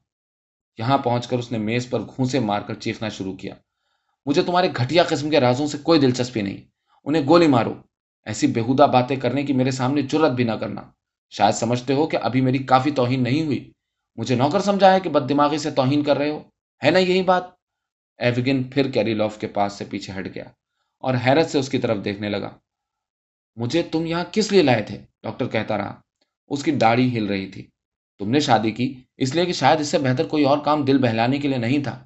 یہاں 0.79 0.99
پہنچ 0.99 1.27
کر 1.27 1.39
اس 1.39 1.53
نے 1.53 1.59
میز 1.59 1.91
پر 1.91 2.01
گھونسے 2.01 2.41
مار 2.41 2.61
کر 2.61 2.75
چیخنا 2.75 3.09
شروع 3.09 3.37
کیا۔ 3.37 3.55
مجھے 4.27 4.43
تمہارے 4.43 4.69
گھٹیا 4.77 5.03
قسم 5.03 5.31
کے 5.31 5.41
رازوں 5.41 5.67
سے 5.67 5.79
کوئی 5.79 6.01
دلچسپی 6.01 6.43
نہیں، 6.43 6.57
انہیں 7.05 7.27
گولی 7.27 7.47
مارو۔ 7.47 7.75
ایسی 8.25 8.47
بےحدہ 8.47 8.83
باتیں 8.83 9.17
کرنے 9.17 9.43
کی 9.43 9.53
میرے 9.53 9.71
سامنے 9.71 10.03
جرت 10.03 10.31
بھی 10.31 10.45
نہ 10.45 10.53
کرنا۔ 10.53 10.83
شاید 11.31 11.55
سمجھتے 11.55 11.95
ہو 11.95 12.07
کہ 12.07 12.19
ابھی 12.23 12.41
میری 12.41 12.59
کافی 12.59 12.91
توہین 12.91 13.23
نہیں 13.23 13.47
ہوئی۔ 13.47 13.73
مجھے 14.17 14.35
نوکر 14.35 14.61
سمجھا 14.61 14.95
ہے 14.95 15.01
کہ 15.01 15.11
بد 15.11 15.29
دماغی 15.29 15.59
سے 15.59 15.71
توہین 15.71 16.05
کر 16.05 16.19
رہے 16.19 16.31
ہو، 16.31 16.43
ہے 16.85 16.91
نا 16.91 16.99
یہی 16.99 17.23
بات؟ 17.23 17.58
ایوگن 18.19 18.65
پھر 18.65 18.91
کیری 18.91 19.15
لوف 19.15 19.39
کے 19.39 19.47
پاس 19.47 19.73
سے 19.73 19.85
پیچھے 19.85 20.13
ہٹ 20.19 20.35
گیا 20.35 20.45
اور 20.99 21.15
حیرت 21.27 21.51
سے 21.51 21.59
اس 21.59 21.69
کی 21.69 21.79
طرف 21.79 22.05
دیکھنے 22.05 22.29
لگا۔ 22.29 22.51
مجھے 23.57 23.83
تم 23.83 24.07
یہاں 24.07 24.25
کس 24.33 24.53
لیے 24.53 24.63
لائے 24.63 24.83
تھے؟ 24.83 24.99
ڈاکٹر 25.23 25.49
کہتا 25.49 25.79
رہا۔ 25.79 26.01
اس 26.49 26.65
کی 26.65 26.71
داڑھی 26.71 27.19
ہل 27.19 27.27
رہی 27.27 27.47
تھی۔ 27.47 27.67
تم 28.19 28.31
نے 28.31 28.41
شادی 28.41 28.71
کی، 28.71 29.01
اس 29.17 29.35
لیے 29.35 29.47
کہ 29.47 29.53
شاید 29.53 29.81
اس 29.81 29.89
سے 29.89 29.99
بہتر 29.99 30.27
کوئی 30.27 30.45
اور 30.45 30.59
کام 30.59 30.85
دل 30.85 30.99
بہلانے 30.99 31.39
کے 31.39 31.49
لیے 31.49 31.59
نہیں 31.59 31.83
تھا۔ 31.83 32.05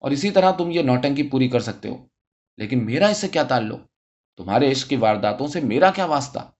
اور 0.00 0.10
اسی 0.10 0.30
طرح 0.30 0.50
تم 0.50 0.70
یہ 0.70 0.82
نوٹنکی 0.82 1.22
پوری 1.22 1.48
کر 1.48 1.60
سکتے 1.60 1.88
ہو۔ 1.88 2.06
لیکن 2.56 2.86
میرا 2.86 3.06
اس 3.06 3.18
سے 3.18 3.28
کیا 3.28 3.42
تعلق؟ 3.42 3.80
تمہارے 4.36 4.72
عشق 4.72 4.88
کی 4.88 4.96
وارداتوں 4.96 5.46
سے 5.46 5.60
میرا 5.60 5.90
کیا 5.90 6.04
واسطہ؟ 6.04 6.50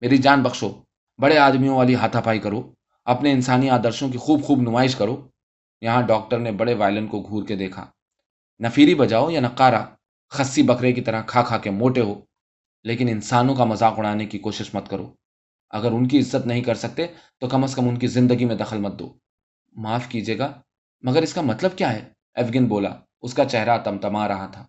میری 0.00 0.18
جان 0.18 0.42
بخشو، 0.42 0.72
بڑے 1.18 1.38
آدمیوں 1.38 1.76
والی 1.76 1.94
ہاتھا 1.94 2.20
پائی 2.20 2.38
کرو، 2.38 2.72
اپنے 3.04 3.32
انسانی 3.32 3.70
آدرشوں 3.70 4.08
کی 4.08 4.18
خوب 4.18 4.44
خوب 4.44 4.60
نمائش 4.60 4.96
کرو۔ 4.96 5.28
یہاں 5.80 6.02
ڈاکٹر 6.02 6.38
نے 6.38 6.52
بڑے 6.52 6.74
وائلن 6.74 7.06
کو 7.06 7.22
گھور 7.22 7.46
کے 7.46 7.56
دیکھا۔ 7.56 7.90
نفیری 8.62 8.94
بجاؤ 8.94 9.30
یا 9.30 9.40
نقارا 9.40 9.84
خسی 10.30 10.62
بکرے 10.62 10.92
کی 10.92 11.00
طرح 11.00 11.22
کھا 11.22 11.42
کھا 11.42 11.58
کے 11.58 11.70
موٹے 11.70 12.00
ہو۔ 12.00 12.20
لیکن 12.84 13.08
انسانوں 13.08 13.54
کا 13.54 13.64
مذاق 13.64 13.98
اڑانے 13.98 14.26
کی 14.26 14.38
کوشش 14.38 14.74
مت 14.74 14.88
کرو۔ 14.88 15.14
اگر 15.70 15.92
ان 15.92 16.08
کی 16.08 16.18
عزت 16.18 16.46
نہیں 16.46 16.60
کر 16.60 16.74
سکتے 16.74 17.06
تو 17.40 17.48
کم 17.48 17.64
از 17.64 17.74
کم 17.74 17.88
ان 17.88 17.98
کی 17.98 18.06
زندگی 18.06 18.44
میں 18.44 18.54
دخل 18.54 18.78
مت 18.78 18.98
دو۔ 18.98 19.18
معاف 19.72 20.08
کیجیے 20.08 20.38
گا، 20.38 20.60
مگر 21.02 21.22
اس 21.22 21.34
کا 21.34 21.40
مطلب 21.40 21.70
کیا 21.76 21.92
ہے؟ 21.92 22.08
ایفگن 22.34 22.66
بولا، 22.66 22.88
اس 23.22 23.34
کا 23.34 23.44
چہرہ 23.44 23.78
تمتما 23.78 24.28
رہا 24.28 24.46
تھا۔ 24.46 24.66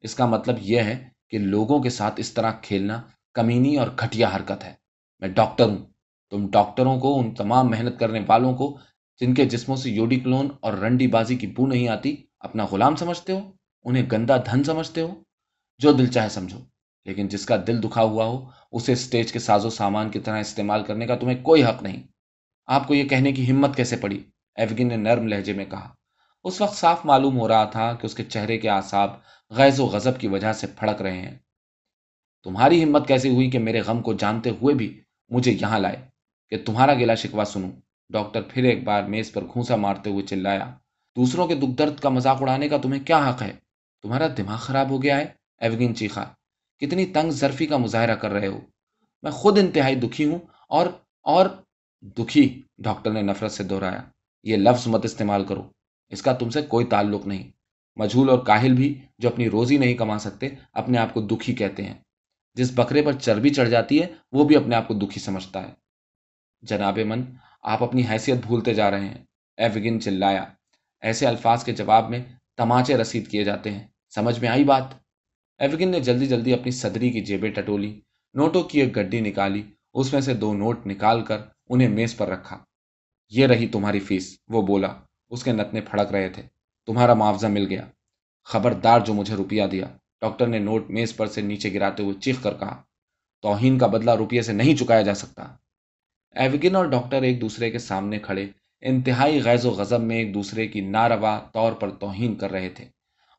اس 0.00 0.14
کا 0.14 0.26
مطلب 0.26 0.56
یہ 0.60 0.80
ہے 0.80 1.08
کہ 1.30 1.38
لوگوں 1.38 1.82
کے 1.82 1.90
ساتھ 1.90 2.14
اس 2.16 2.32
طرح 2.32 2.52
کھیلنا 2.62 3.02
کمینی 3.34 3.76
اور 3.76 3.88
گھٹیا 3.98 4.28
حرکت 4.36 4.64
ہے۔ 4.64 4.74
میں 5.18 5.28
ڈاکٹر 5.28 5.64
ہوں۔ 5.64 5.86
تم 6.30 6.50
ڈاکٹروں 6.50 7.00
کو، 7.00 7.18
ان 7.18 7.34
تمام 7.34 7.66
محنت 7.68 7.98
کرنے 8.00 8.20
والوں 8.26 8.54
کو، 8.54 8.78
جن 9.20 9.34
کے 9.34 9.44
جسموں 9.44 9.76
سے 9.76 9.90
یوڈی 9.90 10.20
کلون 10.20 10.48
اور 10.60 10.72
رنڈی 10.72 11.06
بازی 11.06 11.36
کی 11.36 11.46
بو 11.46 11.66
نہیں 11.66 11.88
آتی 11.88 12.25
اپنا 12.46 12.64
غلام 12.64 12.96
سمجھتے 12.96 13.32
ہو، 13.32 13.50
انہیں 13.84 14.10
گندا 14.12 14.36
دھن 14.36 14.64
سمجھتے 14.64 15.00
ہو، 15.00 15.22
جو 15.78 15.92
دل 15.92 16.06
چاہے 16.06 16.28
سمجھو۔ 16.28 16.58
لیکن 17.04 17.28
جس 17.28 17.46
کا 17.46 17.56
دل 17.66 17.82
دکھا 17.82 18.02
ہوا 18.02 18.24
ہو، 18.24 18.50
اسے 18.72 18.92
اسٹیج 18.92 19.32
کے 19.32 19.38
ساز 19.38 19.64
و 19.64 19.70
سامان 19.70 20.08
کی 20.08 20.20
طرح 20.20 20.40
استعمال 20.40 20.84
کرنے 20.84 21.06
کا 21.06 21.16
تمہیں 21.16 21.44
کوئی 21.44 21.64
حق 21.64 21.82
نہیں۔ 21.82 22.02
آپ 22.66 22.86
کو 22.86 22.94
یہ 22.94 23.08
کہنے 23.08 23.32
کی 23.32 23.50
ہمت 23.50 23.76
کیسے 23.76 23.96
پڑی؟ 23.96 24.24
ایفگن 24.54 24.88
نے 24.88 24.96
نرم 24.96 25.28
لہجے 25.28 25.52
میں 25.52 25.64
کہا۔ 25.64 25.94
اس 26.44 26.60
وقت 26.60 26.76
صاف 26.76 27.04
معلوم 27.04 27.38
ہو 27.38 27.48
رہا 27.48 27.64
تھا 27.64 27.92
کہ 27.92 28.06
اس 28.06 28.14
کے 28.14 28.24
چہرے 28.24 28.58
کے 28.58 28.68
آساب 28.68 29.10
غیظ 29.50 29.80
و 29.80 29.86
غضب 29.86 30.20
کی 30.20 30.28
وجہ 30.28 30.52
سے 30.52 30.66
پھڑک 30.66 31.02
رہے 31.02 31.18
ہیں۔ 31.18 31.38
تمہاری 32.44 32.84
ہمت 32.84 33.08
کیسی 33.08 33.28
ہوئی 33.28 33.50
کہ 33.50 33.58
میرے 33.58 33.80
غم 33.80 34.02
کو 34.02 34.14
جانتے 34.14 34.50
ہوئے 34.50 34.74
بھی 34.74 35.00
مجھے 35.28 35.52
یہاں 35.52 35.78
لائے؟ 35.78 35.96
کہ 36.48 36.58
تمہارا 36.66 36.94
گلا 36.94 37.14
شکوا 37.14 37.44
سنوں۔ 37.44 37.70
ڈاکٹر 38.08 38.42
پھر 38.42 38.64
ایک 38.64 38.84
بار 38.84 39.02
میز 39.02 39.32
پر 39.32 39.44
گھونسا 39.44 39.76
مارتے 39.76 40.10
ہوئے 40.10 40.26
چلایا۔ 40.26 40.74
دوسروں 41.16 41.48
کے 41.48 41.54
دکھ 41.54 41.78
درد 41.78 42.00
کا 42.00 42.08
مذاق 42.08 42.42
اڑانے 42.42 42.68
کا 42.68 42.76
تمہیں 42.76 43.04
کیا 43.04 43.30
حق 43.30 43.42
ہے؟ 43.42 43.52
تمہارا 44.02 44.26
دماغ 44.36 44.58
خراب 44.58 44.90
ہو 44.90 45.02
گیا 45.02 45.16
ہے؟ 45.16 45.26
ایوگین 45.58 45.94
چیخا، 45.94 46.24
کتنی 46.78 47.06
تنگ 47.06 47.30
ظرفی 47.30 47.66
کا 47.66 47.76
مظاہرہ 47.76 48.14
کر 48.14 48.30
رہے 48.30 48.46
ہو؟ 48.46 48.60
میں 49.22 49.30
خود 49.30 49.58
انتہائی 49.58 49.94
دکھی 49.94 50.24
ہوں 50.24 50.38
اور 50.68 50.86
اور 51.22 51.46
دکھی، 52.02 52.62
ڈاکٹر 52.78 53.10
نے 53.10 53.22
نفرت 53.22 53.52
سے 53.52 53.64
دہرایا۔ 53.64 54.02
یہ 54.42 54.56
لفظ 54.56 54.86
مت 54.86 55.04
استعمال 55.04 55.44
کرو۔ 55.44 55.70
اس 56.08 56.22
کا 56.22 56.32
تم 56.32 56.50
سے 56.50 56.62
کوئی 56.62 56.86
تعلق 56.86 57.26
نہیں۔ 57.26 57.50
مجھول 57.96 58.30
اور 58.30 58.38
کاہل 58.38 58.72
بھی 58.72 59.00
جو 59.18 59.28
اپنی 59.28 59.50
روزی 59.50 59.76
نہیں 59.76 59.94
کما 59.94 60.18
سکتے، 60.18 60.48
اپنے 60.72 60.98
آپ 60.98 61.14
کو 61.14 61.20
دکھی 61.20 61.54
کہتے 61.54 61.82
ہیں۔ 61.82 61.94
جس 62.54 62.72
بکرے 62.74 63.02
پر 63.02 63.12
چربی 63.12 63.50
چڑھ 63.50 63.70
جاتی 63.70 64.02
ہے، 64.02 64.06
وہ 64.32 64.44
بھی 64.44 64.56
اپنے 64.56 64.76
آپ 64.76 64.88
کو 64.88 64.94
دکھی 64.94 65.20
سمجھتا 65.20 65.62
ہے۔ 65.62 65.72
جناب 66.62 66.98
من، 66.98 67.22
آپ 67.62 67.82
اپنی 67.82 68.02
حیثیت 68.10 68.36
بھولتے 68.46 68.74
جا 68.74 68.90
رہے 68.90 69.08
ہیں۔ 69.08 69.24
ایوگن 69.56 70.00
چلایا۔ 70.00 70.44
ایسے 71.00 71.26
الفاظ 71.26 71.64
کے 71.64 71.72
جواب 71.72 72.10
میں 72.10 72.24
تماچے 72.56 72.96
رسید 72.96 73.28
کیے 73.28 73.44
جاتے 73.44 73.70
ہیں۔ 73.70 73.86
سمجھ 74.14 74.40
میں 74.40 74.48
آئی 74.48 74.64
بات؟ 74.64 74.84
ایوگن 75.58 75.88
نے 75.88 76.00
جلدی 76.00 76.26
جلدی 76.26 76.54
اپنی 76.54 76.70
صدری 76.70 77.10
کی 77.10 77.20
جیبیں 77.20 77.50
ٹٹولی، 77.50 78.00
نوٹوں 78.34 78.62
کی 78.62 78.80
ایک 78.80 78.96
گڈی 78.96 79.20
نکالی، 79.20 79.62
اس 79.94 80.12
میں 80.12 80.20
سے 80.20 80.34
دو 80.34 80.54
نوٹ 80.54 80.86
نکال 80.86 81.24
کر 81.24 81.38
انہیں 81.68 81.88
میز 81.88 82.16
پر 82.16 82.28
رکھا۔ 82.28 82.58
یہ 83.28 83.46
رہی 83.46 83.68
تمہاری 83.68 84.00
فیس، 84.00 84.38
وہ 84.48 84.62
بولا۔ 84.62 84.94
اس 85.30 85.44
کے 85.44 85.52
نتنے 85.52 85.80
پھڑک 85.80 86.12
رہے 86.12 86.28
تھے۔ 86.28 86.42
تمہارا 86.86 87.14
معاوضہ 87.14 87.46
مل 87.46 87.66
گیا۔ 87.66 87.86
خبردار 88.44 89.00
جو 89.00 89.14
مجھے 89.14 89.34
روپیہ 89.34 89.64
دیا۔ 89.66 89.86
ڈاکٹر 90.20 90.46
نے 90.46 90.58
نوٹ 90.58 90.90
میز 90.90 91.16
پر 91.16 91.26
سے 91.26 91.40
نیچے 91.40 91.72
گراتے 91.72 92.02
ہوئے 92.02 92.20
چیخ 92.20 92.42
کر 92.42 92.54
کہا، 92.54 92.82
توہین 93.42 93.78
کا 93.78 93.86
بدلہ 93.86 94.10
روپیے 94.10 94.42
سے 94.42 94.52
نہیں 94.52 94.76
چکایا 94.76 95.02
جا 95.02 95.14
سکتا۔ 95.14 95.56
ایوگن 96.30 96.76
اور 96.76 96.86
ڈاکٹر 96.86 97.22
ایک 97.22 97.40
دوسرے 97.40 97.70
کے 97.70 97.78
سامنے 97.78 98.18
کھڑے 98.18 98.46
انتہائی 98.80 99.42
غیظ 99.42 99.66
و 99.66 99.70
غضب 99.70 100.00
میں 100.00 100.16
ایک 100.16 100.34
دوسرے 100.34 100.66
کی 100.66 100.80
ناروا 100.80 101.40
طور 101.52 101.72
پر 101.72 101.90
توہین 101.90 102.34
کر 102.34 102.50
رہے 102.50 102.68
تھے۔ 102.68 102.84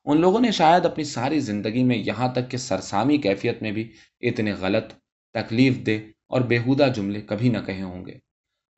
ان 0.06 0.22
لوگوں 0.22 0.40
نے 0.40 0.52
شاید 0.52 0.86
اپنی 0.86 1.04
ساری 1.04 1.40
زندگی 1.40 1.84
میں 1.84 1.98
یہاں 1.98 2.28
تک 2.28 2.52
کہ 2.52 2.58
سرسامی 2.58 3.18
کیفیت 3.18 3.62
میں 3.62 3.72
بھی 3.72 3.92
اتنے 4.22 4.54
غلط، 4.54 4.94
تکلیف 5.34 5.86
دہ 5.86 5.98
اور 6.28 6.42
بےحودہ 6.42 6.88
جملے 6.96 7.22
کبھی 7.22 7.50
نہ 7.50 7.58
کہے 7.66 7.82
ہوں 7.82 8.06
گے۔ 8.06 8.14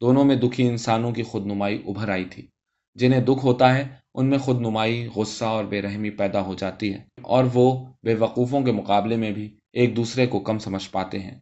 دونوں 0.01 0.25
میں 0.25 0.35
دکھی 0.35 0.67
انسانوں 0.67 1.11
کی 1.11 1.23
خود 1.23 1.45
نمائی 1.45 1.83
ابھر 1.87 2.09
آئی 2.09 2.25
تھی۔ 2.25 2.47
جنہیں 2.95 3.21
دکھ 3.21 3.45
ہوتا 3.45 3.77
ہے، 3.77 3.87
ان 4.15 4.25
میں 4.25 4.37
خود 4.37 4.61
نمائی 4.61 5.07
غصہ 5.15 5.45
اور 5.45 5.63
بے 5.63 5.81
رحمی 5.81 6.09
پیدا 6.09 6.41
ہو 6.41 6.53
جاتی 6.53 6.93
ہے 6.93 7.03
اور 7.21 7.43
وہ 7.53 7.85
بے 8.03 8.13
وقوفوں 8.13 8.61
کے 8.61 8.71
مقابلے 8.71 9.15
میں 9.15 9.31
بھی 9.31 9.57
ایک 9.73 9.95
دوسرے 9.95 10.27
کو 10.27 10.39
کم 10.39 10.59
سمجھ 10.59 10.89
پاتے 10.91 11.19
ہیں۔ 11.19 11.39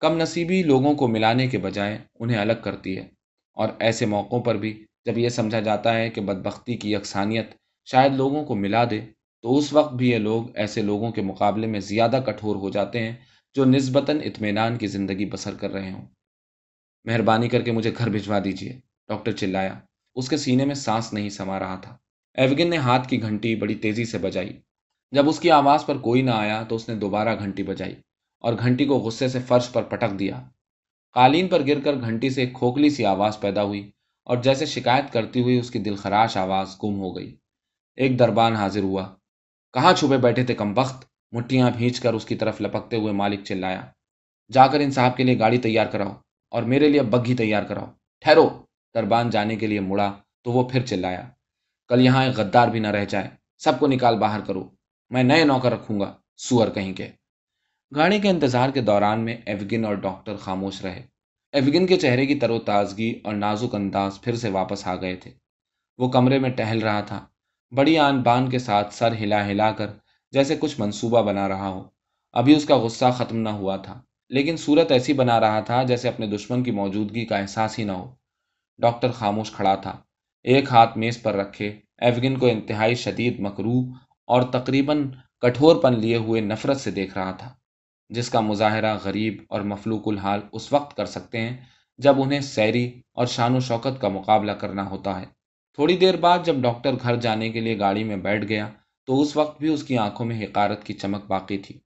کم 0.00 0.16
نصیبی 0.16 0.62
لوگوں 0.62 0.94
کو 0.94 1.08
ملانے 1.08 1.46
کے 1.46 1.58
بجائے 1.58 1.98
انہیں 2.20 2.38
الگ 2.38 2.52
کرتی 2.64 2.98
ہے۔ 2.98 3.19
اور 3.60 3.68
ایسے 3.78 4.06
موقعوں 4.06 4.42
پر 4.42 4.54
بھی 4.54 4.84
جب 5.04 5.18
یہ 5.18 5.28
سمجھا 5.28 5.60
جاتا 5.60 5.94
ہے 5.94 6.10
کہ 6.10 6.20
بدبختی 6.20 6.76
کی 6.76 6.92
یکسانیت 6.92 7.50
شاید 7.84 8.12
لوگوں 8.14 8.44
کو 8.44 8.54
ملا 8.54 8.84
دے، 8.90 9.00
تو 9.42 9.56
اس 9.56 9.72
وقت 9.72 9.94
بھی 9.94 10.10
یہ 10.10 10.18
لوگ 10.18 10.56
ایسے 10.56 10.82
لوگوں 10.82 11.10
کے 11.12 11.22
مقابلے 11.22 11.66
میں 11.66 11.80
زیادہ 11.80 12.20
کٹھور 12.26 12.56
ہو 12.56 12.70
جاتے 12.70 12.98
ہیں 12.98 13.16
جو 13.54 13.64
نسبتاً 13.64 14.20
اطمینان 14.24 14.78
کی 14.78 14.86
زندگی 14.86 15.24
بسر 15.24 15.54
کر 15.54 15.70
رہے 15.70 15.90
ہوں۔ 15.90 16.06
مہربانی 17.04 17.48
کر 17.48 17.62
کے 17.62 17.72
مجھے 17.72 17.90
گھر 17.98 18.08
بھجوا 18.08 18.38
دیجیے 18.44 18.80
ڈاکٹر 19.08 19.32
چلایا۔ 19.32 19.74
اس 20.14 20.28
کے 20.28 20.36
سینے 20.36 20.64
میں 20.64 20.74
سانس 20.74 21.12
نہیں 21.12 21.28
سما 21.28 21.58
رہا 21.58 21.76
تھا۔ 21.76 21.96
ایوگن 22.34 22.70
نے 22.70 22.76
ہاتھ 22.76 23.08
کی 23.08 23.22
گھنٹی 23.22 23.56
بڑی 23.56 23.74
تیزی 23.74 24.04
سے 24.04 24.18
بجائی۔ 24.18 24.60
جب 25.10 25.28
اس 25.28 25.40
کی 25.40 25.50
آواز 25.50 25.86
پر 25.86 25.98
کوئی 25.98 26.22
نہ 26.22 26.30
آیا 26.30 26.62
تو 26.62 26.76
اس 26.76 26.88
نے 26.88 26.94
دوبارہ 26.94 27.38
گھنٹی 27.38 27.62
بجائی 27.62 27.94
اور 28.40 28.54
گھنٹی 28.58 28.84
کو 28.84 28.98
غصے 28.98 29.28
سے 29.28 29.38
فرش 29.40 29.72
پر 29.72 29.82
پٹک 29.82 30.18
دیا۔ 30.18 30.42
قالین 31.12 31.48
پر 31.48 31.66
گر 31.66 31.80
کر 31.80 31.94
گھنٹی 32.00 32.30
سے 32.30 32.40
ایک 32.40 32.52
کھوکھلی 32.54 32.90
سی 32.90 33.04
آواز 33.04 33.40
پیدا 33.40 33.62
ہوئی 33.62 33.90
اور 34.24 34.36
جیسے 34.36 34.66
شکایت 34.66 35.12
کرتی 35.12 35.42
ہوئی 35.42 35.58
اس 35.58 35.70
کی 35.70 35.78
دلخراش 35.78 36.36
آواز 36.36 36.76
گم 36.84 37.00
ہو 37.00 37.16
گئی۔ 37.16 37.36
ایک 37.96 38.18
دربان 38.18 38.56
حاضر 38.56 38.82
ہوا۔ 38.82 39.14
کہاں 39.72 39.92
چھپے 39.92 40.18
بیٹھے 40.18 40.44
تھے 40.44 40.54
کم 40.54 40.72
وقت؟ 40.76 41.04
مٹھیاں 41.32 41.70
بھینچ 41.70 42.00
کر 42.00 42.12
اس 42.14 42.24
کی 42.24 42.34
طرف 42.34 42.60
لپکتے 42.60 42.96
ہوئے 42.96 43.12
مالک 43.12 43.44
چلایا۔ 43.44 43.82
جا 44.52 44.66
کر 44.66 44.80
ان 44.80 44.90
صاحب 44.90 45.16
کے 45.16 45.24
لیے 45.24 45.38
گاڑی 45.38 45.58
تیار 45.58 45.86
کراؤ 45.86 46.12
اور 46.50 46.62
میرے 46.62 46.88
لیے 46.88 47.02
بگھی 47.02 47.34
تیار 47.36 47.62
کراؤ۔ 47.62 47.86
ٹھہرو! 48.20 48.48
دربان 48.94 49.30
جانے 49.30 49.56
کے 49.56 49.66
لیے 49.66 49.80
مڑا 49.80 50.12
تو 50.42 50.52
وہ 50.52 50.68
پھر 50.68 50.86
چلایا۔ 50.86 51.28
کل 51.88 52.00
یہاں 52.00 52.24
ایک 52.24 52.36
غدار 52.36 52.68
بھی 52.68 52.80
نہ 52.80 52.88
رہ 52.88 53.04
جائے۔ 53.04 53.28
سب 53.58 53.78
کو 53.78 53.86
نکال 53.86 54.18
باہر 54.18 54.40
کرو۔ 54.40 54.68
میں 55.10 55.22
نئے 55.22 55.44
نوکر 55.44 55.72
رکھوں 55.72 56.00
گا 56.00 56.16
سور 56.36 56.68
کہیں 56.68 56.92
کے۔ 56.94 57.08
گاڑی 57.96 58.18
کے 58.18 58.28
انتظار 58.28 58.70
کے 58.70 58.80
دوران 58.80 59.20
میں 59.20 59.36
ایوگن 59.46 59.84
اور 59.84 59.94
ڈاکٹر 59.94 60.36
خاموش 60.36 60.82
رہے۔ 60.82 61.02
ایوگن 61.52 61.86
کے 61.86 61.96
چہرے 61.96 62.26
کی 62.26 62.34
تر 62.34 62.50
و 62.50 62.58
تازگی 62.58 63.20
اور 63.24 63.34
نازک 63.34 63.74
انداز 63.74 64.20
پھر 64.20 64.36
سے 64.36 64.50
واپس 64.50 64.86
آ 64.86 64.94
گئے 64.94 65.16
تھے۔ 65.16 65.30
وہ 65.98 66.08
کمرے 66.08 66.38
میں 66.38 66.50
ٹہل 66.50 66.78
رہا 66.78 67.00
تھا۔ 67.00 67.26
بڑی 67.76 67.98
آن 67.98 68.22
بان 68.22 68.50
کے 68.50 68.58
ساتھ 68.58 68.94
سر 68.94 69.12
ہلا 69.12 69.46
ہلا 69.46 69.72
کر 69.72 69.86
جیسے 70.32 70.56
کچھ 70.60 70.80
منصوبہ 70.80 71.22
بنا 71.22 71.48
رہا 71.48 71.68
ہو۔ 71.68 71.84
ابھی 72.32 72.56
اس 72.56 72.64
کا 72.64 72.76
غصہ 72.76 73.04
ختم 73.16 73.36
نہ 73.36 73.48
ہوا 73.48 73.76
تھا، 73.76 74.00
لیکن 74.28 74.56
صورت 74.56 74.92
ایسی 74.92 75.12
بنا 75.12 75.40
رہا 75.40 75.60
تھا 75.60 75.82
جیسے 75.82 76.08
اپنے 76.08 76.26
دشمن 76.26 76.62
کی 76.62 76.70
موجودگی 76.70 77.24
کا 77.24 77.36
احساس 77.36 77.78
ہی 77.78 77.84
نہ 77.84 77.92
ہو۔ 77.92 78.14
ڈاکٹر 78.78 79.12
خاموش 79.12 79.50
کھڑا 79.50 79.74
تھا۔ 79.74 79.96
ایک 80.42 80.64
ہاتھ 80.70 80.98
میز 80.98 81.22
پر 81.22 81.34
رکھے 81.34 81.78
ایفگن 81.98 82.38
کو 82.38 82.46
انتہائی 82.46 82.94
شدید 82.94 83.40
مکرو 83.40 83.80
اور 84.26 84.42
تقریباً 84.42 85.10
کٹھور 85.40 85.76
پن 85.76 86.00
لیے 86.00 86.16
ہوئے 86.16 86.40
نفرت 86.40 86.80
سے 86.80 86.90
دیکھ 86.90 87.18
رہا 87.18 87.30
تھا۔ 87.30 87.54
جس 88.10 88.30
کا 88.30 88.40
مظاہرہ 88.40 88.98
غریب 89.04 89.42
اور 89.48 89.60
مفلوق 89.60 90.08
الحال 90.08 90.40
اس 90.52 90.72
وقت 90.72 90.96
کر 90.96 91.06
سکتے 91.06 91.40
ہیں 91.40 91.56
جب 91.98 92.22
انہیں 92.22 92.40
سیری 92.40 93.00
اور 93.12 93.26
شان 93.26 93.56
و 93.56 93.60
شوکت 93.60 94.00
کا 94.00 94.08
مقابلہ 94.08 94.52
کرنا 94.52 94.90
ہوتا 94.90 95.20
ہے۔ 95.20 95.24
تھوڑی 95.74 95.96
دیر 95.96 96.16
بعد 96.16 96.38
جب 96.44 96.56
ڈاکٹر 96.56 96.94
گھر 97.02 97.16
جانے 97.16 97.50
کے 97.50 97.60
لیے 97.60 97.78
گاڑی 97.78 98.04
میں 98.04 98.16
بیٹھ 98.16 98.44
گیا 98.44 98.68
تو 99.06 99.20
اس 99.20 99.36
وقت 99.36 99.60
بھی 99.60 99.68
اس 99.68 99.82
کی 99.82 99.98
آنکھوں 99.98 100.26
میں 100.26 100.44
حقارت 100.44 100.84
کی 100.84 100.92
چمک 100.92 101.24
باقی 101.26 101.58
تھی۔ 101.58 101.78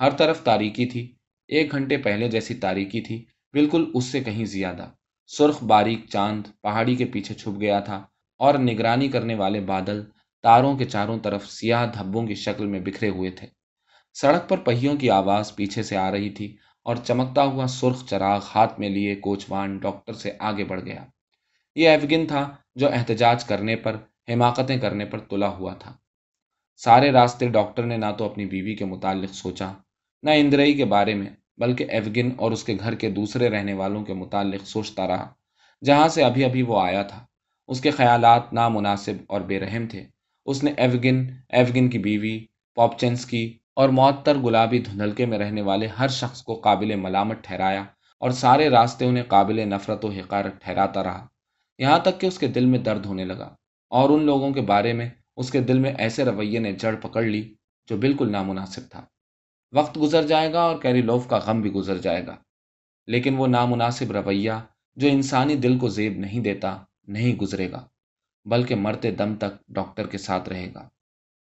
ہر 0.00 0.10
طرف 0.10 0.42
تاریکی 0.42 0.86
تھی۔ 0.86 1.14
ایک 1.48 1.72
گھنٹے 1.72 1.96
پہلے 1.96 2.28
جیسی 2.28 2.54
تاریکی 2.54 3.00
تھی۔ 3.00 3.24
بالکل 3.52 3.90
اس 3.94 4.04
سے 4.04 4.20
کہیں 4.20 4.44
زیادہ۔ 4.44 4.90
سرخ 5.26 5.62
باریک 5.64 5.98
چاند 6.08 6.46
پہاڑی 6.62 6.94
کے 6.94 7.04
پیچھے 7.04 7.34
چھپ 7.34 7.60
گیا 7.60 7.80
تھا 7.80 8.02
اور 8.38 8.54
نگرانی 8.54 9.08
کرنے 9.08 9.34
والے 9.34 9.60
بادل 9.60 10.04
تاروں 10.42 10.76
کے 10.76 10.84
چاروں 10.84 11.18
طرف 11.18 11.50
سیاہ 11.50 11.86
دھبوں 11.86 12.26
کی 12.26 12.34
شکل 12.34 12.66
میں 12.66 12.80
بکھرے 12.80 13.08
ہوئے 13.08 13.30
تھے۔ 13.30 13.46
سڑک 14.20 14.48
پر 14.48 14.58
پہیوں 14.58 14.96
کی 14.96 15.10
آواز 15.10 15.54
پیچھے 15.56 15.82
سے 15.82 15.96
آ 15.96 16.10
رہی 16.10 16.30
تھی 16.30 16.56
اور 16.82 16.96
چمکتا 16.96 17.44
ہوا 17.44 17.66
سرخ 17.66 18.04
چراغ 18.08 18.40
ہاتھ 18.54 18.80
میں 18.80 18.88
لیے 18.88 19.14
کوچوان 19.14 19.78
ڈاکٹر 19.78 20.12
سے 20.12 20.30
آگے 20.38 20.64
بڑھ 20.64 20.84
گیا۔ 20.84 21.04
یہ 21.74 21.88
ایفگن 21.88 22.26
تھا 22.26 22.56
جو 22.74 22.88
احتجاج 22.88 23.44
کرنے 23.44 23.76
پر، 23.76 23.96
حماقتیں 24.28 24.78
کرنے 24.78 25.04
پر 25.04 25.18
تلا 25.18 25.48
ہوا 25.48 25.74
تھا۔ 25.74 25.92
سارے 26.76 27.10
راستے 27.10 27.48
ڈاکٹر 27.48 27.82
نے 27.82 27.96
نہ 27.96 28.06
تو 28.18 28.24
اپنی 28.24 28.46
بیوی 28.46 28.74
کے 28.74 28.84
متعلق 28.84 29.34
سوچا، 29.34 29.72
نہ 30.22 30.30
اندرئی 30.30 30.72
کے 30.72 30.84
بارے 30.84 31.14
میں، 31.14 31.30
بلکہ 31.56 31.86
ایفگن 31.88 32.30
اور 32.36 32.52
اس 32.52 32.64
کے 32.64 32.76
گھر 32.80 32.94
کے 32.94 33.10
دوسرے 33.10 33.48
رہنے 33.48 33.72
والوں 33.72 34.04
کے 34.04 34.14
متعلق 34.14 34.66
سوچتا 34.66 35.06
رہا۔ 35.06 35.32
جہاں 35.84 36.08
سے 36.08 36.24
ابھی 36.24 36.44
ابھی 36.44 36.62
وہ 36.62 36.80
آیا 36.80 37.02
تھا، 37.02 37.26
اس 37.68 37.80
کے 37.80 37.90
خیالات 37.90 38.52
نامناسب 38.52 39.14
اور 39.28 39.40
بے 39.40 39.60
رحم 39.60 39.86
تھے۔ 39.86 40.04
اس 40.44 40.64
نے 40.64 40.72
ایفگن 40.76 41.26
ایفگن 41.48 41.90
کی 41.90 41.98
بیوی 41.98 42.46
پاپچنس 42.74 43.26
کی 43.26 43.58
اور 43.76 43.88
معطر 43.88 44.36
گلابی 44.36 44.78
دھندلکے 44.78 45.26
میں 45.26 45.38
رہنے 45.38 45.62
والے 45.62 45.86
ہر 45.86 46.08
شخص 46.08 46.42
کو 46.42 46.54
قابل 46.54 46.94
ملامت 46.94 47.42
ٹھہرایا 47.42 47.84
اور 48.22 48.30
سارے 48.30 48.68
راستے 48.68 49.04
انہیں 49.04 49.24
قابل 49.24 49.58
نفرت 49.68 50.04
و 50.04 50.08
حقارت 50.08 50.60
ٹھہراتا 50.60 51.02
رہا۔ 51.04 51.26
یہاں 51.78 51.98
تک 51.98 52.20
کہ 52.20 52.26
اس 52.26 52.38
کے 52.38 52.46
دل 52.46 52.66
میں 52.66 52.78
درد 52.78 53.06
ہونے 53.06 53.24
لگا 53.24 53.48
اور 53.92 54.10
ان 54.10 54.24
لوگوں 54.24 54.50
کے 54.50 54.60
بارے 54.60 54.92
میں 54.92 55.08
اس 55.36 55.50
کے 55.50 55.60
دل 55.60 55.78
میں 55.78 55.92
ایسے 55.98 56.24
رویے 56.24 56.58
نے 56.58 56.72
جڑ 56.72 56.94
پکڑ 56.96 57.22
لی 57.22 57.42
جو 57.88 57.96
بالکل 57.96 58.32
نامناسب 58.32 58.88
تھا۔ 58.90 59.04
وقت 59.72 59.98
گزر 60.00 60.26
جائے 60.26 60.52
گا 60.52 60.62
اور 60.62 60.80
کیری 60.82 61.02
لوف 61.02 61.28
کا 61.28 61.38
غم 61.38 61.60
بھی 61.60 61.72
گزر 61.72 61.98
جائے 61.98 62.26
گا، 62.26 62.36
لیکن 63.08 63.36
وہ 63.36 63.46
نامناسب 63.46 64.12
رویہ 64.12 64.52
جو 64.96 65.08
انسانی 65.08 65.54
دل 65.56 65.78
کو 65.78 65.88
زیب 65.88 66.18
نہیں 66.18 66.40
دیتا، 66.40 66.76
نہیں 67.08 67.36
گزرے 67.36 67.70
گا، 67.70 67.86
بلکہ 68.46 68.74
مرتے 68.74 69.10
دم 69.10 69.34
تک 69.34 69.58
ڈاکٹر 69.68 70.06
کے 70.06 70.18
ساتھ 70.18 70.48
رہے 70.48 70.68
گا۔ 70.74 70.88